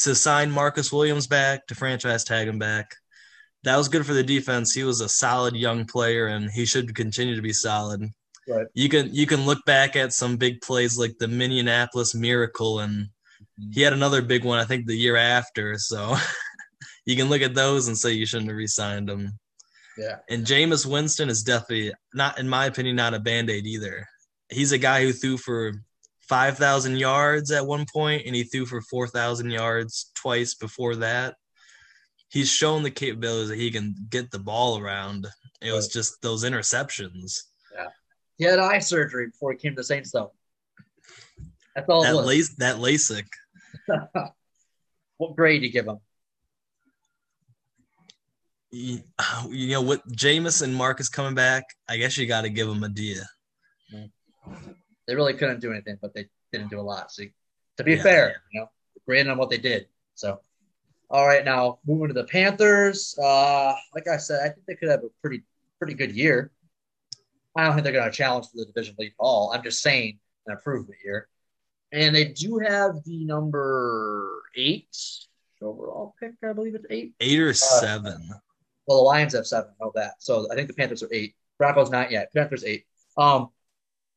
to 0.00 0.14
sign 0.14 0.50
Marcus 0.50 0.92
Williams 0.92 1.26
back, 1.26 1.66
to 1.68 1.74
franchise 1.74 2.24
tag 2.24 2.48
him 2.48 2.58
back, 2.58 2.96
that 3.64 3.76
was 3.76 3.88
good 3.88 4.04
for 4.04 4.12
the 4.12 4.24
defense. 4.24 4.74
He 4.74 4.82
was 4.82 5.00
a 5.00 5.08
solid 5.08 5.54
young 5.54 5.84
player, 5.84 6.26
and 6.26 6.50
he 6.50 6.66
should 6.66 6.94
continue 6.94 7.36
to 7.36 7.42
be 7.42 7.52
solid. 7.52 8.02
Right. 8.48 8.66
You 8.74 8.88
can 8.88 9.14
you 9.14 9.26
can 9.26 9.46
look 9.46 9.64
back 9.64 9.94
at 9.94 10.12
some 10.12 10.36
big 10.36 10.60
plays 10.60 10.98
like 10.98 11.18
the 11.18 11.28
Minneapolis 11.28 12.14
Miracle, 12.14 12.80
and 12.80 13.08
he 13.72 13.82
had 13.82 13.92
another 13.92 14.22
big 14.22 14.44
one 14.44 14.58
I 14.58 14.64
think 14.64 14.86
the 14.86 14.96
year 14.96 15.16
after. 15.16 15.78
So 15.78 16.16
you 17.06 17.16
can 17.16 17.28
look 17.28 17.42
at 17.42 17.54
those 17.54 17.88
and 17.88 17.96
say 17.96 18.12
you 18.12 18.26
shouldn't 18.26 18.50
have 18.50 18.56
re-signed 18.56 19.08
him. 19.08 19.38
yeah. 19.96 20.18
And 20.28 20.44
Jameis 20.44 20.86
Winston 20.86 21.28
is 21.28 21.42
definitely 21.42 21.92
not, 22.14 22.38
in 22.38 22.48
my 22.48 22.66
opinion, 22.66 22.96
not 22.96 23.14
a 23.14 23.20
band 23.20 23.50
aid 23.50 23.66
either. 23.66 24.06
He's 24.50 24.72
a 24.72 24.78
guy 24.78 25.02
who 25.02 25.12
threw 25.12 25.36
for 25.36 25.72
5,000 26.28 26.98
yards 26.98 27.50
at 27.50 27.66
one 27.66 27.86
point, 27.92 28.22
and 28.26 28.34
he 28.34 28.44
threw 28.44 28.66
for 28.66 28.80
4,000 28.80 29.50
yards 29.50 30.10
twice 30.14 30.54
before 30.54 30.96
that. 30.96 31.36
He's 32.28 32.50
shown 32.50 32.82
the 32.82 32.90
capabilities 32.90 33.50
that 33.50 33.58
he 33.58 33.70
can 33.70 33.94
get 34.08 34.30
the 34.30 34.38
ball 34.38 34.78
around. 34.78 35.26
It 35.60 35.72
was 35.72 35.88
just 35.88 36.22
those 36.22 36.44
interceptions. 36.44 37.40
He 38.38 38.44
had 38.44 38.58
eye 38.58 38.78
surgery 38.78 39.28
before 39.28 39.52
he 39.52 39.58
came 39.58 39.76
to 39.76 39.84
Saints, 39.84 40.10
though. 40.10 40.32
That's 41.74 41.88
all 41.88 42.02
That, 42.02 42.16
lace, 42.16 42.54
that 42.56 42.76
LASIK. 42.76 43.26
what 45.16 45.36
grade 45.36 45.60
do 45.60 45.66
you 45.66 45.72
give 45.72 45.86
him? 45.86 45.98
You 48.70 49.02
you 49.50 49.68
know, 49.72 49.82
with 49.82 50.00
Jameis 50.16 50.62
and 50.62 50.74
Marcus 50.74 51.08
coming 51.08 51.34
back, 51.34 51.64
I 51.88 51.98
guess 51.98 52.16
you 52.16 52.26
got 52.26 52.42
to 52.42 52.50
give 52.50 52.68
him 52.68 52.82
a 52.82 52.88
D. 52.88 53.18
They 55.06 55.14
really 55.14 55.34
couldn't 55.34 55.60
do 55.60 55.72
anything, 55.72 55.98
but 56.00 56.14
they 56.14 56.26
didn't 56.52 56.70
do 56.70 56.80
a 56.80 56.82
lot. 56.82 57.12
So, 57.12 57.24
to 57.76 57.84
be 57.84 57.94
Yeah. 57.94 58.02
fair, 58.02 58.42
you 58.52 58.60
know, 58.60 58.70
grading 59.06 59.30
on 59.30 59.36
what 59.36 59.50
they 59.50 59.58
did. 59.58 59.88
So, 60.14 60.40
all 61.10 61.26
right, 61.26 61.44
now 61.44 61.80
moving 61.86 62.08
to 62.08 62.14
the 62.14 62.24
Panthers. 62.24 63.14
Uh, 63.18 63.74
like 63.94 64.08
I 64.08 64.16
said, 64.16 64.40
I 64.40 64.48
think 64.48 64.66
they 64.66 64.74
could 64.74 64.88
have 64.88 65.04
a 65.04 65.10
pretty 65.20 65.42
pretty 65.78 65.94
good 65.94 66.12
year. 66.12 66.50
I 67.56 67.64
don't 67.64 67.74
think 67.74 67.84
they're 67.84 67.92
going 67.92 68.10
to 68.10 68.16
challenge 68.16 68.46
for 68.46 68.56
the 68.56 68.64
division 68.66 68.94
lead 68.98 69.08
at 69.08 69.12
all. 69.18 69.52
I'm 69.52 69.62
just 69.62 69.82
saying 69.82 70.18
an 70.46 70.52
improvement 70.52 70.98
year. 71.04 71.28
And 71.92 72.14
they 72.14 72.24
do 72.26 72.58
have 72.58 73.04
the 73.04 73.24
number 73.24 74.42
eight 74.56 74.96
overall 75.60 76.14
pick, 76.18 76.32
I 76.42 76.52
believe 76.54 76.74
it's 76.74 76.86
eight. 76.90 77.12
Eight 77.20 77.38
or 77.38 77.52
seven. 77.54 78.28
Well, 78.86 78.98
the 78.98 79.04
Lions 79.04 79.34
have 79.34 79.46
seven. 79.46 79.70
Know 79.80 79.92
that. 79.94 80.14
So 80.18 80.50
I 80.50 80.54
think 80.54 80.68
the 80.68 80.74
Panthers 80.74 81.02
are 81.02 81.08
eight. 81.12 81.34
Broncos 81.58 81.90
not 81.90 82.10
yet. 82.10 82.32
Panthers 82.34 82.64
eight. 82.64 82.84
Um, 83.16 83.48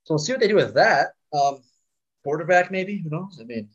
so 0.05 0.13
we'll 0.15 0.19
see 0.19 0.31
what 0.33 0.39
they 0.39 0.47
do 0.47 0.55
with 0.55 0.73
that. 0.75 1.09
Um, 1.33 1.59
quarterback 2.23 2.71
maybe. 2.71 2.97
Who 2.97 3.09
knows? 3.09 3.37
I 3.39 3.43
mean, 3.43 3.69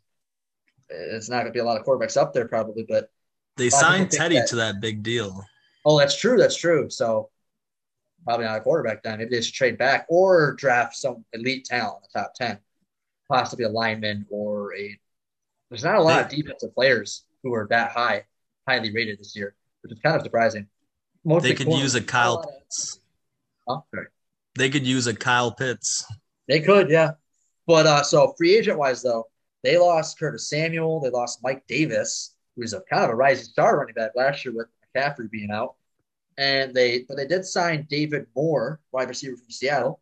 it's 0.89 1.29
not 1.29 1.37
going 1.43 1.47
to 1.47 1.53
be 1.53 1.61
a 1.61 1.65
lot 1.65 1.79
of 1.79 1.87
quarterbacks 1.87 2.17
up 2.17 2.33
there 2.33 2.49
probably, 2.49 2.85
but 2.89 3.11
They 3.57 3.71
signed 3.71 4.11
Teddy 4.11 4.37
that- 4.37 4.49
to 4.49 4.57
that 4.57 4.81
big 4.81 5.03
deal. 5.03 5.45
oh, 5.85 5.99
that's 5.99 6.17
true. 6.19 6.39
That's 6.39 6.57
true. 6.57 6.89
So 6.91 7.29
probably 8.25 8.47
not 8.47 8.59
a 8.59 8.61
quarterback 8.61 9.03
then. 9.03 9.19
Maybe 9.19 9.31
they 9.31 9.43
should 9.43 9.55
trade 9.55 9.79
back 9.79 10.07
or 10.09 10.55
draft 10.55 10.97
some 10.97 11.25
elite 11.33 11.65
talent 11.65 12.03
in 12.03 12.09
the 12.13 12.21
top 12.21 12.35
ten, 12.35 12.59
possibly 13.29 13.65
a 13.65 13.69
lineman 13.69 14.27
or 14.31 14.75
a. 14.75 14.99
There's 15.71 15.85
not 15.85 15.97
a 15.97 16.03
lot 16.03 16.23
of 16.23 16.29
defensive 16.29 16.75
players 16.75 17.25
who 17.43 17.55
are 17.55 17.67
that 17.71 17.93
high, 17.93 18.25
highly 18.69 18.93
rated 18.93 19.19
this 19.21 19.37
year, 19.37 19.55
which 19.83 19.93
is 19.93 19.99
kind 20.01 20.17
of 20.17 20.23
surprising. 20.23 20.67
Mostly 21.25 21.51
They 21.51 21.55
could 21.57 21.67
corners. 21.67 21.83
use 21.83 21.95
a 21.95 22.03
Kyle 22.03 22.43
Pitts. 22.43 23.01
Huh? 23.69 23.81
Sorry. 23.95 24.07
They 24.57 24.69
could 24.71 24.87
use 24.87 25.07
a 25.07 25.15
Kyle 25.15 25.53
Pitts. 25.53 26.05
They 26.49 26.61
could, 26.61 26.91
yeah. 26.91 27.13
But 27.67 27.87
uh, 27.87 28.03
so 28.03 28.35
free 28.37 28.57
agent 28.57 28.79
wise, 28.79 29.03
though, 29.03 29.29
they 29.63 29.79
lost 29.79 30.19
Curtis 30.19 30.49
Samuel. 30.49 31.01
They 31.01 31.11
lost 31.11 31.39
Mike 31.43 31.65
Davis, 31.69 32.35
who's 32.57 32.73
a 32.73 32.81
kind 32.91 33.05
of 33.05 33.11
a 33.11 33.15
rising 33.15 33.45
star 33.45 33.79
running 33.79 33.95
back 33.95 34.13
last 34.17 34.45
year 34.45 34.55
with 34.55 34.67
McCaffrey 34.97 35.31
being 35.31 35.51
out. 35.53 35.75
And 36.41 36.75
they, 36.75 37.05
but 37.07 37.19
they 37.19 37.27
did 37.27 37.45
sign 37.45 37.87
David 37.91 38.27
Moore, 38.35 38.81
wide 38.93 39.09
receiver 39.11 39.37
from 39.37 39.51
Seattle, 39.51 40.01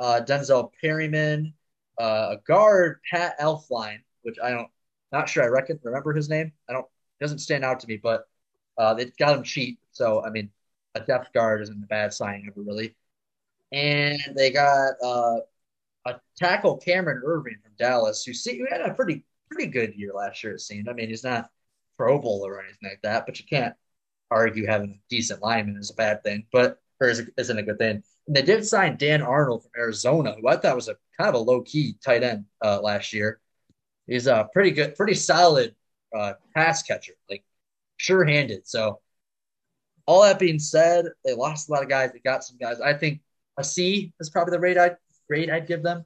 uh, 0.00 0.20
Denzel 0.26 0.72
Perryman, 0.80 1.54
uh, 2.00 2.30
a 2.32 2.36
guard 2.44 2.98
Pat 3.08 3.38
Elflein, 3.38 3.98
which 4.22 4.38
I 4.42 4.50
don't, 4.50 4.68
not 5.12 5.28
sure 5.28 5.44
I 5.44 5.46
reckon 5.46 5.78
remember 5.84 6.12
his 6.12 6.28
name. 6.28 6.52
I 6.68 6.72
don't, 6.72 6.86
doesn't 7.20 7.38
stand 7.38 7.64
out 7.64 7.78
to 7.78 7.86
me, 7.86 7.96
but 7.96 8.28
uh, 8.76 8.94
they 8.94 9.04
got 9.18 9.36
him 9.36 9.44
cheap. 9.44 9.78
So 9.92 10.24
I 10.24 10.30
mean, 10.30 10.50
a 10.96 11.00
depth 11.00 11.32
guard 11.32 11.62
isn't 11.62 11.84
a 11.84 11.86
bad 11.86 12.12
signing 12.12 12.48
ever 12.48 12.60
really. 12.60 12.96
And 13.70 14.20
they 14.36 14.50
got 14.50 14.94
uh, 15.02 15.38
a 16.06 16.14
tackle 16.36 16.78
Cameron 16.78 17.22
Erving 17.24 17.62
from 17.62 17.72
Dallas, 17.78 18.24
who 18.24 18.34
see 18.34 18.58
who 18.58 18.66
had 18.68 18.80
a 18.80 18.94
pretty 18.94 19.24
pretty 19.48 19.70
good 19.70 19.94
year 19.94 20.12
last 20.12 20.42
year. 20.42 20.54
It 20.54 20.60
seemed. 20.60 20.88
I 20.88 20.92
mean, 20.92 21.08
he's 21.08 21.24
not 21.24 21.50
Pro 21.96 22.18
Bowler 22.18 22.54
or 22.54 22.62
anything 22.62 22.90
like 22.90 23.02
that, 23.02 23.26
but 23.26 23.38
you 23.38 23.46
can't 23.46 23.74
argue 24.32 24.66
having 24.66 24.90
a 24.90 25.00
decent 25.08 25.42
lineman 25.42 25.76
is 25.76 25.90
a 25.90 25.94
bad 25.94 26.22
thing, 26.22 26.46
but 26.52 26.78
or 27.00 27.08
is, 27.08 27.28
isn't 27.36 27.58
a 27.58 27.62
good 27.62 27.78
thing. 27.78 28.02
And 28.26 28.36
they 28.36 28.42
did 28.42 28.66
sign 28.66 28.96
Dan 28.96 29.22
Arnold 29.22 29.62
from 29.62 29.72
Arizona, 29.76 30.36
who 30.40 30.48
I 30.48 30.56
thought 30.56 30.76
was 30.76 30.88
a 30.88 30.96
kind 31.18 31.28
of 31.28 31.34
a 31.34 31.38
low 31.38 31.62
key 31.62 31.96
tight 32.04 32.22
end 32.22 32.44
uh, 32.64 32.80
last 32.80 33.12
year. 33.12 33.40
He's 34.06 34.26
a 34.26 34.48
pretty 34.52 34.70
good, 34.70 34.94
pretty 34.94 35.14
solid 35.14 35.74
uh, 36.16 36.34
pass 36.54 36.82
catcher, 36.82 37.14
like 37.28 37.44
sure 37.96 38.24
handed. 38.24 38.66
So 38.66 39.00
all 40.06 40.22
that 40.22 40.38
being 40.38 40.58
said, 40.58 41.06
they 41.24 41.34
lost 41.34 41.68
a 41.68 41.72
lot 41.72 41.82
of 41.82 41.88
guys. 41.88 42.12
They 42.12 42.20
got 42.20 42.44
some 42.44 42.56
guys. 42.58 42.80
I 42.80 42.94
think 42.94 43.20
a 43.58 43.64
C 43.64 44.12
is 44.20 44.30
probably 44.30 44.52
the 44.52 44.60
rate 44.60 44.78
I'd 44.78 44.96
grade 45.28 45.50
I'd 45.50 45.66
give 45.66 45.82
them. 45.82 46.04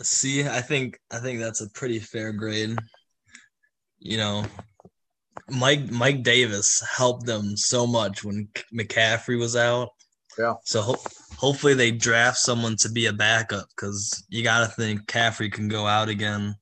See, 0.00 0.46
I 0.46 0.60
think 0.60 1.00
I 1.10 1.18
think 1.18 1.40
that's 1.40 1.60
a 1.60 1.70
pretty 1.70 1.98
fair 1.98 2.32
grade. 2.32 2.76
You 3.98 4.16
know, 4.16 4.44
Mike 5.50 5.90
Mike 5.90 6.22
Davis 6.22 6.82
helped 6.96 7.26
them 7.26 7.56
so 7.56 7.86
much 7.86 8.24
when 8.24 8.48
McCaffrey 8.74 9.38
was 9.38 9.56
out. 9.56 9.90
Yeah. 10.38 10.54
So 10.64 10.82
ho- 10.82 11.02
hopefully 11.36 11.74
they 11.74 11.90
draft 11.90 12.38
someone 12.38 12.76
to 12.76 12.88
be 12.90 13.06
a 13.06 13.12
backup 13.12 13.66
because 13.74 14.24
you 14.28 14.42
got 14.42 14.60
to 14.60 14.72
think 14.74 15.06
Caffrey 15.06 15.50
can 15.50 15.68
go 15.68 15.86
out 15.86 16.08
again. 16.08 16.54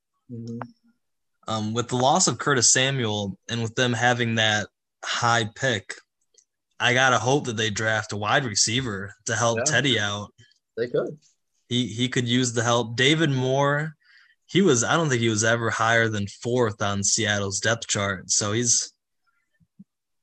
Um, 1.48 1.74
with 1.74 1.88
the 1.88 1.96
loss 1.96 2.26
of 2.26 2.38
Curtis 2.38 2.72
Samuel 2.72 3.38
and 3.48 3.62
with 3.62 3.74
them 3.74 3.92
having 3.92 4.34
that 4.36 4.66
high 5.04 5.48
pick, 5.54 5.94
I 6.80 6.92
gotta 6.92 7.18
hope 7.18 7.46
that 7.46 7.56
they 7.56 7.70
draft 7.70 8.12
a 8.12 8.16
wide 8.16 8.44
receiver 8.44 9.14
to 9.26 9.36
help 9.36 9.58
Yeah. 9.58 9.64
Teddy 9.64 9.98
out. 10.00 10.32
They 10.76 10.88
could. 10.88 11.18
He 11.68 11.86
he 11.86 12.08
could 12.08 12.28
use 12.28 12.52
the 12.52 12.62
help. 12.62 12.96
David 12.96 13.30
Moore, 13.30 13.95
he 14.46 14.62
was 14.62 14.84
I 14.84 14.94
don't 14.94 15.08
think 15.08 15.20
he 15.20 15.28
was 15.28 15.44
ever 15.44 15.70
higher 15.70 16.08
than 16.08 16.26
fourth 16.26 16.80
on 16.82 17.02
Seattle's 17.02 17.60
depth 17.60 17.86
chart. 17.88 18.30
So 18.30 18.52
he's 18.52 18.92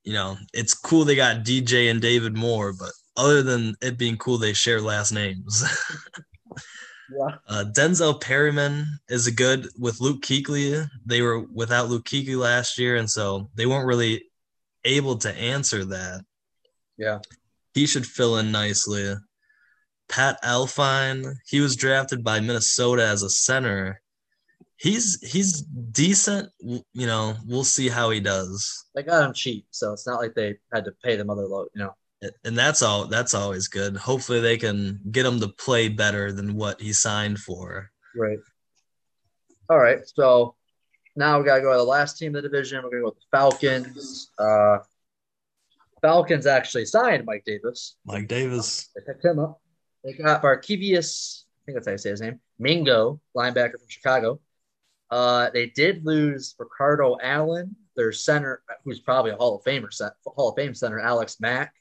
you 0.02 0.12
know, 0.12 0.36
it's 0.52 0.74
cool 0.74 1.04
they 1.04 1.16
got 1.16 1.44
DJ 1.44 1.90
and 1.90 2.00
David 2.00 2.36
Moore, 2.36 2.74
but 2.78 2.90
other 3.16 3.42
than 3.42 3.74
it 3.80 3.98
being 3.98 4.16
cool 4.16 4.38
they 4.38 4.52
share 4.52 4.80
last 4.80 5.12
names. 5.12 5.64
Yeah. 7.12 7.36
Uh, 7.48 7.64
Denzel 7.70 8.20
Perryman 8.20 8.86
is 9.08 9.26
a 9.26 9.32
good 9.32 9.68
with 9.78 10.00
Luke 10.00 10.22
Kuechly. 10.22 10.88
They 11.04 11.22
were 11.22 11.40
without 11.40 11.88
Luke 11.88 12.06
Kuechly 12.06 12.36
last 12.36 12.78
year, 12.78 12.96
and 12.96 13.08
so 13.08 13.50
they 13.54 13.66
weren't 13.66 13.86
really 13.86 14.24
able 14.84 15.16
to 15.18 15.32
answer 15.32 15.84
that. 15.84 16.24
Yeah. 16.96 17.20
He 17.74 17.86
should 17.86 18.06
fill 18.06 18.38
in 18.38 18.52
nicely. 18.52 19.14
Pat 20.08 20.42
Elflein, 20.42 21.36
he 21.46 21.60
was 21.60 21.76
drafted 21.76 22.22
by 22.22 22.40
Minnesota 22.40 23.06
as 23.06 23.22
a 23.22 23.30
center. 23.30 24.00
He's 24.84 25.18
he's 25.22 25.62
decent. 25.62 26.50
You 26.60 26.82
know, 27.06 27.36
we'll 27.46 27.64
see 27.64 27.88
how 27.88 28.10
he 28.10 28.20
does. 28.20 28.84
They 28.94 29.02
got 29.02 29.24
him 29.24 29.32
cheap, 29.32 29.66
so 29.70 29.94
it's 29.94 30.06
not 30.06 30.20
like 30.20 30.34
they 30.34 30.58
had 30.74 30.84
to 30.84 30.92
pay 31.02 31.16
them 31.16 31.30
other 31.30 31.46
load. 31.46 31.68
You 31.74 31.84
know. 31.84 31.94
And 32.44 32.56
that's 32.56 32.82
all. 32.82 33.06
That's 33.06 33.32
always 33.32 33.66
good. 33.66 33.96
Hopefully, 33.96 34.40
they 34.40 34.58
can 34.58 35.00
get 35.10 35.24
him 35.24 35.40
to 35.40 35.48
play 35.48 35.88
better 35.88 36.32
than 36.32 36.54
what 36.54 36.82
he 36.82 36.92
signed 36.92 37.38
for. 37.38 37.90
Right. 38.14 38.38
All 39.70 39.78
right. 39.78 40.00
So 40.06 40.54
now 41.16 41.38
we 41.38 41.46
got 41.46 41.56
to 41.56 41.62
go 41.62 41.72
to 41.72 41.78
the 41.78 41.84
last 41.84 42.18
team 42.18 42.36
in 42.36 42.42
the 42.42 42.42
division. 42.42 42.82
We're 42.82 42.90
going 42.90 43.04
to 43.04 43.06
go 43.06 43.06
with 43.06 43.20
the 43.20 43.36
Falcons. 43.38 44.30
Uh, 44.38 44.78
Falcons 46.02 46.46
actually 46.46 46.84
signed 46.84 47.24
Mike 47.24 47.44
Davis. 47.46 47.96
Mike 48.04 48.28
Davis. 48.28 48.90
They 48.94 49.00
picked 49.00 49.24
him 49.24 49.38
up. 49.38 49.62
They 50.04 50.12
got 50.12 50.42
Barkevious, 50.42 51.44
I 51.44 51.64
think 51.64 51.76
that's 51.76 51.86
how 51.86 51.92
you 51.92 51.98
say 51.98 52.10
his 52.10 52.20
name, 52.20 52.40
Mingo, 52.58 53.18
linebacker 53.34 53.78
from 53.78 53.88
Chicago. 53.88 54.40
Uh, 55.14 55.48
they 55.50 55.66
did 55.66 56.04
lose 56.04 56.56
Ricardo 56.58 57.16
Allen, 57.22 57.76
their 57.94 58.10
center, 58.10 58.64
who's 58.84 58.98
probably 58.98 59.30
a 59.30 59.36
Hall 59.36 59.54
of 59.54 59.62
Famer, 59.62 59.88
Hall 60.26 60.48
of 60.48 60.56
Fame 60.56 60.74
center, 60.74 60.98
Alex 60.98 61.36
Mack. 61.38 61.72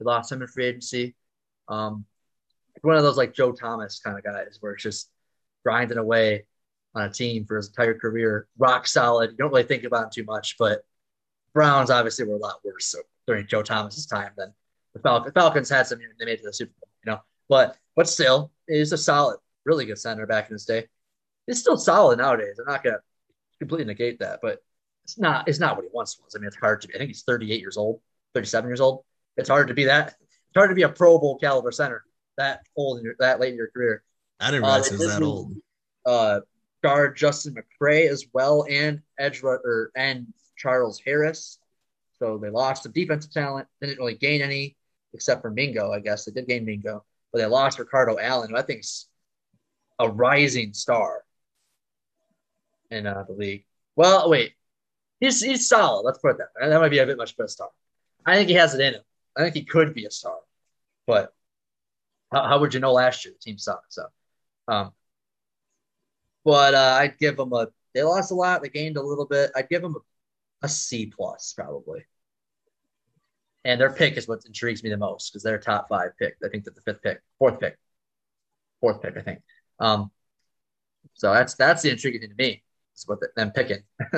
They 0.00 0.04
lost 0.04 0.32
him 0.32 0.42
in 0.42 0.48
free 0.48 0.64
agency. 0.64 1.14
Um, 1.68 2.04
one 2.82 2.96
of 2.96 3.04
those 3.04 3.16
like 3.16 3.32
Joe 3.32 3.52
Thomas 3.52 4.00
kind 4.00 4.18
of 4.18 4.24
guys 4.24 4.58
where 4.58 4.72
it's 4.72 4.82
just 4.82 5.08
grinding 5.64 5.98
away 5.98 6.46
on 6.96 7.04
a 7.04 7.10
team 7.12 7.44
for 7.46 7.58
his 7.58 7.68
entire 7.68 7.96
career, 7.96 8.48
rock 8.58 8.88
solid. 8.88 9.30
You 9.30 9.36
don't 9.36 9.50
really 9.50 9.62
think 9.62 9.84
about 9.84 10.06
him 10.06 10.10
too 10.12 10.24
much, 10.24 10.56
but 10.58 10.82
Browns 11.52 11.90
obviously 11.90 12.24
were 12.24 12.34
a 12.34 12.38
lot 12.38 12.56
worse 12.64 12.86
so, 12.86 12.98
during 13.28 13.46
Joe 13.46 13.62
Thomas's 13.62 14.06
time 14.06 14.32
than 14.36 14.52
the 14.94 14.98
Falcons. 14.98 15.32
Falcons 15.32 15.68
had 15.70 15.86
some 15.86 16.00
they 16.18 16.24
made 16.24 16.38
to 16.38 16.46
the 16.46 16.52
Super 16.52 16.72
Bowl, 16.80 16.88
you 17.06 17.12
know. 17.12 17.20
But 17.48 17.76
but 17.94 18.08
still, 18.08 18.50
he's 18.66 18.90
a 18.90 18.98
solid, 18.98 19.38
really 19.64 19.86
good 19.86 20.00
center 20.00 20.26
back 20.26 20.48
in 20.48 20.54
his 20.54 20.64
day. 20.64 20.88
It's 21.46 21.60
still 21.60 21.76
solid 21.76 22.18
nowadays. 22.18 22.58
I'm 22.58 22.72
not 22.72 22.82
gonna 22.82 22.98
completely 23.58 23.86
negate 23.86 24.20
that, 24.20 24.40
but 24.42 24.58
it's 25.04 25.18
not 25.18 25.48
it's 25.48 25.60
not 25.60 25.76
what 25.76 25.84
he 25.84 25.90
once 25.92 26.18
was. 26.22 26.34
I 26.34 26.38
mean, 26.38 26.48
it's 26.48 26.56
hard 26.56 26.80
to 26.82 26.88
be. 26.88 26.94
I 26.94 26.98
think 26.98 27.08
he's 27.08 27.22
38 27.22 27.60
years 27.60 27.76
old, 27.76 28.00
37 28.34 28.68
years 28.68 28.80
old. 28.80 29.04
It's 29.36 29.48
hard 29.48 29.68
to 29.68 29.74
be 29.74 29.84
that. 29.84 30.14
It's 30.20 30.56
hard 30.56 30.70
to 30.70 30.74
be 30.74 30.82
a 30.82 30.88
Pro 30.88 31.18
Bowl 31.18 31.38
caliber 31.38 31.72
center 31.72 32.04
that 32.36 32.60
old 32.76 32.98
in 32.98 33.04
your, 33.04 33.14
that 33.18 33.40
late 33.40 33.50
in 33.50 33.56
your 33.56 33.68
career. 33.68 34.02
I 34.40 34.50
didn't 34.50 34.62
realize 34.62 34.88
uh, 34.88 34.96
he 34.96 34.96
was 34.98 35.14
that 35.14 35.22
old. 35.22 35.54
Uh, 36.06 36.40
guard 36.82 37.16
Justin 37.16 37.54
McCray 37.54 38.08
as 38.08 38.26
well, 38.32 38.64
and 38.68 39.00
edge 39.18 39.42
or 39.42 39.90
and 39.96 40.26
Charles 40.56 41.00
Harris. 41.04 41.58
So 42.18 42.38
they 42.38 42.50
lost 42.50 42.84
some 42.84 42.92
defensive 42.92 43.32
talent. 43.32 43.66
They 43.80 43.88
Didn't 43.88 43.98
really 43.98 44.14
gain 44.14 44.42
any 44.42 44.76
except 45.12 45.42
for 45.42 45.50
Mingo. 45.50 45.92
I 45.92 46.00
guess 46.00 46.24
they 46.24 46.32
did 46.32 46.48
gain 46.48 46.64
Mingo, 46.64 47.04
but 47.32 47.38
they 47.38 47.46
lost 47.46 47.78
Ricardo 47.78 48.18
Allen, 48.18 48.50
who 48.50 48.56
I 48.56 48.62
think's 48.62 49.06
a 49.98 50.08
rising 50.08 50.72
star 50.72 51.23
in 52.90 53.06
uh, 53.06 53.24
the 53.26 53.34
league. 53.34 53.64
Well, 53.96 54.28
wait, 54.30 54.52
he's 55.20 55.40
he's 55.40 55.68
solid. 55.68 56.02
Let's 56.02 56.18
put 56.18 56.32
it 56.32 56.38
that. 56.38 56.48
Way. 56.60 56.68
That 56.68 56.80
might 56.80 56.90
be 56.90 56.98
a 56.98 57.06
bit 57.06 57.16
much 57.16 57.34
of 57.38 57.44
a 57.44 57.48
star. 57.48 57.68
I 58.26 58.36
think 58.36 58.48
he 58.48 58.54
has 58.54 58.74
it 58.74 58.80
in 58.80 58.94
him. 58.94 59.02
I 59.36 59.42
think 59.42 59.54
he 59.54 59.64
could 59.64 59.94
be 59.94 60.06
a 60.06 60.10
star, 60.10 60.38
but 61.06 61.34
how, 62.32 62.48
how 62.48 62.58
would 62.60 62.74
you 62.74 62.80
know 62.80 62.92
last 62.92 63.24
year? 63.24 63.34
The 63.34 63.50
team 63.50 63.58
sucked. 63.58 63.92
So, 63.92 64.06
um, 64.68 64.92
but 66.44 66.74
uh, 66.74 66.98
I'd 67.00 67.18
give 67.18 67.36
them 67.36 67.52
a. 67.52 67.68
They 67.94 68.02
lost 68.02 68.32
a 68.32 68.34
lot. 68.34 68.62
They 68.62 68.68
gained 68.68 68.96
a 68.96 69.02
little 69.02 69.26
bit. 69.26 69.50
I'd 69.54 69.68
give 69.68 69.82
them 69.82 69.96
a, 69.96 70.66
a 70.66 70.68
C 70.68 71.06
plus 71.06 71.52
probably. 71.56 72.04
And 73.64 73.80
their 73.80 73.92
pick 73.92 74.16
is 74.16 74.28
what 74.28 74.44
intrigues 74.44 74.82
me 74.82 74.90
the 74.90 74.96
most 74.96 75.32
because 75.32 75.42
they're 75.42 75.58
top 75.58 75.88
five 75.88 76.10
pick. 76.18 76.36
I 76.44 76.48
think 76.48 76.64
that 76.64 76.74
the 76.74 76.82
fifth 76.82 77.02
pick, 77.02 77.22
fourth 77.38 77.60
pick, 77.60 77.78
fourth 78.80 79.00
pick, 79.00 79.16
I 79.16 79.22
think. 79.22 79.40
Um, 79.78 80.10
so 81.14 81.32
that's 81.32 81.54
that's 81.54 81.82
the 81.82 81.90
intriguing 81.90 82.20
thing 82.20 82.30
to 82.30 82.36
me. 82.36 82.63
Is 82.96 83.04
what 83.06 83.18
them 83.36 83.50
picking. 83.50 83.82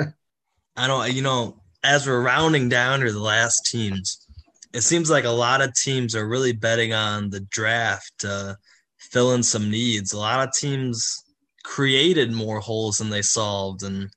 I 0.75 0.87
don't. 0.87 1.11
You 1.13 1.21
know, 1.21 1.61
as 1.83 2.05
we're 2.05 2.21
rounding 2.21 2.69
down 2.69 2.99
to 2.99 3.11
the 3.11 3.19
last 3.19 3.65
teams, 3.65 4.27
it 4.73 4.81
seems 4.81 5.09
like 5.09 5.25
a 5.25 5.29
lot 5.29 5.61
of 5.61 5.73
teams 5.73 6.15
are 6.15 6.27
really 6.27 6.53
betting 6.53 6.93
on 6.93 7.29
the 7.29 7.39
draft 7.39 8.11
to 8.19 8.57
fill 8.97 9.33
in 9.33 9.43
some 9.43 9.71
needs. 9.71 10.13
A 10.13 10.17
lot 10.17 10.47
of 10.47 10.53
teams 10.53 11.23
created 11.63 12.31
more 12.31 12.59
holes 12.59 12.97
than 12.97 13.09
they 13.09 13.21
solved. 13.21 13.83
And, 13.83 14.09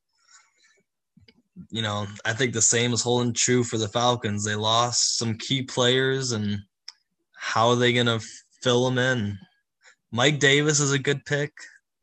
you 1.71 1.83
know, 1.83 2.07
I 2.25 2.33
think 2.33 2.53
the 2.53 2.63
same 2.63 2.93
is 2.93 3.03
holding 3.03 3.33
true 3.33 3.65
for 3.65 3.79
the 3.79 3.89
Falcons. 3.89 4.45
They 4.45 4.55
lost 4.55 5.19
some 5.19 5.39
key 5.39 5.63
players, 5.63 6.33
and 6.33 6.59
how 7.37 7.71
are 7.71 7.77
they 7.77 7.93
going 7.93 8.07
to 8.07 8.25
fill 8.63 8.85
them 8.85 8.99
in? 8.99 9.39
Mike 10.13 10.39
Davis 10.39 10.81
is 10.81 10.93
a 10.93 10.99
good 10.99 11.25
pick. 11.25 11.53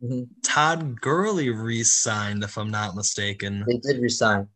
Mm-hmm. 0.04 0.24
Todd 0.44 1.02
Gurley 1.02 1.50
re 1.50 1.84
signed, 1.84 2.44
if 2.44 2.58
I'm 2.58 2.70
not 2.70 2.96
mistaken. 2.96 3.66
They 3.68 3.78
did 3.78 4.02
resign. 4.02 4.48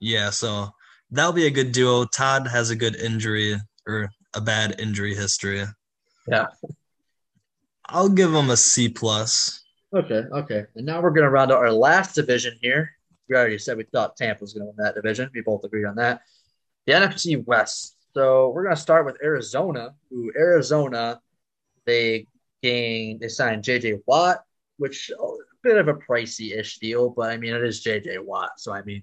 Yeah, 0.00 0.30
so 0.30 0.70
that'll 1.10 1.32
be 1.32 1.46
a 1.46 1.50
good 1.50 1.72
duo. 1.72 2.04
Todd 2.04 2.46
has 2.46 2.70
a 2.70 2.76
good 2.76 2.96
injury 2.96 3.56
or 3.86 4.10
a 4.34 4.40
bad 4.40 4.80
injury 4.80 5.14
history. 5.14 5.64
Yeah. 6.28 6.46
I'll 7.86 8.08
give 8.08 8.32
him 8.32 8.50
a 8.50 8.56
C 8.56 8.88
plus. 8.88 9.64
Okay, 9.94 10.24
okay. 10.32 10.66
And 10.76 10.84
now 10.84 11.00
we're 11.00 11.10
gonna 11.10 11.30
round 11.30 11.50
out 11.50 11.58
our 11.58 11.72
last 11.72 12.14
division 12.14 12.56
here. 12.60 12.90
We 13.28 13.36
already 13.36 13.58
said 13.58 13.78
we 13.78 13.84
thought 13.84 14.16
Tampa 14.16 14.42
was 14.42 14.52
gonna 14.52 14.66
win 14.66 14.76
that 14.78 14.94
division. 14.94 15.30
We 15.34 15.40
both 15.40 15.64
agreed 15.64 15.86
on 15.86 15.96
that. 15.96 16.20
The 16.86 16.92
NFC 16.92 17.44
West. 17.46 17.96
So 18.14 18.50
we're 18.50 18.64
gonna 18.64 18.76
start 18.76 19.06
with 19.06 19.16
Arizona, 19.22 19.94
who 20.10 20.30
Arizona 20.36 21.20
they 21.86 22.26
gained 22.62 23.20
they 23.20 23.28
signed 23.28 23.64
JJ 23.64 24.02
Watt, 24.06 24.44
which 24.78 25.10
a 25.10 25.26
bit 25.62 25.76
of 25.76 25.88
a 25.88 25.94
pricey-ish 25.94 26.78
deal, 26.78 27.10
but 27.10 27.30
I 27.30 27.36
mean 27.36 27.54
it 27.54 27.62
is 27.62 27.84
JJ 27.84 28.24
Watt. 28.24 28.58
So 28.58 28.72
I 28.72 28.82
mean 28.82 29.02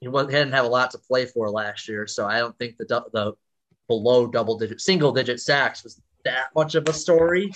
he 0.00 0.08
didn't 0.08 0.52
have 0.52 0.64
a 0.64 0.68
lot 0.68 0.90
to 0.92 0.98
play 0.98 1.26
for 1.26 1.50
last 1.50 1.88
year, 1.88 2.06
so 2.06 2.26
I 2.26 2.38
don't 2.38 2.56
think 2.58 2.76
the 2.76 2.86
the 3.12 3.32
below 3.88 4.26
double 4.26 4.58
digit, 4.58 4.80
single 4.80 5.12
digit 5.12 5.40
sacks 5.40 5.84
was 5.84 6.00
that 6.24 6.48
much 6.54 6.74
of 6.74 6.88
a 6.88 6.92
story. 6.92 7.52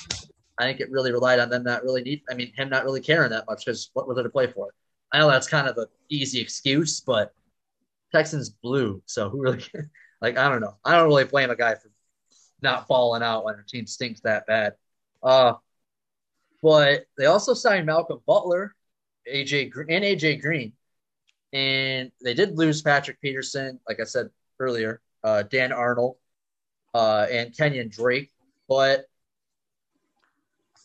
I 0.58 0.64
think 0.64 0.80
it 0.80 0.90
really 0.90 1.12
relied 1.12 1.38
on 1.38 1.50
them 1.50 1.64
not 1.64 1.82
really 1.82 2.02
need. 2.02 2.22
I 2.30 2.34
mean, 2.34 2.52
him 2.56 2.68
not 2.68 2.84
really 2.84 3.00
caring 3.00 3.30
that 3.30 3.46
much 3.48 3.64
because 3.64 3.90
what 3.92 4.08
was 4.08 4.16
there 4.16 4.24
to 4.24 4.30
play 4.30 4.46
for? 4.46 4.68
I 5.12 5.18
know 5.18 5.30
that's 5.30 5.48
kind 5.48 5.68
of 5.68 5.76
an 5.78 5.86
easy 6.08 6.40
excuse, 6.40 7.00
but 7.00 7.32
Texans 8.12 8.50
blew, 8.50 9.02
so 9.06 9.28
who 9.28 9.40
really? 9.40 9.64
like, 10.20 10.38
I 10.38 10.48
don't 10.48 10.60
know. 10.60 10.76
I 10.84 10.96
don't 10.96 11.08
really 11.08 11.24
blame 11.24 11.50
a 11.50 11.56
guy 11.56 11.74
for 11.74 11.90
not 12.62 12.86
falling 12.86 13.22
out 13.22 13.44
when 13.44 13.54
their 13.54 13.64
team 13.68 13.86
stinks 13.86 14.20
that 14.20 14.46
bad. 14.46 14.74
Uh, 15.22 15.54
but 16.62 17.04
they 17.18 17.26
also 17.26 17.54
signed 17.54 17.86
Malcolm 17.86 18.20
Butler, 18.26 18.74
AJ 19.32 19.72
and 19.88 20.04
AJ 20.04 20.40
Green 20.40 20.72
and 21.52 22.10
they 22.22 22.34
did 22.34 22.58
lose 22.58 22.82
Patrick 22.82 23.20
Peterson, 23.20 23.80
like 23.88 23.98
I 23.98 24.04
said 24.04 24.28
earlier, 24.58 25.00
uh, 25.24 25.42
Dan 25.42 25.72
Arnold, 25.72 26.16
uh, 26.94 27.26
and 27.30 27.52
Kenyan 27.52 27.90
Drake. 27.90 28.30
But 28.68 29.06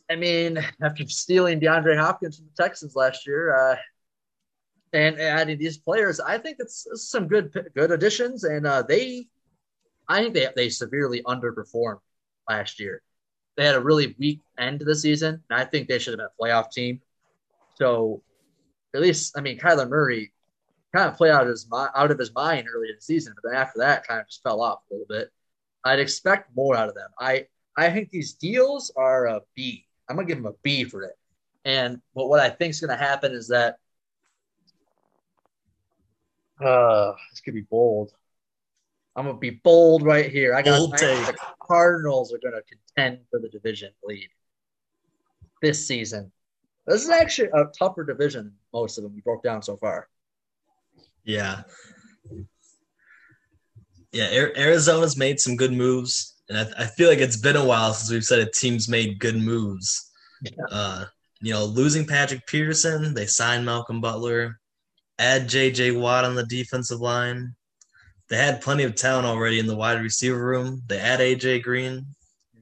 I 0.09 0.15
mean, 0.15 0.63
after 0.81 1.05
stealing 1.07 1.59
DeAndre 1.59 1.97
Hopkins 1.97 2.37
from 2.37 2.47
the 2.55 2.63
Texans 2.63 2.95
last 2.95 3.27
year, 3.27 3.53
uh, 3.53 3.75
and 4.93 5.19
adding 5.19 5.57
these 5.57 5.77
players, 5.77 6.19
I 6.19 6.37
think 6.37 6.57
it's, 6.59 6.87
some 6.95 7.27
good 7.27 7.51
good 7.75 7.91
additions. 7.91 8.43
And 8.43 8.67
uh, 8.67 8.83
they, 8.83 9.27
I 10.07 10.21
think 10.21 10.33
they 10.33 10.47
they 10.55 10.69
severely 10.69 11.21
underperformed 11.23 11.99
last 12.49 12.79
year. 12.79 13.01
They 13.57 13.65
had 13.65 13.75
a 13.75 13.81
really 13.81 14.15
weak 14.17 14.41
end 14.57 14.79
to 14.79 14.85
the 14.85 14.95
season, 14.95 15.43
and 15.49 15.59
I 15.59 15.65
think 15.65 15.87
they 15.87 15.99
should 15.99 16.17
have 16.17 16.19
been 16.19 16.27
a 16.27 16.43
playoff 16.43 16.71
team. 16.71 17.01
So, 17.75 18.21
at 18.95 19.01
least, 19.01 19.37
I 19.37 19.41
mean, 19.41 19.57
Kyler 19.57 19.89
Murray 19.89 20.31
kind 20.93 21.09
of 21.09 21.17
played 21.17 21.31
out 21.31 21.43
of 21.43 21.47
his 21.49 21.67
out 21.73 22.11
of 22.11 22.19
his 22.19 22.33
mind 22.33 22.67
early 22.73 22.89
in 22.89 22.95
the 22.95 23.01
season, 23.01 23.33
but 23.35 23.49
then 23.49 23.59
after 23.59 23.79
that, 23.79 24.07
kind 24.07 24.21
of 24.21 24.27
just 24.27 24.43
fell 24.43 24.61
off 24.61 24.79
a 24.89 24.93
little 24.93 25.07
bit. 25.07 25.31
I'd 25.83 25.99
expect 25.99 26.55
more 26.55 26.75
out 26.75 26.89
of 26.89 26.95
them. 26.95 27.09
I 27.19 27.47
I 27.77 27.89
think 27.89 28.09
these 28.09 28.33
deals 28.33 28.91
are 28.95 29.27
a 29.27 29.41
B. 29.55 29.85
I'm 30.09 30.15
gonna 30.15 30.27
give 30.27 30.37
them 30.37 30.45
a 30.45 30.55
B 30.63 30.83
for 30.83 31.03
it. 31.03 31.17
And 31.65 32.01
but 32.15 32.27
what 32.27 32.39
I 32.39 32.49
think 32.49 32.71
is 32.71 32.81
gonna 32.81 32.97
happen 32.97 33.31
is 33.31 33.47
that 33.47 33.77
uh 36.63 37.13
this 37.31 37.41
could 37.41 37.53
be 37.53 37.61
bold. 37.61 38.13
I'm 39.15 39.25
gonna 39.25 39.37
be 39.37 39.49
bold 39.49 40.03
right 40.03 40.31
here. 40.31 40.55
I 40.55 40.61
got 40.61 40.89
the 40.89 41.35
Cardinals 41.61 42.33
are 42.33 42.39
gonna 42.39 42.61
contend 42.63 43.19
for 43.29 43.39
the 43.39 43.49
division 43.49 43.91
lead 44.03 44.29
this 45.61 45.85
season. 45.85 46.31
This 46.87 47.03
is 47.03 47.09
actually 47.09 47.49
a 47.53 47.65
tougher 47.77 48.03
division 48.03 48.45
than 48.45 48.53
most 48.73 48.97
of 48.97 49.03
them 49.03 49.13
we 49.13 49.21
broke 49.21 49.43
down 49.43 49.61
so 49.61 49.77
far. 49.77 50.07
Yeah. 51.23 51.63
Yeah, 54.11 54.29
Arizona's 54.57 55.15
made 55.15 55.39
some 55.39 55.55
good 55.55 55.71
moves, 55.71 56.41
and 56.49 56.57
I, 56.57 56.83
I 56.83 56.85
feel 56.85 57.07
like 57.07 57.19
it's 57.19 57.37
been 57.37 57.55
a 57.55 57.63
while 57.63 57.93
since 57.93 58.11
we've 58.11 58.25
said 58.25 58.39
a 58.39 58.51
team's 58.51 58.89
made 58.89 59.19
good 59.19 59.37
moves. 59.37 60.11
Yeah. 60.43 60.65
Uh, 60.69 61.05
you 61.39 61.53
know, 61.53 61.63
losing 61.63 62.05
Patrick 62.05 62.45
Peterson, 62.45 63.13
they 63.13 63.25
signed 63.25 63.65
Malcolm 63.65 64.01
Butler, 64.01 64.59
add 65.17 65.47
J.J. 65.47 65.91
Watt 65.91 66.25
on 66.25 66.35
the 66.35 66.45
defensive 66.45 66.99
line. 66.99 67.55
They 68.31 68.37
had 68.37 68.61
plenty 68.61 68.83
of 68.85 68.95
talent 68.95 69.27
already 69.27 69.59
in 69.59 69.67
the 69.67 69.75
wide 69.75 70.01
receiver 70.01 70.41
room. 70.41 70.81
They 70.87 70.97
add 70.97 71.19
A.J. 71.19 71.59
Green. 71.59 72.05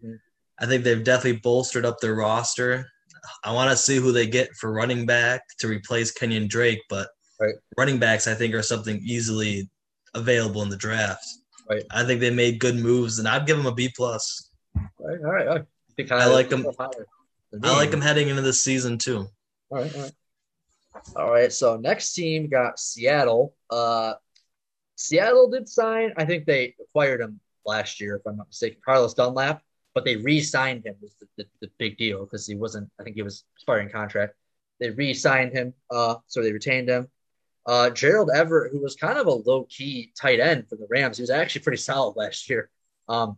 Mhm. 0.04 0.20
I 0.60 0.66
think 0.66 0.84
they've 0.84 1.04
definitely 1.04 1.40
bolstered 1.42 1.86
up 1.86 2.00
their 2.00 2.16
roster. 2.16 2.88
I 3.44 3.54
want 3.54 3.70
to 3.70 3.78
see 3.78 3.98
who 3.98 4.12
they 4.12 4.26
get 4.26 4.50
for 4.56 4.74
running 4.74 5.06
back 5.06 5.44
to 5.60 5.68
replace 5.68 6.12
Kenyan 6.12 6.50
Drake, 6.50 6.80
but 6.90 7.10
Right. 7.40 7.54
running 7.78 8.00
backs 8.00 8.28
I 8.28 8.34
think 8.34 8.56
are 8.56 8.64
something 8.64 9.00
easily 9.04 9.70
available 10.16 10.64
in 10.64 10.70
the 10.70 10.76
draft. 10.76 11.24
Right. 11.70 11.84
I 11.92 12.04
think 12.04 12.20
they 12.20 12.32
made 12.32 12.60
good 12.60 12.76
moves, 12.76 13.20
and 13.20 13.28
I'd 13.28 13.46
give 13.46 13.56
them 13.56 13.68
a 13.68 13.72
B 13.72 13.94
plus. 13.96 14.50
All 14.76 14.90
right, 15.02 15.20
all 15.24 15.32
right. 15.32 15.48
all 15.48 15.54
right. 15.56 16.12
I 16.12 16.26
like 16.26 16.50
them. 16.50 16.66
I 17.64 17.76
like 17.76 17.92
them 17.92 18.02
heading 18.02 18.30
into 18.30 18.42
this 18.42 18.64
season 18.64 18.98
too. 18.98 19.28
All 19.70 19.78
right, 19.78 19.96
all 19.96 20.02
right. 20.02 20.14
All 21.16 21.32
right. 21.32 21.54
So 21.54 21.78
next 21.78 22.14
team 22.14 22.50
got 22.50 22.80
Seattle. 22.80 23.54
Uh, 23.70 24.16
Seattle 25.00 25.50
did 25.50 25.70
sign. 25.70 26.14
I 26.18 26.26
think 26.26 26.46
they 26.46 26.76
acquired 26.82 27.22
him 27.22 27.40
last 27.66 28.02
year, 28.02 28.18
if 28.18 28.22
I'm 28.28 28.38
not 28.38 28.48
mistaken, 28.48 28.82
Carlos 28.84 29.14
Dunlap. 29.14 29.62
But 29.96 30.06
they 30.06 30.18
re-signed 30.18 30.86
him 30.86 30.96
was 31.02 31.16
the, 31.20 31.28
the, 31.38 31.46
the 31.62 31.72
big 31.80 31.98
deal 31.98 32.24
because 32.24 32.46
he 32.46 32.56
wasn't. 32.56 32.90
I 33.00 33.04
think 33.04 33.16
he 33.16 33.24
was 33.24 33.44
expiring 33.56 33.90
contract. 33.90 34.36
They 34.80 34.92
re-signed 34.92 35.52
him, 35.52 35.74
uh, 35.90 36.16
so 36.28 36.42
they 36.42 36.52
retained 36.52 36.90
him. 36.90 37.08
Uh, 37.66 37.90
Gerald 37.90 38.30
Everett, 38.34 38.72
who 38.72 38.80
was 38.80 38.96
kind 38.96 39.18
of 39.18 39.28
a 39.28 39.32
low-key 39.32 40.12
tight 40.20 40.40
end 40.40 40.70
for 40.70 40.76
the 40.76 40.88
Rams, 40.90 41.18
he 41.18 41.24
was 41.24 41.30
actually 41.30 41.62
pretty 41.62 41.78
solid 41.82 42.16
last 42.16 42.50
year. 42.50 42.70
Um, 43.08 43.38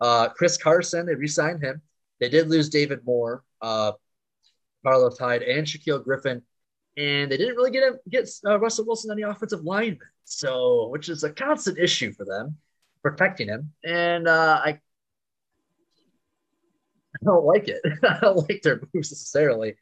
uh, 0.00 0.28
Chris 0.28 0.58
Carson, 0.58 1.06
they 1.06 1.14
re-signed 1.14 1.62
him. 1.62 1.80
They 2.20 2.28
did 2.28 2.48
lose 2.48 2.68
David 2.68 3.00
Moore. 3.04 3.42
Uh, 3.62 3.92
Carlos 4.84 5.18
Hyde 5.18 5.42
and 5.42 5.66
Shaquill 5.66 6.04
Griffin, 6.04 6.42
and 6.96 7.32
they 7.32 7.36
didn't 7.36 7.56
really 7.56 7.70
get 7.70 7.84
him 7.84 7.98
get 8.08 8.28
uh, 8.46 8.60
Russell 8.60 8.84
Wilson 8.84 9.10
on 9.10 9.16
the 9.16 9.28
offensive 9.28 9.62
lineman, 9.62 10.06
so 10.24 10.88
which 10.88 11.08
is 11.08 11.24
a 11.24 11.30
constant 11.30 11.78
issue 11.78 12.12
for 12.12 12.24
them 12.24 12.56
protecting 13.02 13.48
him. 13.48 13.72
And 13.84 14.26
uh, 14.26 14.60
I, 14.64 14.70
I 17.14 17.24
don't 17.24 17.44
like 17.44 17.68
it. 17.68 17.80
I 18.02 18.18
don't 18.20 18.48
like 18.48 18.62
their 18.62 18.80
moves 18.92 19.12
necessarily. 19.12 19.76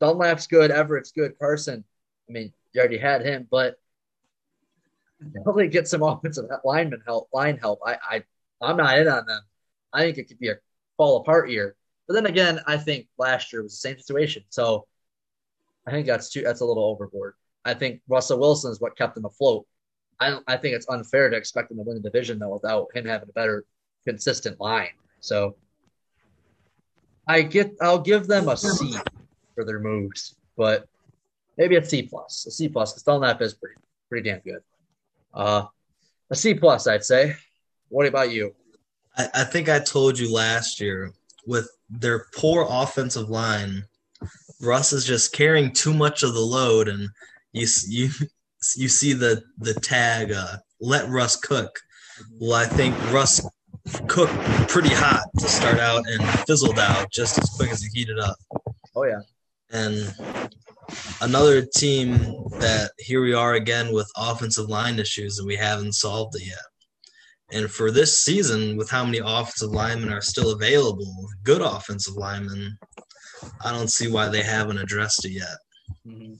Dunlap's 0.00 0.46
good, 0.46 0.70
Everett's 0.70 1.12
good, 1.12 1.38
Carson. 1.38 1.84
I 2.28 2.32
mean, 2.32 2.52
you 2.72 2.80
already 2.80 2.98
had 2.98 3.26
him, 3.26 3.48
but 3.50 3.76
probably 5.42 5.68
get 5.68 5.88
some 5.88 6.02
offensive 6.04 6.46
lineman 6.64 7.02
help, 7.04 7.28
line 7.32 7.58
help. 7.58 7.80
I, 7.84 7.96
I, 8.08 8.22
I'm 8.62 8.76
not 8.76 8.98
in 8.98 9.08
on 9.08 9.26
them. 9.26 9.40
I 9.92 10.02
think 10.02 10.18
it 10.18 10.28
could 10.28 10.38
be 10.38 10.50
a 10.50 10.56
fall 10.96 11.18
apart 11.18 11.50
year. 11.50 11.74
But 12.06 12.14
then 12.14 12.26
again, 12.26 12.60
I 12.66 12.76
think 12.76 13.08
last 13.18 13.52
year 13.52 13.62
was 13.62 13.72
the 13.72 13.88
same 13.88 13.98
situation. 13.98 14.44
So 14.48 14.86
I 15.86 15.90
think 15.90 16.06
that's 16.06 16.30
too 16.30 16.42
that's 16.42 16.60
a 16.60 16.64
little 16.64 16.84
overboard. 16.84 17.34
I 17.64 17.74
think 17.74 18.00
Russell 18.08 18.38
Wilson 18.38 18.70
is 18.70 18.80
what 18.80 18.96
kept 18.96 19.14
them 19.14 19.24
afloat. 19.24 19.66
I 20.20 20.38
I 20.46 20.56
think 20.56 20.74
it's 20.74 20.88
unfair 20.88 21.30
to 21.30 21.36
expect 21.36 21.68
them 21.68 21.78
to 21.78 21.84
win 21.84 21.96
the 21.96 22.02
division 22.02 22.38
though 22.38 22.54
without 22.54 22.88
him 22.94 23.06
having 23.06 23.28
a 23.28 23.32
better 23.32 23.64
consistent 24.06 24.60
line. 24.60 24.90
So 25.20 25.56
I 27.26 27.42
get 27.42 27.74
I'll 27.80 27.98
give 27.98 28.26
them 28.26 28.48
a 28.48 28.56
C 28.56 28.94
for 29.54 29.64
their 29.64 29.80
moves, 29.80 30.36
but 30.56 30.88
maybe 31.56 31.76
a 31.76 31.84
C 31.84 32.02
plus. 32.02 32.46
A 32.46 32.50
C 32.50 32.68
plus 32.68 32.92
because 32.92 33.02
Dunlap 33.02 33.42
is 33.42 33.54
pretty 33.54 33.76
pretty 34.08 34.28
damn 34.28 34.40
good. 34.40 34.62
Uh 35.34 35.66
a 36.30 36.36
C 36.36 36.54
plus, 36.54 36.86
I'd 36.86 37.04
say. 37.04 37.36
What 37.88 38.06
about 38.06 38.30
you? 38.30 38.54
I, 39.16 39.28
I 39.34 39.44
think 39.44 39.68
I 39.68 39.78
told 39.78 40.18
you 40.18 40.32
last 40.32 40.80
year 40.80 41.12
with 41.46 41.70
their 41.88 42.26
poor 42.34 42.66
offensive 42.68 43.30
line, 43.30 43.84
Russ 44.60 44.92
is 44.92 45.04
just 45.06 45.32
carrying 45.32 45.72
too 45.72 45.94
much 45.94 46.22
of 46.22 46.34
the 46.34 46.40
load, 46.40 46.88
and 46.88 47.08
you 47.52 47.66
you 47.88 48.10
you 48.76 48.88
see 48.88 49.12
the 49.12 49.42
the 49.58 49.74
tag 49.74 50.32
uh, 50.32 50.56
"Let 50.80 51.08
Russ 51.08 51.36
cook." 51.36 51.78
Well, 52.40 52.54
I 52.54 52.66
think 52.66 52.96
Russ 53.12 53.46
cooked 54.08 54.34
pretty 54.68 54.92
hot 54.92 55.22
to 55.38 55.48
start 55.48 55.78
out 55.78 56.04
and 56.08 56.22
fizzled 56.46 56.78
out 56.78 57.10
just 57.10 57.38
as 57.38 57.48
quick 57.50 57.70
as 57.70 57.82
he 57.82 57.88
heated 58.00 58.18
up. 58.18 58.36
Oh 58.94 59.04
yeah. 59.04 59.20
And 59.70 60.14
another 61.20 61.62
team 61.62 62.10
that 62.58 62.90
here 62.98 63.22
we 63.22 63.34
are 63.34 63.54
again 63.54 63.92
with 63.92 64.10
offensive 64.16 64.68
line 64.68 64.98
issues 64.98 65.38
and 65.38 65.46
we 65.46 65.56
haven't 65.56 65.92
solved 65.92 66.36
it 66.36 66.46
yet. 66.46 66.58
And 67.50 67.70
for 67.70 67.90
this 67.90 68.20
season, 68.20 68.76
with 68.76 68.90
how 68.90 69.04
many 69.04 69.18
offensive 69.18 69.70
linemen 69.70 70.12
are 70.12 70.20
still 70.20 70.52
available, 70.52 71.28
good 71.44 71.62
offensive 71.62 72.14
linemen, 72.14 72.78
I 73.64 73.72
don't 73.72 73.90
see 73.90 74.10
why 74.10 74.28
they 74.28 74.42
haven't 74.42 74.78
addressed 74.78 75.24
it 75.24 75.30
yet. 75.30 75.56
Mm-hmm. 76.06 76.34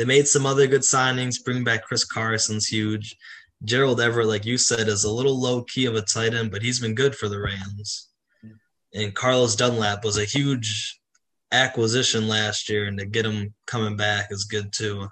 They 0.00 0.06
made 0.06 0.26
some 0.26 0.46
other 0.46 0.66
good 0.66 0.80
signings. 0.80 1.44
Bring 1.44 1.62
back 1.62 1.84
Chris 1.84 2.06
Carson's 2.06 2.66
huge. 2.66 3.18
Gerald 3.64 4.00
Everett, 4.00 4.28
like 4.28 4.46
you 4.46 4.56
said, 4.56 4.88
is 4.88 5.04
a 5.04 5.12
little 5.12 5.38
low 5.38 5.62
key 5.64 5.84
of 5.84 5.94
a 5.94 6.00
tight 6.00 6.32
end, 6.32 6.50
but 6.50 6.62
he's 6.62 6.80
been 6.80 6.94
good 6.94 7.14
for 7.14 7.28
the 7.28 7.38
Rams. 7.38 8.08
And 8.94 9.14
Carlos 9.14 9.54
Dunlap 9.56 10.02
was 10.02 10.16
a 10.16 10.24
huge 10.24 10.98
acquisition 11.52 12.28
last 12.28 12.70
year, 12.70 12.86
and 12.86 12.98
to 12.98 13.04
get 13.04 13.26
him 13.26 13.52
coming 13.66 13.94
back 13.94 14.28
is 14.30 14.44
good 14.44 14.72
too. 14.72 15.06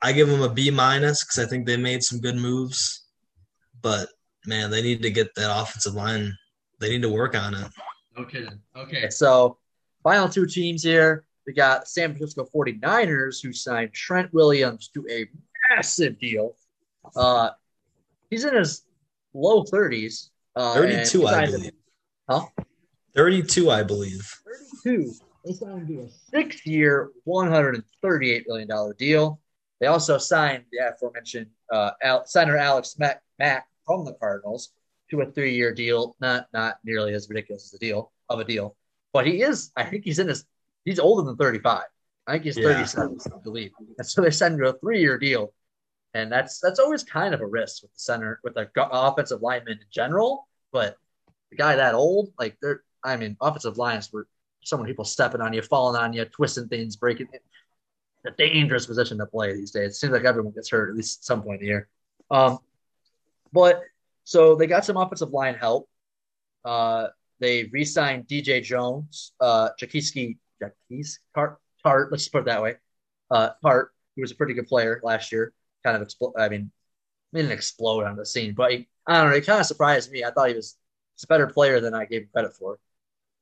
I 0.00 0.12
give 0.12 0.30
him 0.30 0.40
a 0.40 0.48
B 0.48 0.70
minus 0.70 1.22
because 1.22 1.38
I 1.38 1.46
think 1.46 1.66
they 1.66 1.76
made 1.76 2.02
some 2.02 2.20
good 2.20 2.36
moves, 2.36 3.04
but 3.82 4.08
man, 4.46 4.70
they 4.70 4.80
need 4.80 5.02
to 5.02 5.10
get 5.10 5.34
that 5.34 5.54
offensive 5.54 5.92
line. 5.92 6.32
They 6.80 6.88
need 6.88 7.02
to 7.02 7.10
work 7.10 7.36
on 7.36 7.52
it. 7.52 7.70
Okay. 8.16 8.46
Okay. 8.74 9.10
So, 9.10 9.58
final 10.02 10.30
two 10.30 10.46
teams 10.46 10.82
here. 10.82 11.26
We 11.48 11.54
got 11.54 11.88
San 11.88 12.10
Francisco 12.14 12.46
49ers 12.54 13.42
who 13.42 13.54
signed 13.54 13.94
Trent 13.94 14.30
Williams 14.34 14.88
to 14.92 15.02
a 15.10 15.24
massive 15.70 16.18
deal. 16.18 16.54
Uh, 17.16 17.48
he's 18.28 18.44
in 18.44 18.54
his 18.54 18.84
low 19.32 19.64
30s. 19.64 20.28
Uh, 20.54 20.74
Thirty-two, 20.74 21.26
I 21.26 21.30
signed- 21.32 21.52
believe. 21.52 21.72
Huh? 22.28 22.44
Thirty-two, 23.14 23.70
I 23.70 23.82
believe. 23.82 24.30
32. 24.84 25.10
They 25.46 25.52
signed 25.54 25.88
him 25.88 25.96
to 25.96 26.02
a 26.02 26.08
six 26.30 26.66
year, 26.66 27.12
$138 27.26 28.42
million 28.46 28.68
deal. 28.98 29.40
They 29.80 29.86
also 29.86 30.18
signed 30.18 30.64
the 30.70 30.86
aforementioned 30.92 31.46
uh, 31.72 31.92
Al- 32.02 32.26
center 32.26 32.58
Alex 32.58 32.96
Mack, 32.98 33.22
Mack 33.38 33.68
from 33.86 34.04
the 34.04 34.12
Cardinals 34.12 34.74
to 35.10 35.22
a 35.22 35.32
three 35.32 35.54
year 35.54 35.72
deal. 35.72 36.14
Not 36.20 36.48
not 36.52 36.74
nearly 36.84 37.14
as 37.14 37.30
ridiculous 37.30 37.72
as 37.72 37.72
a 37.72 37.78
deal 37.78 38.12
of 38.28 38.38
a 38.38 38.44
deal, 38.44 38.76
but 39.14 39.26
he 39.26 39.40
is. 39.40 39.70
I 39.76 39.84
think 39.84 40.04
he's 40.04 40.18
in 40.18 40.28
his. 40.28 40.44
He's 40.84 40.98
older 40.98 41.22
than 41.26 41.36
35. 41.36 41.82
I 42.26 42.32
think 42.32 42.44
he's 42.44 42.56
Yeah. 42.58 42.74
37, 42.74 43.18
I 43.34 43.38
believe. 43.38 43.72
And 43.98 44.06
so 44.06 44.22
they 44.22 44.30
signed 44.30 44.54
him 44.54 44.60
to 44.60 44.68
a 44.70 44.78
three 44.78 45.00
year 45.00 45.18
deal, 45.18 45.52
and 46.14 46.30
that's 46.30 46.60
that's 46.60 46.78
always 46.78 47.02
kind 47.02 47.34
of 47.34 47.40
a 47.40 47.46
risk 47.46 47.82
with 47.82 47.92
the 47.92 48.00
center 48.00 48.40
with 48.44 48.54
the 48.54 48.70
offensive 48.76 49.40
lineman 49.42 49.78
in 49.78 49.86
general. 49.90 50.46
But 50.72 50.96
the 51.50 51.56
guy 51.56 51.76
that 51.76 51.94
old, 51.94 52.32
like 52.38 52.58
they're, 52.60 52.82
I 53.02 53.16
mean, 53.16 53.36
offensive 53.40 53.78
lines 53.78 54.12
were 54.12 54.28
so 54.60 54.76
many 54.76 54.90
people 54.90 55.04
stepping 55.06 55.40
on 55.40 55.52
you, 55.52 55.62
falling 55.62 56.00
on 56.00 56.12
you, 56.12 56.24
twisting 56.26 56.68
things, 56.68 56.96
breaking. 56.96 57.28
It's 57.32 57.44
a 58.26 58.30
dangerous 58.36 58.84
position 58.84 59.16
to 59.18 59.26
play 59.26 59.54
these 59.54 59.70
days. 59.70 59.92
It 59.92 59.94
seems 59.94 60.12
like 60.12 60.24
everyone 60.24 60.52
gets 60.52 60.70
hurt 60.70 60.90
at 60.90 60.96
least 60.96 61.20
at 61.20 61.24
some 61.24 61.42
point 61.42 61.60
in 61.60 61.66
the 61.66 61.66
year. 61.66 61.88
Um, 62.30 62.58
but 63.52 63.80
so 64.24 64.56
they 64.56 64.66
got 64.66 64.84
some 64.84 64.98
offensive 64.98 65.30
line 65.30 65.54
help. 65.54 65.88
Uh, 66.64 67.06
they 67.40 67.64
re-signed 67.72 68.26
DJ 68.26 68.62
Jones, 68.62 69.32
uh, 69.40 69.70
Jaquiski, 69.80 70.36
Jakis, 70.62 71.18
Tartt, 71.36 71.56
Tartt. 71.84 72.10
Let's 72.10 72.28
put 72.28 72.40
it 72.40 72.44
that 72.46 72.62
way. 72.62 72.76
Uh, 73.30 73.50
Tartt, 73.64 73.88
who 74.16 74.22
was 74.22 74.32
a 74.32 74.34
pretty 74.34 74.54
good 74.54 74.66
player 74.66 75.00
last 75.02 75.32
year, 75.32 75.52
kind 75.84 75.96
of 75.96 76.02
explode. 76.02 76.34
I 76.38 76.48
mean, 76.48 76.70
didn't 77.32 77.52
explode 77.52 78.04
on 78.04 78.16
the 78.16 78.26
scene, 78.26 78.54
but 78.54 78.72
he, 78.72 78.88
I 79.06 79.20
don't 79.20 79.30
know. 79.30 79.36
He 79.36 79.42
kind 79.42 79.60
of 79.60 79.66
surprised 79.66 80.10
me. 80.10 80.24
I 80.24 80.30
thought 80.30 80.48
he 80.48 80.54
was 80.54 80.76
a 81.22 81.26
better 81.26 81.46
player 81.46 81.80
than 81.80 81.94
I 81.94 82.04
gave 82.04 82.22
him 82.22 82.28
credit 82.32 82.54
for 82.54 82.78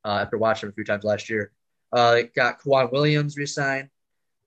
uh, 0.04 0.18
after 0.22 0.38
watching 0.38 0.66
him 0.66 0.72
a 0.72 0.74
few 0.74 0.84
times 0.84 1.04
last 1.04 1.30
year. 1.30 1.52
Uh, 1.92 2.12
they 2.12 2.24
got 2.24 2.60
K'Waun 2.60 2.90
Williams 2.92 3.36
re-signed, 3.36 3.88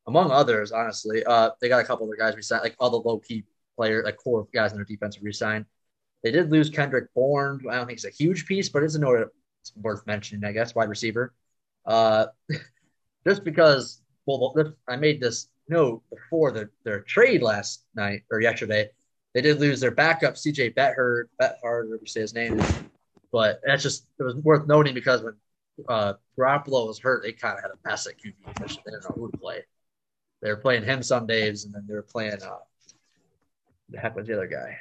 among 0.07 0.31
others. 0.31 0.71
Honestly, 0.71 1.23
uh, 1.23 1.51
they 1.61 1.69
got 1.69 1.81
a 1.81 1.85
couple 1.85 2.05
other 2.05 2.17
guys 2.17 2.35
re-signed, 2.35 2.63
like 2.63 2.75
all 2.79 2.89
the 2.89 2.97
low 2.97 3.19
key 3.19 3.45
player, 3.77 4.03
like 4.03 4.17
core 4.17 4.47
guys 4.53 4.71
in 4.71 4.77
their 4.77 4.85
defense 4.85 5.17
re-signed. 5.21 5.65
They 6.23 6.31
did 6.31 6.51
lose 6.51 6.69
Kendrick 6.69 7.13
Bourne. 7.13 7.61
I 7.69 7.75
don't 7.75 7.87
think 7.87 7.99
he's 7.99 8.05
a 8.05 8.09
huge 8.09 8.45
piece, 8.45 8.67
but 8.67 8.83
it's 8.83 8.95
a 8.95 8.99
note 8.99 9.29
it's 9.61 9.73
worth 9.75 10.05
mentioning, 10.05 10.43
I 10.43 10.51
guess. 10.51 10.75
Wide 10.75 10.89
receiver. 10.89 11.33
Uh, 11.89 12.27
just 13.27 13.43
because, 13.43 14.01
well, 14.25 14.53
I 14.87 14.95
made 14.95 15.19
this 15.19 15.47
note 15.67 16.03
before 16.09 16.51
the, 16.51 16.69
their 16.83 17.01
trade 17.01 17.41
last 17.41 17.83
night 17.95 18.21
or 18.31 18.39
yesterday. 18.41 18.89
They 19.33 19.41
did 19.41 19.59
lose 19.59 19.79
their 19.79 19.91
backup, 19.91 20.35
CJ 20.35 20.75
Beathard, 20.75 21.25
Beathard, 21.39 21.89
whatever 21.89 22.05
say 22.05 22.21
his 22.21 22.33
name 22.33 22.59
is. 22.59 22.73
But 23.31 23.61
that's 23.63 23.83
just 23.83 24.07
it 24.19 24.23
was 24.23 24.35
worth 24.35 24.67
noting 24.67 24.95
because 24.95 25.21
when 25.21 25.35
uh, 25.87 26.13
Garoppolo 26.37 26.87
was 26.87 26.97
hurt, 26.97 27.21
they 27.21 27.31
kind 27.31 27.57
of 27.57 27.61
had 27.63 27.71
a 27.71 27.87
mess 27.87 28.07
at 28.07 28.15
QB 28.17 28.55
position. 28.55 28.81
They 28.85 28.91
didn't 28.91 29.03
know 29.03 29.15
who 29.15 29.29
to 29.29 29.37
play. 29.37 29.63
They 30.41 30.49
were 30.49 30.57
playing 30.57 30.83
him 30.83 31.03
some 31.03 31.27
days, 31.27 31.65
and 31.65 31.73
then 31.73 31.85
they 31.87 31.93
were 31.93 32.01
playing 32.01 32.41
uh, 32.41 32.57
the 33.89 33.99
heck 33.99 34.15
was 34.15 34.27
the 34.27 34.33
other 34.33 34.47
guy? 34.47 34.77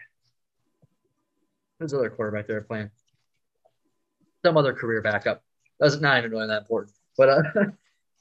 Who's 1.79 1.91
the 1.91 1.99
other 1.99 2.11
quarterback 2.11 2.47
they 2.47 2.55
were 2.55 2.63
playing? 2.63 2.91
Some 4.45 4.57
other 4.57 4.73
career 4.73 5.03
backup. 5.03 5.43
That's 5.81 6.01
not 6.01 6.19
even 6.19 6.31
really 6.31 6.47
that 6.47 6.63
important. 6.63 6.95
But 7.19 7.29
uh, 7.29 7.43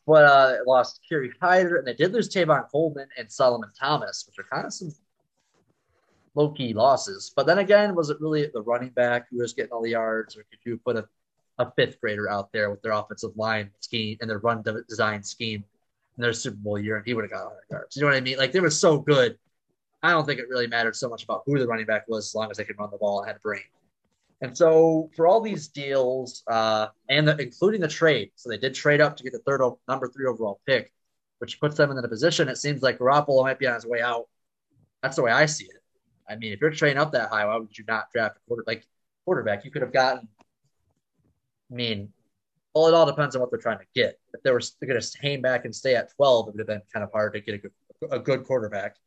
but 0.06 0.26
uh, 0.26 0.56
lost 0.66 1.00
Kerry 1.08 1.32
Hyder, 1.42 1.78
and 1.78 1.88
they 1.88 1.94
did 1.94 2.12
lose 2.12 2.28
Tevin 2.28 2.70
Coleman 2.70 3.08
and 3.18 3.32
Solomon 3.32 3.70
Thomas, 3.80 4.26
which 4.28 4.44
are 4.44 4.50
kind 4.50 4.66
of 4.66 4.74
some 4.74 4.92
low 6.36 6.50
key 6.50 6.74
losses. 6.74 7.32
But 7.34 7.46
then 7.46 7.60
again, 7.60 7.96
was 7.96 8.10
it 8.10 8.20
really 8.20 8.50
the 8.54 8.62
running 8.62 8.90
back 8.90 9.28
who 9.30 9.38
was 9.38 9.54
getting 9.54 9.72
all 9.72 9.82
the 9.82 9.92
yards, 9.92 10.36
or 10.36 10.44
could 10.50 10.60
you 10.66 10.78
put 10.78 10.98
a, 10.98 11.08
a 11.60 11.72
fifth 11.72 12.02
grader 12.02 12.30
out 12.30 12.52
there 12.52 12.70
with 12.70 12.82
their 12.82 12.92
offensive 12.92 13.32
line 13.38 13.72
scheme 13.80 14.18
and 14.20 14.30
their 14.30 14.40
run 14.40 14.64
design 14.90 15.24
scheme 15.24 15.64
in 16.18 16.22
their 16.22 16.34
Super 16.34 16.58
Bowl 16.58 16.80
year, 16.80 16.98
and 16.98 17.06
he 17.06 17.14
would 17.14 17.24
have 17.24 17.32
got 17.32 17.46
100 17.46 17.62
yards? 17.70 17.96
You 17.96 18.02
know 18.02 18.08
what 18.10 18.18
I 18.18 18.22
mean? 18.22 18.38
Like 18.38 18.52
they 18.52 18.60
were 18.60 18.70
so 18.70 19.00
good. 19.00 19.38
I 20.04 20.12
don't 20.12 20.26
think 20.26 20.40
it 20.40 20.48
really 20.50 20.68
mattered 20.68 20.96
so 20.96 21.10
much 21.10 21.24
about 21.24 21.44
who 21.46 21.58
the 21.58 21.68
running 21.68 21.86
back 21.86 22.08
was, 22.08 22.28
as 22.28 22.36
long 22.36 22.52
as 22.52 22.58
they 22.58 22.64
could 22.64 22.78
run 22.78 22.92
the 22.92 22.98
ball 22.98 23.20
and 23.20 23.28
had 23.28 23.38
a 23.38 23.40
brain. 23.40 23.62
And 24.42 24.56
so 24.56 25.10
for 25.16 25.26
all 25.26 25.42
these 25.42 25.68
deals, 25.68 26.44
uh, 26.48 26.88
and 27.10 27.28
the, 27.28 27.38
including 27.38 27.82
the 27.82 27.88
trade, 27.88 28.32
so 28.36 28.50
they 28.50 28.58
did 28.58 28.76
trade 28.76 29.02
up 29.02 29.18
to 29.18 29.24
get 29.24 29.34
the 29.34 29.40
third 29.40 29.62
number 29.88 30.08
three 30.08 30.28
overall 30.28 30.60
pick, 30.66 30.94
which 31.40 31.60
puts 31.60 31.76
them 31.76 31.90
in 31.92 31.98
a 31.98 32.08
position. 32.08 32.48
It 32.48 32.58
seems 32.58 32.82
like 32.82 33.00
Garoppolo 33.00 33.44
might 33.44 33.58
be 33.58 33.68
on 33.68 33.74
his 33.74 33.86
way 33.86 34.02
out. 34.02 34.28
That's 35.02 35.16
the 35.16 35.24
way 35.24 35.32
I 35.32 35.48
see 35.48 35.66
it. 35.66 35.82
I 36.30 36.36
mean, 36.36 36.54
if 36.54 36.62
you're 36.62 36.72
trading 36.72 36.98
up 36.98 37.12
that 37.14 37.30
high, 37.30 37.46
why 37.46 37.58
would 37.58 37.76
you 37.78 37.86
not 37.88 38.12
draft 38.14 38.38
a 38.38 38.40
quarter 38.48 38.64
like 38.68 38.86
quarterback? 39.26 39.66
You 39.66 39.72
could 39.72 39.82
have 39.82 39.94
gotten. 39.94 40.28
I 41.72 41.74
mean, 41.74 42.10
well, 42.76 42.88
it 42.88 42.94
all 42.94 43.06
depends 43.06 43.36
on 43.36 43.42
what 43.42 43.50
they're 43.50 43.60
trying 43.60 43.80
to 43.80 43.86
get. 43.96 44.20
If 44.34 44.44
they 44.44 44.52
were 44.52 44.62
going 44.86 45.02
to 45.02 45.18
hang 45.22 45.42
back 45.42 45.66
and 45.66 45.76
stay 45.76 45.96
at 45.96 46.14
12, 46.16 46.48
it 46.48 46.52
would 46.52 46.60
have 46.60 46.68
been 46.68 46.82
kind 46.94 47.04
of 47.04 47.12
hard 47.12 47.34
to 47.34 47.42
get 47.42 47.56
a 47.56 47.58
good, 47.58 47.72
a 48.12 48.20
good 48.20 48.44
quarterback. 48.44 48.98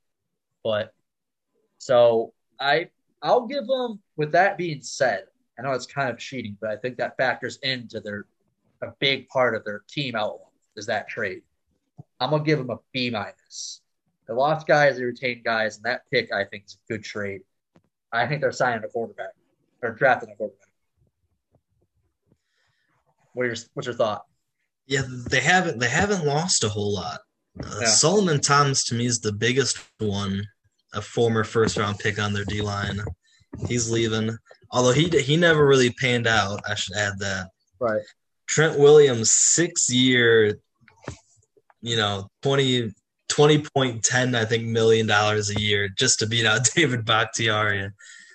But 0.65 0.93
so 1.79 2.33
I 2.59 2.89
I'll 3.23 3.47
give 3.47 3.67
them. 3.67 4.01
With 4.17 4.33
that 4.33 4.59
being 4.59 4.83
said, 4.83 5.25
I 5.59 5.63
know 5.63 5.73
it's 5.73 5.87
kind 5.87 6.11
of 6.11 6.19
cheating, 6.19 6.57
but 6.61 6.71
I 6.71 6.77
think 6.77 6.97
that 6.99 7.17
factors 7.17 7.59
into 7.63 8.01
their 8.01 8.27
a 8.83 8.93
big 8.99 9.29
part 9.29 9.55
of 9.55 9.65
their 9.65 9.83
team 9.89 10.15
outlook 10.15 10.53
is 10.77 10.87
that 10.87 11.09
trade. 11.09 11.43
I'm 12.19 12.31
gonna 12.31 12.45
give 12.45 12.59
them 12.59 12.71
a 12.71 12.79
B 12.93 13.11
minus. 13.11 13.83
They 14.27 14.35
lost 14.35 14.67
guys, 14.67 14.97
they 14.97 15.05
retained 15.05 15.45
guys, 15.45 15.77
and 15.77 15.85
that 15.85 16.03
pick 16.11 16.33
I 16.33 16.45
think 16.45 16.65
is 16.67 16.79
a 16.89 16.93
good 16.93 17.05
trade. 17.05 17.43
I 18.13 18.27
think 18.27 18.41
they're 18.41 18.53
signing 18.53 18.85
a 18.85 18.89
quarterback 18.89 19.35
or 19.83 19.93
drafting 19.93 20.31
a 20.31 20.37
quarterback. 20.37 20.69
What 23.35 23.45
your, 23.45 23.57
what's 23.75 23.87
your 23.87 23.95
thought? 23.95 24.25
Yeah, 24.87 25.03
they 25.07 25.41
haven't 25.41 25.79
they 25.79 25.89
haven't 25.89 26.25
lost 26.25 26.65
a 26.65 26.69
whole 26.69 26.95
lot. 26.95 27.21
Uh, 27.63 27.79
yeah. 27.81 27.87
Solomon 27.87 28.41
Thomas 28.41 28.85
to 28.85 28.95
me 28.95 29.07
is 29.07 29.21
the 29.21 29.33
biggest 29.33 29.79
one, 29.99 30.47
a 30.95 31.03
former 31.03 31.45
first 31.45 31.77
round 31.77 31.99
pick 31.99 32.19
on 32.19 32.33
their 32.33 32.45
D 32.45 32.61
line. 32.61 33.01
He's 33.69 33.91
leaving, 33.91 34.37
although 34.71 34.93
he 34.93 35.09
he 35.09 35.37
never 35.37 35.67
really 35.67 35.91
panned 36.01 36.27
out. 36.27 36.61
I 36.69 36.75
should 36.75 36.97
add 36.97 37.19
that. 37.19 37.49
Right. 37.81 38.03
Trent 38.47 38.79
Williams, 38.79 39.31
six 39.31 39.91
year, 39.91 40.59
you 41.81 41.97
know, 41.97 42.29
20, 42.43 42.93
20.10, 43.31 44.35
I 44.35 44.45
think, 44.45 44.65
million 44.65 45.07
dollars 45.07 45.51
a 45.51 45.61
year 45.61 45.89
just 45.89 46.19
to 46.19 46.27
beat 46.27 46.47
out 46.47 46.69
David 46.75 47.05
Bakhtiari. 47.05 47.91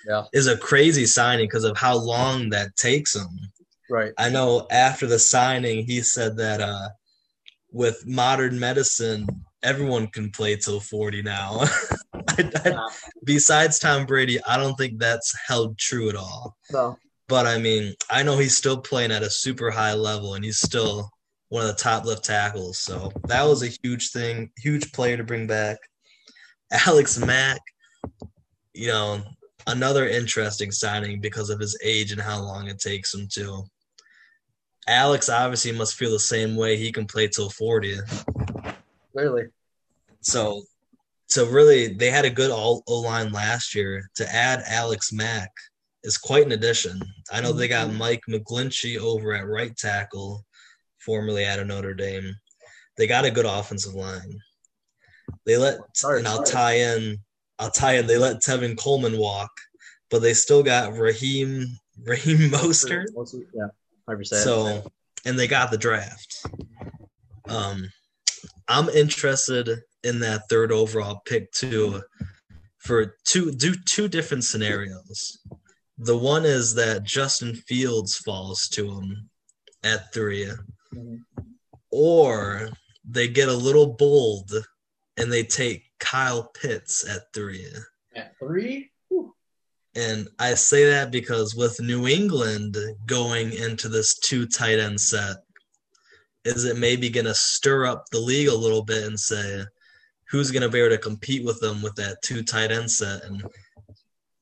Yeah. 0.08 0.24
Is 0.34 0.48
a 0.48 0.58
crazy 0.58 1.06
signing 1.06 1.48
because 1.48 1.64
of 1.64 1.78
how 1.78 1.98
long 1.98 2.50
that 2.52 2.76
takes 2.76 3.16
him. 3.16 3.28
Right. 3.90 4.14
I 4.18 4.30
know 4.30 4.68
after 4.72 5.08
the 5.08 5.20
signing, 5.20 5.86
he 5.86 6.02
said 6.02 6.38
that 6.38 6.62
uh, 6.62 6.90
with 7.72 8.06
modern 8.06 8.60
medicine, 8.60 9.28
everyone 9.64 10.08
can 10.08 10.32
play 10.32 10.56
till 10.56 10.80
40 10.80 11.24
now. 11.24 11.64
I, 12.38 12.52
I, 12.66 12.90
besides 13.24 13.80
Tom 13.80 14.06
Brady, 14.06 14.40
I 14.44 14.58
don't 14.58 14.76
think 14.76 15.00
that's 15.00 15.36
held 15.48 15.78
true 15.78 16.10
at 16.10 16.16
all. 16.16 16.58
No. 16.72 16.98
But 17.28 17.48
I 17.48 17.58
mean, 17.58 17.96
I 18.10 18.24
know 18.24 18.38
he's 18.38 18.58
still 18.58 18.78
playing 18.78 19.12
at 19.12 19.24
a 19.24 19.30
super 19.30 19.72
high 19.72 19.94
level 19.94 20.36
and 20.36 20.46
he's 20.46 20.60
still 20.60 21.10
one 21.50 21.64
of 21.64 21.70
the 21.70 21.82
top 21.82 22.06
left 22.06 22.24
tackles. 22.24 22.80
So 22.80 23.12
that 23.28 23.44
was 23.44 23.64
a 23.64 23.76
huge 23.84 24.12
thing, 24.12 24.52
huge 24.58 24.92
player 24.92 25.18
to 25.18 25.24
bring 25.24 25.48
back. 25.48 25.78
Alex 26.88 27.18
Mack, 27.18 27.62
you 28.74 28.88
know, 28.88 29.22
another 29.68 30.08
interesting 30.08 30.72
signing 30.72 31.20
because 31.20 31.50
of 31.50 31.60
his 31.60 31.78
age 31.84 32.12
and 32.12 32.22
how 32.22 32.42
long 32.42 32.68
it 32.68 32.80
takes 32.80 33.14
him 33.14 33.28
to. 33.34 33.64
Alex 34.88 35.30
obviously 35.30 35.72
must 35.72 35.96
feel 35.96 36.12
the 36.12 36.20
same 36.20 36.56
way. 36.56 36.78
He 36.78 36.92
can 36.92 37.06
play 37.06 37.28
till 37.28 37.50
40. 37.50 37.98
Clearly. 39.14 39.46
So, 40.22 40.64
so 41.28 41.48
really, 41.48 41.94
they 41.94 42.10
had 42.10 42.26
a 42.26 42.30
good 42.30 42.52
all 42.52 42.84
O 42.88 43.02
line 43.02 43.32
last 43.32 43.76
year. 43.76 44.10
To 44.16 44.36
add 44.36 44.64
Alex 44.68 45.12
Mack 45.12 45.52
is 46.04 46.18
quite 46.18 46.46
an 46.46 46.52
addition. 46.52 47.00
I 47.32 47.42
know 47.42 47.52
they 47.52 47.68
got 47.68 47.88
mm-hmm. 47.88 47.98
Mike 47.98 48.22
McGlinchey 48.30 48.98
over 48.98 49.34
at 49.34 49.48
right 49.48 49.76
tackle, 49.76 50.46
formerly 51.00 51.46
out 51.46 51.60
of 51.60 51.68
Notre 51.68 51.94
Dame. 51.94 52.36
They 52.98 53.08
got 53.08 53.26
a 53.26 53.32
good 53.32 53.46
offensive 53.46 53.94
line. 53.94 54.40
They 55.46 55.58
let, 55.58 55.80
sorry, 55.96 56.20
and 56.20 56.28
I'll 56.28 56.44
tie 56.44 56.78
in, 56.78 57.18
I'll 57.60 57.72
tie 57.72 57.96
in. 57.96 58.08
They 58.08 58.18
let 58.18 58.38
Tevin 58.38 58.78
Coleman 58.78 59.18
walk, 59.18 59.52
but 60.10 60.22
they 60.22 60.34
still 60.34 60.64
got 60.64 60.94
Raheem 60.94 61.66
Raheem 62.04 62.52
Mostert. 62.52 63.06
Yeah 63.54 63.68
so, 64.24 64.84
and 65.26 65.38
they 65.38 65.48
got 65.48 65.72
the 65.72 65.78
draft. 65.78 66.46
Um, 67.50 67.90
I'm 68.68 68.90
interested 68.90 69.82
in 70.06 70.20
that 70.20 70.48
third 70.50 70.72
overall 70.72 71.22
pick 71.26 71.52
too, 71.52 72.02
for 72.78 73.18
two 73.26 73.52
do 73.52 73.76
two 73.86 74.08
different 74.08 74.44
scenarios. 74.44 75.40
The 75.98 76.18
one 76.18 76.46
is 76.46 76.76
that 76.76 77.04
Justin 77.04 77.56
Fields 77.56 78.18
falls 78.18 78.68
to 78.70 78.92
him 78.92 79.30
at 79.84 80.14
3 80.14 80.46
mm-hmm. 80.94 81.16
or 81.92 82.70
they 83.08 83.28
get 83.28 83.50
a 83.50 83.54
little 83.54 83.94
bold 83.94 84.52
and 85.18 85.32
they 85.32 85.44
take 85.44 85.84
Kyle 86.00 86.52
Pitts 86.60 87.08
at 87.08 87.34
three. 87.34 87.68
At 88.16 88.38
three? 88.38 88.92
And 89.96 90.28
I 90.40 90.56
say 90.56 90.86
that 90.90 91.12
because 91.12 91.56
with 91.56 91.80
New 91.80 92.08
England 92.08 92.78
going 93.06 93.54
into 93.54 93.88
this 93.88 94.18
two 94.20 94.46
tight 94.46 94.78
end 94.78 95.00
set, 95.00 95.38
is 96.44 96.66
it 96.66 96.78
maybe 96.78 97.10
going 97.10 97.26
to 97.26 97.34
stir 97.34 97.86
up 97.86 98.06
the 98.12 98.20
league 98.20 98.50
a 98.50 98.56
little 98.56 98.84
bit 98.84 99.06
and 99.06 99.20
say 99.20 99.64
who's 100.36 100.52
going 100.52 100.64
to 100.64 100.70
be 100.70 100.80
able 100.80 100.90
to 100.90 100.98
compete 101.02 101.46
with 101.46 101.62
them 101.62 101.82
with 101.82 101.96
that 101.96 102.22
two 102.22 102.44
tight 102.44 102.70
end 102.70 102.92
set? 102.92 103.24
And 103.24 103.42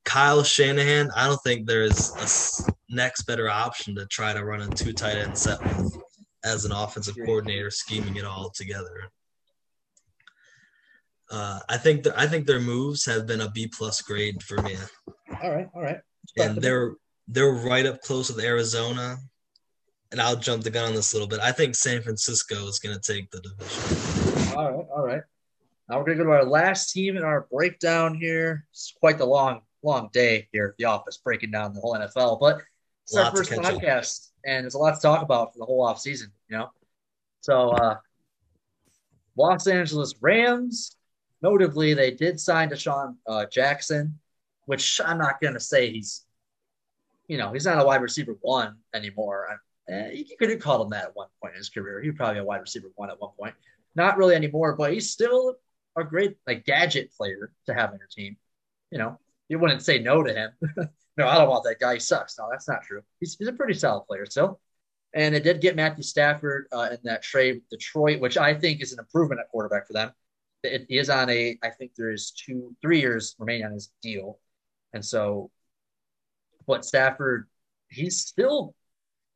Kyle 0.04 0.42
Shanahan, 0.42 1.12
I 1.16 1.28
don't 1.28 1.42
think 1.44 1.68
there's 1.68 2.66
a 2.68 2.74
next 2.90 3.24
better 3.24 3.48
option 3.48 3.94
to 3.96 4.08
try 4.08 4.34
to 4.34 4.44
run 4.44 4.62
a 4.62 4.68
two 4.70 4.92
tight 4.92 5.18
end 5.18 5.38
set 5.38 5.64
with 5.64 5.96
as 6.44 6.66
an 6.66 6.72
offensive 6.72 7.16
coordinator 7.26 7.70
scheming 7.70 8.16
it 8.16 8.26
all 8.26 8.50
together. 8.50 9.12
Uh, 11.30 11.60
I 11.70 11.78
think 11.78 12.04
th- 12.04 12.16
I 12.18 12.26
think 12.26 12.48
their 12.48 12.60
moves 12.60 13.06
have 13.06 13.28
been 13.28 13.42
a 13.42 13.52
B 13.52 13.68
plus 13.68 14.02
grade 14.02 14.42
for 14.42 14.62
me. 14.64 14.76
All 15.44 15.52
right, 15.52 15.70
all 15.76 15.82
right. 15.82 16.00
And 16.38 16.60
they're 16.60 16.96
they're 17.28 17.54
right 17.54 17.86
up 17.86 18.02
close 18.02 18.34
with 18.34 18.44
Arizona. 18.44 19.18
And 20.12 20.22
I'll 20.22 20.36
jump 20.36 20.64
the 20.64 20.70
gun 20.70 20.86
on 20.86 20.94
this 20.94 21.14
a 21.14 21.16
little 21.16 21.28
bit. 21.28 21.40
I 21.40 21.52
think 21.52 21.76
San 21.76 22.04
Francisco 22.04 22.68
is 22.68 22.80
going 22.80 22.96
to 22.96 23.02
take 23.02 23.32
the 23.32 23.42
division. 23.42 24.56
All 24.56 24.72
right, 24.72 24.86
all 24.96 25.04
right. 25.04 25.24
Now 25.90 25.98
we're 25.98 26.06
going 26.06 26.18
to 26.18 26.24
go 26.24 26.30
to 26.30 26.36
our 26.38 26.46
last 26.46 26.92
team 26.92 27.18
in 27.18 27.24
our 27.24 27.48
breakdown 27.52 28.16
here. 28.16 28.66
It's 28.72 28.94
quite 29.00 29.18
the 29.18 29.26
long, 29.26 29.62
long 29.84 30.10
day 30.14 30.48
here 30.52 30.68
at 30.68 30.78
the 30.78 30.86
office 30.86 31.18
breaking 31.18 31.52
down 31.52 31.74
the 31.74 31.82
whole 31.82 31.96
NFL, 31.96 32.40
but 32.40 32.62
it's 33.04 33.16
our 33.16 33.36
first 33.36 33.52
podcast, 33.52 34.30
and 34.46 34.64
there's 34.64 34.76
a 34.76 34.78
lot 34.78 34.96
to 34.96 35.02
talk 35.02 35.22
about 35.22 35.54
for 35.54 35.60
the 35.60 35.66
whole 35.66 35.86
off 35.86 36.00
season. 36.00 36.32
You 36.48 36.58
know, 36.58 36.70
so 37.42 37.72
uh, 37.72 37.98
Los 39.36 39.68
Angeles 39.68 40.16
Rams 40.22 40.96
Notably, 41.44 41.94
they 41.94 42.12
did 42.12 42.40
sign 42.40 42.70
DeSean 42.70 43.18
uh, 43.28 43.46
Jackson, 43.52 44.18
which 44.66 45.02
I'm 45.04 45.18
not 45.18 45.42
going 45.42 45.54
to 45.54 45.60
say 45.60 45.92
he's, 45.92 46.26
you 47.28 47.38
know, 47.38 47.52
he's 47.52 47.66
not 47.66 47.82
a 47.82 47.86
wide 47.86 48.02
receiver 48.02 48.38
one 48.40 48.78
anymore. 48.96 49.60
Eh, 49.90 50.12
you 50.12 50.38
could 50.40 50.50
have 50.50 50.60
called 50.60 50.86
him 50.86 50.92
that 50.92 51.04
at 51.04 51.16
one 51.16 51.28
point 51.42 51.54
in 51.54 51.58
his 51.58 51.68
career. 51.68 52.02
He 52.02 52.10
was 52.10 52.16
probably 52.16 52.40
a 52.40 52.46
wide 52.46 52.62
receiver 52.62 52.88
one 52.96 53.10
at 53.10 53.20
one 53.20 53.32
point. 53.38 53.54
Not 53.94 54.18
really 54.18 54.36
anymore, 54.36 54.74
but 54.78 54.94
he's 54.94 55.10
still 55.10 55.56
a 55.96 56.04
great 56.04 56.38
like 56.48 56.66
gadget 56.66 57.12
player 57.16 57.52
to 57.68 57.74
have 57.74 57.92
on 57.92 58.00
your 58.00 58.08
team. 58.12 58.38
You 58.92 59.00
know, 59.00 59.20
you 59.50 59.60
wouldn't 59.60 59.82
say 59.82 60.00
no 60.00 60.24
to 60.24 60.34
him. 60.34 60.52
no, 61.18 61.28
I 61.28 61.38
don't 61.38 61.50
want 61.50 61.64
that 61.66 61.80
guy. 61.80 61.96
He 61.96 62.00
sucks. 62.00 62.38
No, 62.38 62.48
that's 62.52 62.68
not 62.68 62.84
true. 62.84 63.02
He's, 63.20 63.36
he's 63.38 63.48
a 63.48 63.54
pretty 63.54 63.74
solid 63.74 64.06
player 64.06 64.26
still. 64.26 64.60
And 65.14 65.36
it 65.36 65.44
did 65.44 65.62
get 65.62 65.76
Matthew 65.76 66.04
Stafford 66.04 66.68
uh, 66.72 66.90
in 66.92 66.98
that 67.04 67.22
trade 67.22 67.56
with 67.56 67.70
Detroit, 67.70 68.20
which 68.20 68.38
I 68.38 68.54
think 68.54 68.82
is 68.82 68.94
an 68.94 69.00
improvement 69.00 69.42
at 69.42 69.50
quarterback 69.50 69.86
for 69.86 69.94
them. 69.94 70.12
it 70.64 70.88
is 70.90 71.10
on 71.10 71.30
a. 71.30 71.58
I 71.62 71.70
think 71.70 71.92
there 71.96 72.12
is 72.12 72.32
two, 72.32 72.76
three 72.82 73.00
years 73.00 73.36
remaining 73.38 73.66
on 73.66 73.74
his 73.74 73.92
deal, 74.02 74.40
and 74.92 75.06
so, 75.06 75.52
but 76.66 76.84
Stafford, 76.84 77.48
he's 77.90 78.22
still 78.22 78.74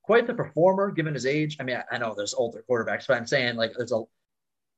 quite 0.02 0.26
the 0.26 0.34
performer 0.34 0.90
given 0.90 1.14
his 1.14 1.28
age. 1.28 1.58
I 1.60 1.64
mean, 1.64 1.76
I, 1.76 1.96
I 1.96 1.98
know 2.00 2.16
there's 2.16 2.34
older 2.34 2.64
quarterbacks, 2.68 3.06
but 3.08 3.18
I'm 3.18 3.28
saying 3.28 3.56
like 3.56 3.74
there's 3.78 3.92
a 3.92 4.02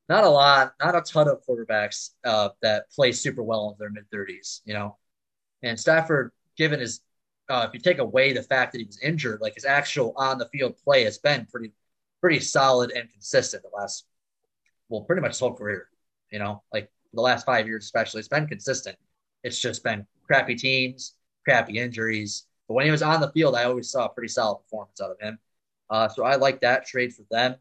not 0.10 0.24
a 0.24 0.30
lot, 0.30 0.74
not 0.82 0.96
a 0.96 1.02
ton 1.02 1.28
of 1.28 1.42
quarterbacks 1.48 2.10
uh, 2.26 2.50
that 2.62 2.90
play 2.92 3.12
super 3.12 3.44
well 3.44 3.70
in 3.70 3.76
their 3.80 3.92
mid 3.92 4.10
30s, 4.10 4.62
you 4.66 4.74
know. 4.74 4.98
And 5.62 5.80
Stafford, 5.80 6.32
given 6.58 6.80
his, 6.80 7.02
uh, 7.48 7.66
if 7.68 7.74
you 7.74 7.80
take 7.80 8.00
away 8.00 8.34
the 8.34 8.42
fact 8.42 8.72
that 8.72 8.80
he 8.80 8.86
was 8.86 9.00
injured, 9.00 9.40
like 9.40 9.54
his 9.54 9.66
actual 9.66 10.14
on 10.18 10.40
the 10.40 10.48
field 10.48 10.76
play 10.84 11.04
has 11.04 11.20
been 11.20 11.46
pretty, 11.46 11.74
pretty 12.22 12.40
solid 12.40 12.92
and 12.92 13.10
consistent 13.12 13.64
the 13.64 13.70
last, 13.78 14.06
well, 14.90 15.02
pretty 15.02 15.22
much 15.22 15.32
his 15.32 15.40
whole 15.40 15.54
career, 15.54 15.90
you 16.32 16.40
know, 16.40 16.64
like 16.74 16.90
the 17.14 17.22
last 17.22 17.46
five 17.46 17.68
years 17.68 17.86
especially, 17.86 18.20
it's 18.20 18.28
been 18.28 18.48
consistent. 18.48 18.98
It's 19.44 19.60
just 19.60 19.84
been 19.84 20.08
crappy 20.26 20.56
teams, 20.56 21.14
crappy 21.46 21.78
injuries. 21.78 22.46
But 22.68 22.74
when 22.74 22.86
he 22.86 22.92
was 22.92 23.04
on 23.04 23.22
the 23.22 23.32
field, 23.32 23.56
I 23.56 23.66
always 23.66 23.92
saw 23.92 24.06
a 24.06 24.10
pretty 24.10 24.28
solid 24.30 24.58
performance 24.64 25.00
out 25.02 25.12
of 25.12 25.20
him. 25.20 25.40
Uh, 25.90 26.08
so 26.10 26.24
I 26.24 26.36
like 26.36 26.62
that 26.62 26.86
trade 26.86 27.14
for 27.14 27.24
them. 27.30 27.56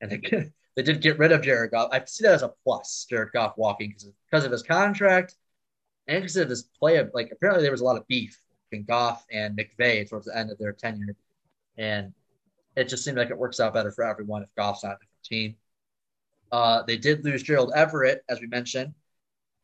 And 0.00 0.10
they, 0.10 0.52
they 0.78 0.84
did 0.84 1.00
get 1.00 1.18
rid 1.18 1.32
of 1.32 1.42
Jared 1.42 1.72
Goff. 1.72 1.88
I 1.90 2.04
see 2.04 2.22
that 2.22 2.34
as 2.34 2.44
a 2.44 2.52
plus, 2.62 3.04
Jared 3.10 3.32
Goff 3.32 3.54
walking 3.56 3.92
because 4.30 4.44
of, 4.44 4.52
his 4.52 4.62
contract 4.62 5.34
and 6.06 6.22
because 6.22 6.36
of 6.36 6.48
his 6.48 6.70
play. 6.78 6.98
Of, 6.98 7.10
like 7.14 7.30
apparently 7.32 7.64
there 7.64 7.72
was 7.72 7.80
a 7.80 7.84
lot 7.84 7.96
of 7.96 8.06
beef 8.06 8.40
between 8.70 8.86
Goff 8.86 9.26
and 9.32 9.58
McVay 9.58 10.08
towards 10.08 10.26
the 10.26 10.38
end 10.38 10.52
of 10.52 10.58
their 10.58 10.72
tenure, 10.72 11.16
and 11.76 12.12
it 12.76 12.88
just 12.88 13.02
seemed 13.02 13.18
like 13.18 13.30
it 13.30 13.36
works 13.36 13.58
out 13.58 13.74
better 13.74 13.90
for 13.90 14.04
everyone 14.04 14.44
if 14.44 14.54
Goff's 14.56 14.84
on 14.84 14.92
a 14.92 14.94
different 14.94 15.24
team. 15.24 15.56
Uh, 16.52 16.84
they 16.84 16.96
did 16.96 17.24
lose 17.24 17.42
Gerald 17.42 17.72
Everett, 17.74 18.22
as 18.28 18.40
we 18.40 18.46
mentioned, 18.46 18.94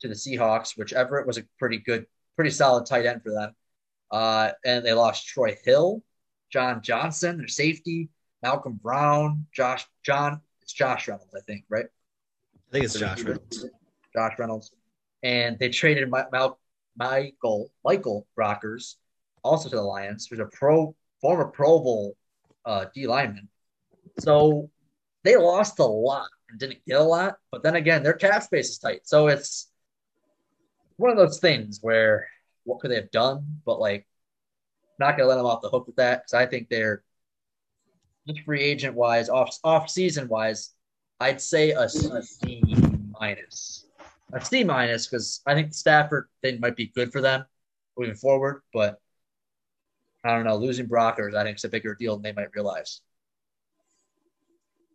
to 0.00 0.08
the 0.08 0.14
Seahawks, 0.14 0.76
which 0.76 0.92
Everett 0.92 1.28
was 1.28 1.38
a 1.38 1.44
pretty 1.60 1.78
good, 1.78 2.06
pretty 2.34 2.50
solid 2.50 2.86
tight 2.86 3.06
end 3.06 3.22
for 3.22 3.30
them. 3.30 3.54
Uh, 4.10 4.50
and 4.64 4.84
they 4.84 4.92
lost 4.92 5.28
Troy 5.28 5.56
Hill, 5.64 6.02
John 6.50 6.82
Johnson, 6.82 7.38
their 7.38 7.46
safety, 7.46 8.08
Malcolm 8.42 8.80
Brown, 8.82 9.46
Josh 9.52 9.86
John 10.02 10.40
it's 10.64 10.72
Josh 10.72 11.08
Reynolds, 11.08 11.34
I 11.36 11.40
think, 11.40 11.64
right? 11.68 11.84
I 11.84 12.72
think 12.72 12.86
it's 12.86 12.98
Josh 12.98 13.22
Reynolds. 13.22 13.66
Josh 14.14 14.32
Reynolds. 14.38 14.72
And 15.22 15.58
they 15.58 15.68
traded 15.68 16.08
My- 16.08 16.26
My- 16.32 16.50
Michael 16.96 17.70
Michael 17.84 18.26
Brockers 18.38 18.94
also 19.42 19.68
to 19.68 19.76
the 19.76 19.82
Lions, 19.82 20.26
who's 20.26 20.38
a 20.38 20.46
pro 20.46 20.94
former 21.20 21.46
Pro 21.46 21.80
Bowl 21.80 22.16
uh, 22.64 22.86
D 22.94 23.06
lineman. 23.06 23.48
So 24.20 24.70
they 25.22 25.36
lost 25.36 25.80
a 25.80 25.84
lot 25.84 26.28
and 26.48 26.58
didn't 26.58 26.84
get 26.86 27.00
a 27.00 27.02
lot, 27.02 27.36
but 27.50 27.62
then 27.62 27.74
again, 27.76 28.02
their 28.02 28.12
cap 28.14 28.42
space 28.44 28.70
is 28.70 28.78
tight. 28.78 29.06
So 29.06 29.26
it's 29.26 29.70
one 30.96 31.10
of 31.10 31.16
those 31.16 31.40
things 31.40 31.80
where 31.82 32.28
what 32.62 32.78
could 32.80 32.90
they 32.90 32.96
have 32.96 33.10
done? 33.10 33.60
But 33.66 33.80
like, 33.80 34.06
not 34.98 35.16
gonna 35.16 35.28
let 35.28 35.36
them 35.36 35.46
off 35.46 35.62
the 35.62 35.68
hook 35.68 35.86
with 35.88 35.96
that 35.96 36.22
because 36.22 36.34
I 36.34 36.46
think 36.46 36.68
they're 36.68 37.02
just 38.26 38.40
free 38.40 38.60
agent 38.60 38.94
wise, 38.94 39.28
off 39.28 39.56
off 39.64 39.90
season 39.90 40.28
wise, 40.28 40.70
I'd 41.20 41.40
say 41.40 41.70
a, 41.70 41.82
a 41.82 41.88
C 41.88 42.62
minus, 43.20 43.86
a 44.32 44.44
C 44.44 44.64
minus 44.64 45.06
because 45.06 45.40
I 45.46 45.54
think 45.54 45.68
the 45.68 45.74
Stafford 45.74 46.28
thing 46.42 46.60
might 46.60 46.76
be 46.76 46.92
good 46.94 47.12
for 47.12 47.20
them 47.20 47.44
moving 47.96 48.14
forward, 48.14 48.62
but 48.72 48.98
I 50.24 50.30
don't 50.34 50.44
know. 50.44 50.56
Losing 50.56 50.88
Brockers, 50.88 51.34
I 51.34 51.44
think, 51.44 51.58
is 51.58 51.64
a 51.64 51.68
bigger 51.68 51.94
deal 51.94 52.16
than 52.16 52.22
they 52.22 52.32
might 52.32 52.54
realize. 52.54 53.00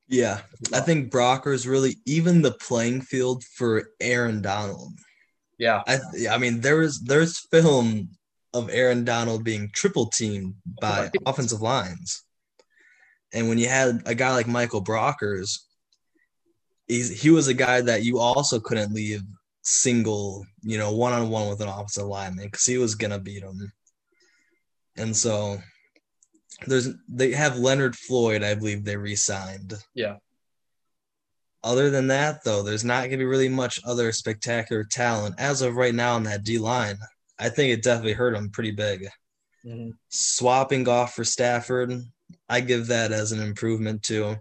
Yeah, 0.07 0.41
I 0.73 0.79
think 0.79 1.11
Brockers 1.11 1.67
really 1.67 1.97
even 2.05 2.41
the 2.41 2.53
playing 2.53 3.01
field 3.01 3.43
for 3.43 3.89
Aaron 3.99 4.41
Donald. 4.41 4.93
Yeah, 5.59 5.83
I 5.87 5.99
I 6.31 6.37
mean 6.39 6.61
there's 6.61 6.99
there's 7.01 7.37
film 7.51 8.09
of 8.53 8.69
Aaron 8.71 9.05
Donald 9.05 9.43
being 9.43 9.69
triple 9.71 10.07
teamed 10.07 10.55
by 10.81 11.11
offensive 11.27 11.61
lines. 11.61 12.23
And 13.33 13.47
when 13.47 13.57
you 13.57 13.67
had 13.67 14.01
a 14.05 14.15
guy 14.15 14.31
like 14.33 14.47
Michael 14.47 14.83
Brockers, 14.83 15.59
he's 16.87 17.21
he 17.21 17.29
was 17.29 17.47
a 17.47 17.53
guy 17.53 17.81
that 17.81 18.03
you 18.03 18.19
also 18.19 18.59
couldn't 18.59 18.93
leave 18.93 19.21
single, 19.61 20.45
you 20.63 20.77
know, 20.77 20.93
one 20.93 21.13
on 21.13 21.29
one 21.29 21.47
with 21.49 21.61
an 21.61 21.67
offensive 21.67 22.05
lineman 22.05 22.45
because 22.45 22.65
he 22.65 22.77
was 22.77 22.95
gonna 22.95 23.19
beat 23.19 23.43
him. 23.43 23.71
And 24.97 25.15
so 25.15 25.59
there's 26.65 26.89
they 27.07 27.31
have 27.31 27.57
Leonard 27.57 27.95
Floyd, 27.95 28.43
I 28.43 28.55
believe 28.55 28.83
they 28.83 28.97
re-signed. 28.97 29.75
yeah, 29.93 30.17
Other 31.63 31.89
than 31.89 32.07
that, 32.07 32.43
though, 32.43 32.63
there's 32.63 32.83
not 32.83 33.01
going 33.01 33.11
to 33.11 33.17
be 33.17 33.25
really 33.25 33.47
much 33.49 33.79
other 33.85 34.11
spectacular 34.11 34.83
talent 34.83 35.35
as 35.37 35.61
of 35.61 35.75
right 35.75 35.95
now 35.95 36.15
on 36.15 36.23
that 36.23 36.43
D 36.43 36.57
line. 36.57 36.97
I 37.37 37.47
think 37.49 37.71
it 37.71 37.83
definitely 37.83 38.13
hurt 38.13 38.33
them 38.33 38.49
pretty 38.49 38.71
big. 38.71 39.07
Mhm. 39.65 39.91
Swapping 40.09 40.87
off 40.89 41.15
for 41.15 41.23
Stafford, 41.23 41.91
I 42.47 42.61
give 42.61 42.87
that 42.87 43.11
as 43.11 43.31
an 43.31 43.41
improvement 43.41 44.03
too. 44.03 44.35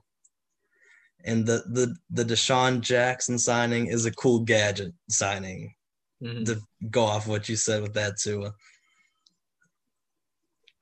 And 1.25 1.45
the 1.45 1.65
the 1.69 1.97
the 2.11 2.25
DeSean 2.25 2.81
Jackson 2.81 3.39
signing 3.39 3.87
is 3.89 4.07
a 4.07 4.13
cool 4.13 4.41
gadget 4.41 4.95
signing 5.11 5.75
Mhm. 6.23 6.47
to 6.47 6.61
go 6.91 7.05
off 7.05 7.27
what 7.29 7.49
you 7.49 7.57
said 7.57 7.83
with 7.83 7.95
that 7.95 8.19
too. 8.19 8.51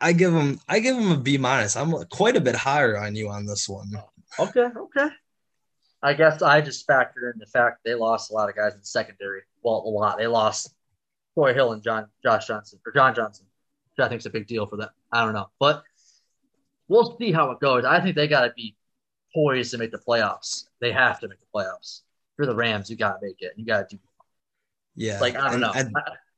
I 0.00 0.12
give 0.12 0.34
him 0.34 0.60
I 0.68 0.80
give 0.80 0.96
him 0.96 1.10
a 1.10 1.16
B 1.16 1.38
minus. 1.38 1.76
I'm 1.76 1.92
quite 2.10 2.36
a 2.36 2.40
bit 2.40 2.54
higher 2.54 2.98
on 2.98 3.14
you 3.16 3.28
on 3.28 3.46
this 3.46 3.68
one. 3.68 3.90
Okay, 4.38 4.68
okay. 4.76 5.08
I 6.02 6.12
guess 6.12 6.42
I 6.42 6.60
just 6.60 6.86
factored 6.86 7.32
in 7.32 7.38
the 7.38 7.46
fact 7.46 7.80
they 7.84 7.94
lost 7.94 8.30
a 8.30 8.34
lot 8.34 8.48
of 8.48 8.56
guys 8.56 8.74
in 8.74 8.82
secondary. 8.82 9.42
Well, 9.62 9.82
a 9.86 9.88
lot. 9.88 10.18
They 10.18 10.26
lost 10.26 10.74
Troy 11.34 11.54
Hill 11.54 11.72
and 11.72 11.82
John 11.82 12.08
Josh 12.22 12.46
Johnson 12.46 12.78
or 12.86 12.92
John 12.92 13.14
Johnson, 13.14 13.46
which 13.96 14.04
I 14.04 14.08
think 14.08 14.20
is 14.20 14.26
a 14.26 14.30
big 14.30 14.46
deal 14.46 14.66
for 14.66 14.76
them. 14.76 14.90
I 15.10 15.24
don't 15.24 15.32
know, 15.34 15.48
but 15.58 15.82
we'll 16.88 17.16
see 17.18 17.32
how 17.32 17.50
it 17.50 17.60
goes. 17.60 17.84
I 17.84 18.00
think 18.00 18.16
they 18.16 18.28
got 18.28 18.42
to 18.46 18.52
be 18.56 18.76
poised 19.34 19.70
to 19.72 19.78
make 19.78 19.90
the 19.92 19.98
playoffs. 19.98 20.64
They 20.80 20.92
have 20.92 21.20
to 21.20 21.28
make 21.28 21.38
the 21.40 21.46
playoffs. 21.54 22.02
For 22.36 22.46
the 22.46 22.54
Rams, 22.54 22.90
you 22.90 22.96
got 22.96 23.20
to 23.20 23.26
make 23.26 23.40
it. 23.40 23.52
You 23.56 23.64
got 23.64 23.88
to 23.88 23.96
do 23.96 24.02
Yeah. 24.94 25.20
like 25.20 25.36
I 25.36 25.50
don't 25.50 25.60
know. 25.60 25.72
I- 25.74 25.86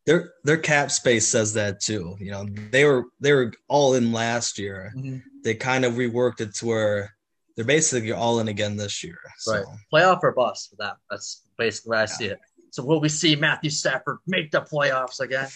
their 0.07 0.32
their 0.42 0.57
cap 0.57 0.90
space 0.90 1.28
says 1.28 1.53
that 1.53 1.80
too. 1.80 2.16
You 2.18 2.30
know, 2.30 2.46
they 2.70 2.84
were 2.86 3.05
they 3.20 3.32
were 3.34 3.53
all 3.68 3.92
in 3.94 4.11
last 4.12 4.59
year. 4.59 4.90
Mhm. 4.96 5.22
They 5.44 5.55
kind 5.55 5.84
of 5.84 5.94
reworked 5.94 6.40
it 6.40 6.55
to 6.57 6.66
where 6.66 7.14
they're 7.57 7.64
basically 7.66 8.12
all 8.12 8.40
in 8.40 8.49
again 8.49 8.76
this 8.76 9.05
year. 9.05 9.18
So 9.38 9.53
Right. 9.53 9.64
Playoff 9.92 10.20
or 10.22 10.32
bust 10.32 10.70
for 10.70 10.76
them. 10.76 10.96
That's 11.11 11.42
basically 11.59 11.90
where 11.90 11.99
I 11.99 12.07
see 12.07 12.26
it. 12.26 12.38
So 12.70 12.82
will 12.84 13.01
we 13.01 13.11
see 13.11 13.36
Matthew 13.36 13.68
Stafford 13.68 14.18
make 14.26 14.51
the 14.51 14.62
playoffs 14.62 15.20
again? 15.20 15.49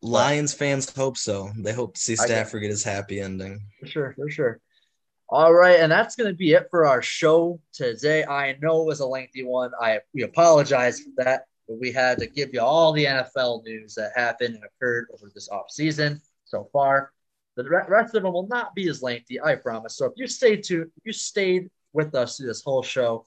Lions 0.00 0.54
fans 0.54 0.94
hope 0.94 1.16
so. 1.16 1.50
They 1.56 1.72
hope 1.72 1.94
to 1.94 2.00
see 2.00 2.16
Stafford 2.16 2.62
get 2.62 2.70
his 2.70 2.84
happy 2.84 3.20
ending. 3.20 3.60
For 3.80 3.86
sure, 3.86 4.12
for 4.16 4.30
sure. 4.30 4.60
All 5.30 5.52
right, 5.52 5.80
and 5.80 5.92
that's 5.92 6.16
going 6.16 6.30
to 6.30 6.36
be 6.36 6.52
it 6.52 6.68
for 6.70 6.86
our 6.86 7.02
show 7.02 7.60
today. 7.72 8.24
I 8.24 8.56
know 8.62 8.82
it 8.82 8.86
was 8.86 9.00
a 9.00 9.06
lengthy 9.06 9.44
one. 9.44 9.72
I 9.80 10.00
we 10.14 10.22
apologize 10.22 11.00
for 11.00 11.10
that, 11.22 11.44
but 11.68 11.78
we 11.78 11.92
had 11.92 12.18
to 12.20 12.26
give 12.26 12.50
you 12.54 12.60
all 12.60 12.92
the 12.92 13.04
NFL 13.04 13.64
news 13.64 13.94
that 13.96 14.12
happened 14.14 14.54
and 14.54 14.64
occurred 14.64 15.08
over 15.12 15.30
this 15.34 15.50
off 15.50 15.70
season 15.70 16.22
so 16.44 16.68
far. 16.72 17.12
The 17.56 17.68
rest 17.68 18.14
of 18.14 18.22
them 18.22 18.32
will 18.32 18.46
not 18.46 18.74
be 18.74 18.88
as 18.88 19.02
lengthy, 19.02 19.40
I 19.40 19.56
promise. 19.56 19.96
So 19.96 20.06
if 20.06 20.12
you 20.16 20.28
stayed 20.28 20.62
tuned, 20.62 20.92
if 20.96 21.04
you 21.04 21.12
stayed 21.12 21.68
with 21.92 22.14
us 22.14 22.36
through 22.36 22.46
this 22.46 22.62
whole 22.62 22.84
show, 22.84 23.26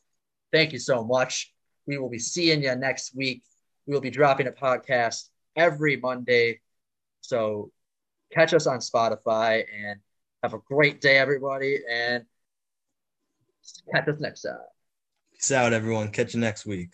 thank 0.53 0.71
you 0.71 0.79
so 0.79 1.03
much. 1.03 1.53
We 1.85 1.97
will 1.97 2.09
be 2.09 2.17
seeing 2.17 2.63
you 2.63 2.73
next 2.75 3.13
week. 3.13 3.43
We 3.85 3.93
will 3.93 4.01
be 4.01 4.09
dropping 4.09 4.47
a 4.47 4.51
podcast 4.51 5.27
every 5.55 5.97
Monday. 5.97 6.61
So 7.21 7.71
catch 8.31 8.53
us 8.53 8.67
on 8.67 8.79
Spotify 8.79 9.63
and 9.73 9.99
have 10.43 10.53
a 10.53 10.59
great 10.59 11.01
day, 11.01 11.17
everybody, 11.17 11.79
and 11.89 12.25
catch 13.93 14.07
us 14.07 14.19
next 14.19 14.41
time. 14.41 14.57
Peace 15.33 15.51
out, 15.51 15.73
everyone. 15.73 16.09
Catch 16.09 16.33
you 16.33 16.39
next 16.39 16.65
week. 16.65 16.93